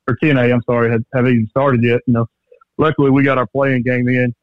or 0.08 0.16
ten 0.22 0.36
A. 0.36 0.52
I'm 0.52 0.62
sorry, 0.62 0.90
have, 0.90 1.04
have 1.14 1.26
even 1.26 1.46
started 1.48 1.82
yet. 1.82 2.00
You 2.06 2.14
know, 2.14 2.26
luckily 2.78 3.10
we 3.10 3.22
got 3.22 3.38
our 3.38 3.46
playing 3.46 3.82
game 3.82 4.08
in 4.08 4.34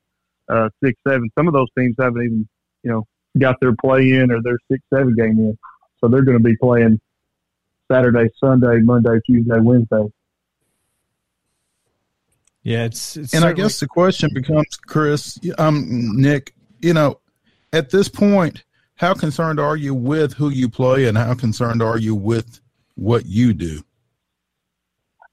uh, 0.49 0.69
six 0.83 0.99
seven. 1.07 1.29
Some 1.37 1.47
of 1.47 1.53
those 1.53 1.69
teams 1.77 1.95
haven't 1.99 2.23
even 2.23 2.47
you 2.83 2.91
know 2.91 3.07
got 3.37 3.59
their 3.59 3.75
play 3.75 4.11
in 4.11 4.31
or 4.31 4.41
their 4.41 4.59
six 4.71 4.83
seven 4.93 5.15
game 5.15 5.39
in, 5.39 5.57
so 5.99 6.07
they're 6.07 6.23
going 6.23 6.37
to 6.37 6.43
be 6.43 6.55
playing 6.57 6.99
Saturday, 7.91 8.29
Sunday, 8.39 8.79
Monday, 8.79 9.19
Tuesday, 9.25 9.59
Wednesday. 9.59 10.05
Yeah, 12.63 12.85
it's, 12.85 13.17
it's 13.17 13.33
and 13.33 13.41
certainly- 13.41 13.63
I 13.63 13.65
guess 13.65 13.79
the 13.79 13.87
question 13.87 14.29
becomes, 14.33 14.77
Chris, 14.77 15.37
um, 15.57 16.15
Nick, 16.15 16.53
you 16.81 16.93
know, 16.93 17.19
at 17.73 17.89
this 17.89 18.07
point, 18.07 18.63
how 18.95 19.13
concerned 19.13 19.59
are 19.59 19.75
you 19.75 19.93
with 19.93 20.33
who 20.33 20.49
you 20.49 20.69
play, 20.69 21.05
and 21.05 21.17
how 21.17 21.33
concerned 21.33 21.81
are 21.81 21.97
you 21.97 22.15
with 22.15 22.61
what 22.95 23.25
you 23.25 23.53
do? 23.53 23.81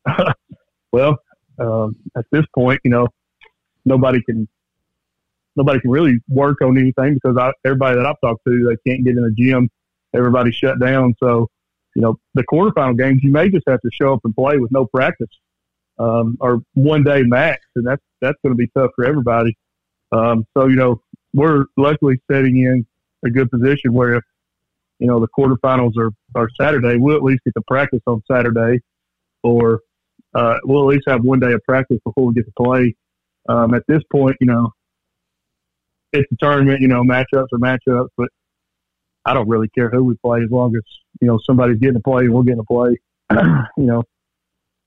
well, 0.93 1.19
um, 1.59 1.97
at 2.17 2.25
this 2.33 2.45
point, 2.55 2.81
you 2.85 2.91
know, 2.91 3.09
nobody 3.85 4.23
can 4.23 4.49
nobody 5.57 5.81
can 5.81 5.91
really 5.91 6.19
work 6.29 6.63
on 6.63 6.79
anything 6.79 7.15
because 7.15 7.37
I, 7.37 7.53
everybody 7.65 7.97
that 7.97 8.07
I've 8.07 8.21
talked 8.23 8.43
to, 8.47 8.69
they 8.69 8.91
can't 8.91 9.05
get 9.05 9.17
in 9.17 9.23
the 9.23 9.35
gym. 9.37 9.69
Everybody's 10.15 10.55
shut 10.55 10.81
down, 10.81 11.15
so 11.23 11.49
you 11.95 12.03
know, 12.03 12.19
the 12.35 12.45
quarterfinal 12.45 12.97
games, 12.97 13.21
you 13.23 13.33
may 13.33 13.49
just 13.49 13.65
have 13.69 13.81
to 13.81 13.91
show 13.93 14.15
up 14.15 14.21
and 14.25 14.35
play 14.35 14.59
with 14.59 14.71
no 14.71 14.87
practice 14.87 15.29
um, 15.99 16.37
or 16.41 16.61
one 16.75 17.05
day 17.05 17.23
max, 17.23 17.61
and 17.77 17.87
that's 17.87 18.03
that's 18.21 18.39
going 18.43 18.53
to 18.53 18.57
be 18.57 18.69
tough 18.77 18.91
for 18.97 19.05
everybody. 19.05 19.57
Um, 20.13 20.45
so 20.57 20.67
you 20.67 20.77
know, 20.77 21.03
we're 21.35 21.67
luckily 21.77 22.21
setting 22.31 22.59
in 22.59 22.87
a 23.25 23.31
good 23.31 23.51
position 23.51 23.93
where 23.93 24.15
if 24.15 24.25
you 24.99 25.07
know 25.07 25.21
the 25.21 25.29
quarterfinals 25.29 25.97
are 25.99 26.11
are 26.35 26.49
Saturday, 26.61 26.97
we'll 26.97 27.17
at 27.17 27.23
least 27.23 27.45
get 27.45 27.55
to 27.55 27.63
practice 27.67 28.01
on 28.07 28.23
Saturday, 28.31 28.81
or 29.43 29.81
uh, 30.35 30.59
we'll 30.65 30.89
at 30.89 30.95
least 30.95 31.09
have 31.09 31.23
one 31.23 31.41
day 31.41 31.53
of 31.53 31.63
practice 31.65 31.99
before 32.05 32.27
we 32.27 32.35
get 32.35 32.47
to 32.47 32.53
play. 32.57 32.95
Um, 33.49 33.75
at 33.75 33.83
this 33.89 34.03
point, 34.13 34.37
you 34.41 34.47
know, 34.47 34.73
it's 36.13 36.31
a 36.31 36.37
tournament. 36.41 36.81
You 36.81 36.89
know, 36.89 37.03
matchups 37.03 37.49
are 37.53 37.59
matchups, 37.59 38.09
but 38.17 38.29
I 39.25 39.35
don't 39.35 39.49
really 39.49 39.69
care 39.69 39.91
who 39.91 40.05
we 40.05 40.17
play 40.17 40.43
as 40.43 40.51
long 40.51 40.75
as 40.77 40.83
you 41.21 41.29
know 41.29 41.39
somebody's 41.45 41.79
getting 41.79 41.95
to 41.97 42.01
play 42.01 42.25
and 42.25 42.35
we're 42.35 42.43
getting 42.43 42.59
to 42.59 42.65
play. 42.65 42.97
you 43.77 43.85
know, 43.85 44.03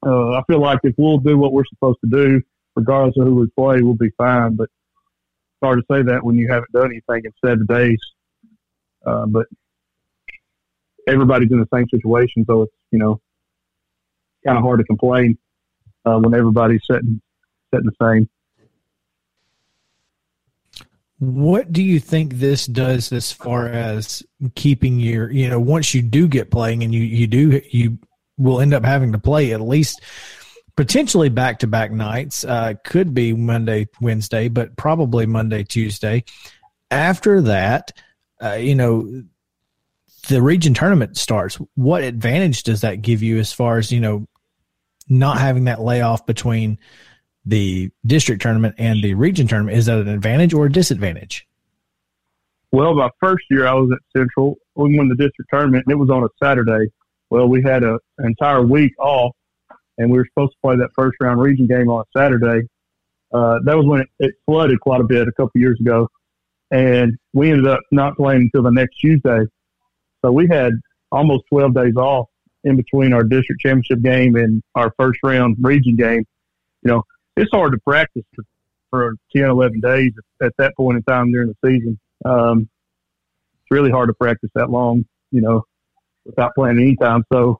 uh, 0.06 0.34
I 0.34 0.44
feel 0.48 0.60
like 0.60 0.80
if 0.84 0.96
we'll 0.98 1.18
do 1.18 1.38
what 1.38 1.54
we're 1.54 1.66
supposed 1.66 2.00
to 2.04 2.10
do, 2.10 2.42
regardless 2.76 3.16
of 3.18 3.26
who 3.26 3.36
we 3.36 3.48
play, 3.58 3.82
we'll 3.82 3.96
be 3.96 4.12
fine. 4.18 4.56
But 4.56 4.64
it's 4.64 5.64
hard 5.64 5.80
to 5.80 5.86
say 5.94 6.04
that 6.04 6.24
when 6.24 6.36
you 6.36 6.50
haven't 6.50 6.72
done 6.72 6.92
anything 6.92 7.26
in 7.26 7.32
seven 7.46 7.66
days. 7.66 8.00
Uh, 9.06 9.26
but 9.26 9.48
everybody's 11.08 11.52
in 11.52 11.60
the 11.60 11.68
same 11.74 11.88
situation, 11.90 12.46
so 12.48 12.64
it's 12.64 12.74
you 12.92 13.00
know 13.00 13.20
kind 14.46 14.58
of 14.58 14.64
hard 14.64 14.80
to 14.80 14.86
complain. 14.86 15.38
uh, 16.06 16.18
when 16.20 16.34
everybody's 16.34 16.82
sitting 16.90 17.22
setting 17.74 17.90
the 17.90 18.06
same. 18.06 18.30
What 21.20 21.72
do 21.72 21.82
you 21.82 22.00
think 22.00 22.34
this 22.34 22.66
does 22.66 23.12
as 23.14 23.32
far 23.32 23.68
as 23.68 24.24
keeping 24.56 25.00
your, 25.00 25.32
you 25.32 25.50
know, 25.50 25.60
once 25.60 25.94
you 25.94 26.02
do 26.02 26.28
get 26.28 26.52
playing 26.52 26.84
and 26.84 26.94
you, 26.94 27.02
you 27.02 27.28
do, 27.28 27.62
you 27.70 27.98
will 28.38 28.60
end 28.60 28.74
up 28.74 28.84
having 28.84 29.14
to 29.14 29.20
play 29.20 29.54
at 29.54 29.62
least 29.62 30.02
potentially 30.76 31.30
back 31.30 31.60
to 31.60 31.68
back 31.68 31.92
nights. 31.92 32.44
Uh, 32.44 32.74
could 32.84 33.14
be 33.14 33.32
Monday, 33.32 33.88
Wednesday, 34.02 34.50
but 34.50 34.76
probably 34.76 35.26
Monday, 35.26 35.64
Tuesday. 35.64 36.26
After 36.92 37.42
that, 37.42 37.92
uh, 38.44 38.54
you 38.54 38.76
know, 38.76 39.24
the 40.28 40.42
region 40.42 40.74
tournament 40.74 41.16
starts. 41.16 41.56
What 41.76 42.04
advantage 42.04 42.64
does 42.64 42.82
that 42.82 43.02
give 43.02 43.24
you 43.24 43.40
as 43.40 43.54
far 43.54 43.78
as, 43.78 43.92
you 43.94 44.02
know, 44.02 44.28
not 45.14 45.38
having 45.38 45.66
that 45.66 45.82
layoff 45.82 46.26
between 46.26 46.78
the 47.46 47.92
district 48.06 48.42
tournament 48.42 48.76
and 48.78 49.04
the 49.04 49.14
region 49.14 49.48
tournament? 49.48 49.78
Is 49.78 49.86
that 49.86 50.00
an 50.00 50.08
advantage 50.08 50.54
or 50.54 50.66
a 50.66 50.72
disadvantage? 50.72 51.48
Well, 52.72 52.96
my 52.96 53.10
first 53.20 53.44
year 53.52 53.68
I 53.68 53.74
was 53.74 53.92
at 53.92 54.00
Central. 54.18 54.58
We 54.76 54.98
won 54.98 55.08
the 55.08 55.16
district 55.16 55.52
tournament, 55.52 55.84
and 55.86 55.92
it 55.92 55.98
was 55.98 56.10
on 56.10 56.24
a 56.24 56.30
Saturday. 56.44 56.92
Well, 57.30 57.48
we 57.48 57.62
had 57.62 57.84
a, 57.84 58.00
an 58.18 58.26
entire 58.26 58.64
week 58.64 58.94
off, 59.00 59.36
and 59.98 60.10
we 60.10 60.18
were 60.18 60.26
supposed 60.26 60.54
to 60.54 60.58
play 60.64 60.76
that 60.78 60.90
first 60.96 61.18
round 61.22 61.40
region 61.40 61.68
game 61.68 61.90
on 61.90 62.02
a 62.02 62.20
Saturday. 62.20 62.68
Uh, 63.32 63.60
that 63.66 63.76
was 63.78 63.86
when 63.86 64.02
it, 64.02 64.08
it, 64.20 64.36
flooded 64.46 64.80
quite 64.80 65.02
a 65.02 65.04
bit 65.04 65.28
a 65.28 65.32
couple 65.32 65.52
years 65.56 65.80
ago, 65.80 66.08
and 66.72 67.18
we 67.34 67.52
ended 67.52 67.68
up 67.68 67.80
not 67.92 68.16
playing 68.16 68.42
until 68.42 68.64
the 68.64 68.72
next 68.72 68.98
Tuesday. 68.98 69.42
So 70.24 70.32
we 70.32 70.48
had 70.48 70.74
almost 71.12 71.44
12 71.50 71.74
days 71.74 71.96
off 71.96 72.28
in 72.64 72.78
between 72.78 73.14
our 73.14 73.24
district 73.24 73.62
championship 73.62 74.02
game 74.02 74.36
and 74.36 74.64
our 74.76 74.94
first 74.98 75.20
round 75.24 75.58
region 75.62 75.96
game. 75.96 76.26
You 76.82 76.92
know, 76.92 77.04
it's 77.36 77.52
hard 77.52 77.74
to 77.74 77.80
practice 77.80 78.24
for, 78.34 78.44
for 78.90 79.16
10, 79.36 79.46
11 79.46 79.80
days 79.80 80.12
at 80.42 80.54
that 80.58 80.76
point 80.76 80.98
in 80.98 81.04
time 81.04 81.32
during 81.32 81.50
the 81.50 81.70
season. 81.70 82.00
Um, 82.26 82.70
it's 83.62 83.72
really 83.72 83.92
hard 83.92 84.10
to 84.10 84.14
practice 84.14 84.50
that 84.56 84.70
long, 84.70 85.06
you 85.32 85.42
know, 85.42 85.64
without 86.26 86.54
playing 86.56 86.78
any 86.78 86.96
time. 86.96 87.24
So 87.32 87.60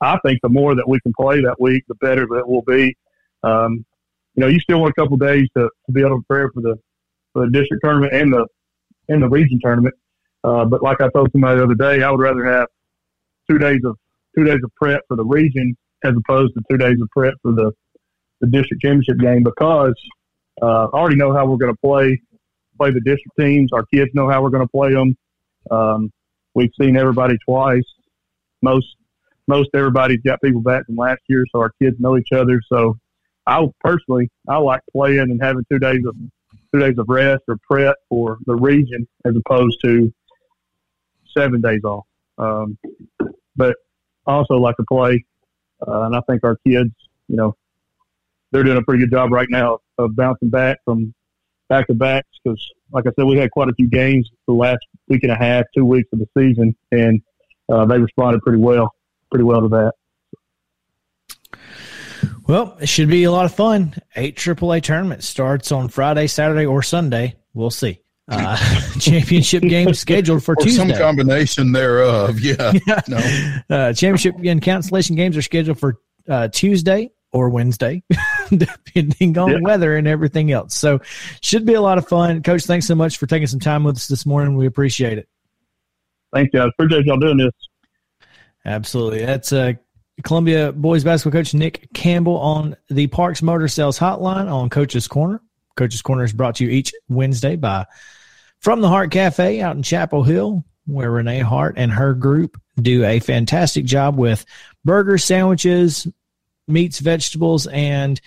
I 0.00 0.18
think 0.24 0.40
the 0.42 0.48
more 0.48 0.74
that 0.74 0.88
we 0.88 1.00
can 1.00 1.12
play 1.18 1.42
that 1.42 1.60
week, 1.60 1.84
the 1.88 1.94
better 1.96 2.26
that 2.26 2.48
will 2.48 2.62
be. 2.62 2.96
Um, 3.42 3.84
you 4.34 4.42
know, 4.42 4.46
you 4.46 4.60
still 4.60 4.80
want 4.80 4.94
a 4.96 5.00
couple 5.00 5.16
days 5.16 5.48
to, 5.56 5.68
to 5.86 5.92
be 5.92 6.00
able 6.00 6.18
to 6.18 6.24
prepare 6.28 6.50
for 6.52 6.60
the 6.60 6.76
for 7.32 7.46
the 7.46 7.52
district 7.52 7.82
tournament 7.84 8.14
and 8.14 8.32
the 8.32 8.46
and 9.08 9.22
the 9.22 9.28
region 9.28 9.58
tournament. 9.62 9.94
Uh, 10.44 10.64
but 10.64 10.82
like 10.82 11.00
I 11.00 11.08
told 11.08 11.32
somebody 11.32 11.58
the 11.58 11.64
other 11.64 11.74
day, 11.74 12.02
I 12.02 12.10
would 12.10 12.20
rather 12.20 12.44
have 12.44 12.68
two 13.50 13.58
days 13.58 13.80
of 13.84 13.98
two 14.38 14.44
days 14.44 14.60
of 14.62 14.72
prep 14.76 15.02
for 15.08 15.16
the 15.16 15.24
region 15.24 15.76
as 16.04 16.12
opposed 16.16 16.54
to 16.54 16.62
two 16.70 16.78
days 16.78 16.96
of 17.00 17.08
prep 17.10 17.34
for 17.42 17.52
the 17.52 17.72
the 18.40 18.46
district 18.46 18.82
championship 18.82 19.18
game 19.18 19.42
because 19.42 19.94
uh, 20.62 20.86
I 20.92 20.96
already 20.96 21.16
know 21.16 21.32
how 21.32 21.44
we're 21.46 21.56
going 21.56 21.74
to 21.74 21.80
play 21.80 22.20
play 22.78 22.90
the 22.90 23.00
district 23.00 23.36
teams. 23.38 23.72
Our 23.72 23.84
kids 23.92 24.10
know 24.14 24.30
how 24.30 24.42
we're 24.42 24.50
going 24.50 24.64
to 24.64 24.70
play 24.70 24.92
them. 24.92 25.16
Um, 25.70 26.12
we've 26.54 26.70
seen 26.80 26.96
everybody 26.96 27.36
twice. 27.44 27.82
Most 28.62 28.86
most 29.48 29.70
everybody's 29.74 30.20
got 30.20 30.40
people 30.40 30.60
back 30.60 30.86
from 30.86 30.96
last 30.96 31.20
year, 31.28 31.44
so 31.50 31.60
our 31.60 31.72
kids 31.82 31.96
know 31.98 32.16
each 32.16 32.32
other. 32.32 32.60
So 32.72 32.96
I 33.46 33.66
personally 33.80 34.30
I 34.48 34.58
like 34.58 34.82
playing 34.92 35.18
and 35.18 35.42
having 35.42 35.64
two 35.70 35.78
days 35.78 36.02
of 36.06 36.14
two 36.72 36.80
days 36.80 36.98
of 36.98 37.06
rest 37.08 37.42
or 37.48 37.56
prep 37.68 37.96
for 38.08 38.38
the 38.46 38.54
region 38.54 39.08
as 39.24 39.34
opposed 39.34 39.78
to 39.82 40.12
seven 41.36 41.60
days 41.60 41.82
off. 41.82 42.04
Um, 42.36 42.78
but 43.56 43.74
also 44.32 44.54
like 44.54 44.76
to 44.76 44.84
play, 44.90 45.24
uh, 45.86 46.02
and 46.02 46.16
I 46.16 46.20
think 46.28 46.44
our 46.44 46.56
kids, 46.66 46.90
you 47.28 47.36
know, 47.36 47.56
they're 48.50 48.62
doing 48.62 48.78
a 48.78 48.82
pretty 48.82 49.00
good 49.00 49.10
job 49.10 49.32
right 49.32 49.48
now 49.50 49.78
of 49.98 50.16
bouncing 50.16 50.48
back 50.50 50.78
from 50.84 51.14
back 51.68 51.86
to 51.88 51.94
backs 51.94 52.28
because, 52.42 52.62
like 52.92 53.06
I 53.06 53.10
said, 53.16 53.26
we 53.26 53.36
had 53.36 53.50
quite 53.50 53.68
a 53.68 53.74
few 53.74 53.88
games 53.88 54.30
the 54.46 54.54
last 54.54 54.80
week 55.08 55.22
and 55.22 55.32
a 55.32 55.36
half, 55.36 55.64
two 55.76 55.84
weeks 55.84 56.08
of 56.12 56.20
the 56.20 56.26
season, 56.36 56.74
and 56.92 57.20
uh, 57.68 57.84
they 57.84 57.98
responded 57.98 58.40
pretty 58.42 58.58
well, 58.58 58.94
pretty 59.30 59.44
well 59.44 59.60
to 59.60 59.68
that. 59.68 59.92
Well, 62.46 62.78
it 62.80 62.88
should 62.88 63.08
be 63.08 63.24
a 63.24 63.30
lot 63.30 63.44
of 63.44 63.54
fun. 63.54 63.94
Eight 64.16 64.36
AAA 64.36 64.82
tournament 64.82 65.22
starts 65.22 65.70
on 65.70 65.88
Friday, 65.88 66.26
Saturday, 66.26 66.64
or 66.64 66.82
Sunday. 66.82 67.36
We'll 67.52 67.70
see. 67.70 68.00
Uh, 68.28 68.56
championship 69.00 69.62
game 69.62 69.94
scheduled 69.94 70.44
for 70.44 70.52
or 70.52 70.62
Tuesday. 70.62 70.88
Some 70.88 70.98
combination 70.98 71.72
thereof. 71.72 72.40
Yeah. 72.40 72.72
yeah. 72.86 73.00
No. 73.08 73.16
Uh, 73.74 73.92
championship 73.92 74.34
and 74.44 74.60
cancellation 74.60 75.16
games 75.16 75.36
are 75.36 75.42
scheduled 75.42 75.78
for 75.78 75.98
uh, 76.28 76.48
Tuesday 76.48 77.10
or 77.32 77.48
Wednesday, 77.48 78.02
depending 78.50 79.36
on 79.38 79.50
yeah. 79.50 79.58
weather 79.62 79.96
and 79.96 80.06
everything 80.06 80.52
else. 80.52 80.74
So, 80.74 81.00
should 81.42 81.64
be 81.64 81.74
a 81.74 81.80
lot 81.80 81.98
of 81.98 82.06
fun. 82.06 82.42
Coach, 82.42 82.64
thanks 82.64 82.86
so 82.86 82.94
much 82.94 83.16
for 83.18 83.26
taking 83.26 83.46
some 83.46 83.60
time 83.60 83.84
with 83.84 83.96
us 83.96 84.06
this 84.06 84.26
morning. 84.26 84.56
We 84.56 84.66
appreciate 84.66 85.18
it. 85.18 85.28
Thank 86.32 86.52
you. 86.52 86.60
I 86.60 86.68
appreciate 86.68 87.06
y'all 87.06 87.18
doing 87.18 87.38
this. 87.38 87.52
Absolutely. 88.64 89.24
That's 89.24 89.52
uh, 89.52 89.72
Columbia 90.24 90.72
boys 90.72 91.04
basketball 91.04 91.40
coach 91.40 91.54
Nick 91.54 91.88
Campbell 91.94 92.38
on 92.38 92.76
the 92.90 93.06
Parks 93.06 93.40
Motor 93.40 93.68
Sales 93.68 93.98
Hotline 93.98 94.52
on 94.52 94.68
Coach's 94.68 95.08
Corner. 95.08 95.40
Coach's 95.76 96.02
Corner 96.02 96.24
is 96.24 96.32
brought 96.32 96.56
to 96.56 96.64
you 96.64 96.70
each 96.70 96.92
Wednesday 97.08 97.56
by 97.56 97.86
From 98.60 98.80
the 98.80 98.88
Heart 98.88 99.12
Cafe 99.12 99.60
out 99.60 99.76
in 99.76 99.82
Chapel 99.82 100.24
Hill, 100.24 100.64
where 100.86 101.10
Renee 101.10 101.40
Hart 101.40 101.74
and 101.76 101.92
her 101.92 102.14
group 102.14 102.60
do 102.80 103.04
a 103.04 103.20
fantastic 103.20 103.84
job 103.84 104.16
with 104.16 104.44
burgers, 104.84 105.24
sandwiches, 105.24 106.06
meats, 106.66 106.98
vegetables, 106.98 107.66
and 107.68 108.20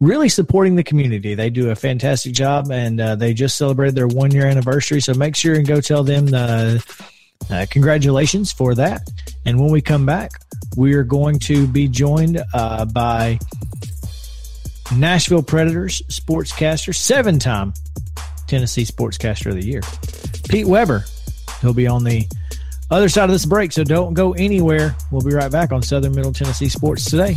really 0.00 0.28
supporting 0.28 0.76
the 0.76 0.84
community. 0.84 1.34
They 1.34 1.50
do 1.50 1.70
a 1.70 1.74
fantastic 1.74 2.32
job, 2.32 2.70
and 2.70 3.00
uh, 3.00 3.16
they 3.16 3.34
just 3.34 3.58
celebrated 3.58 3.94
their 3.94 4.08
one 4.08 4.30
year 4.30 4.46
anniversary. 4.46 5.00
So 5.00 5.14
make 5.14 5.36
sure 5.36 5.54
and 5.54 5.66
go 5.66 5.80
tell 5.80 6.04
them 6.04 6.26
the, 6.26 6.84
uh, 7.50 7.66
congratulations 7.70 8.52
for 8.52 8.74
that. 8.76 9.02
And 9.44 9.60
when 9.60 9.70
we 9.70 9.80
come 9.80 10.06
back, 10.06 10.32
we 10.76 10.94
are 10.94 11.04
going 11.04 11.38
to 11.40 11.66
be 11.66 11.88
joined 11.88 12.42
uh, 12.54 12.84
by 12.86 13.38
Nashville 14.96 15.42
Predators 15.42 16.00
sportscaster, 16.08 16.94
seven 16.94 17.38
time 17.38 17.74
Tennessee 18.48 18.84
Sportscaster 18.84 19.46
of 19.46 19.54
the 19.54 19.64
Year, 19.64 19.82
Pete 20.48 20.66
Weber. 20.66 21.04
He'll 21.60 21.74
be 21.74 21.86
on 21.86 22.04
the 22.04 22.26
other 22.90 23.08
side 23.08 23.24
of 23.24 23.30
this 23.30 23.44
break, 23.44 23.72
so 23.72 23.84
don't 23.84 24.14
go 24.14 24.32
anywhere. 24.32 24.96
We'll 25.10 25.22
be 25.22 25.34
right 25.34 25.52
back 25.52 25.72
on 25.72 25.82
Southern 25.82 26.14
Middle 26.14 26.32
Tennessee 26.32 26.68
Sports 26.68 27.04
today. 27.04 27.36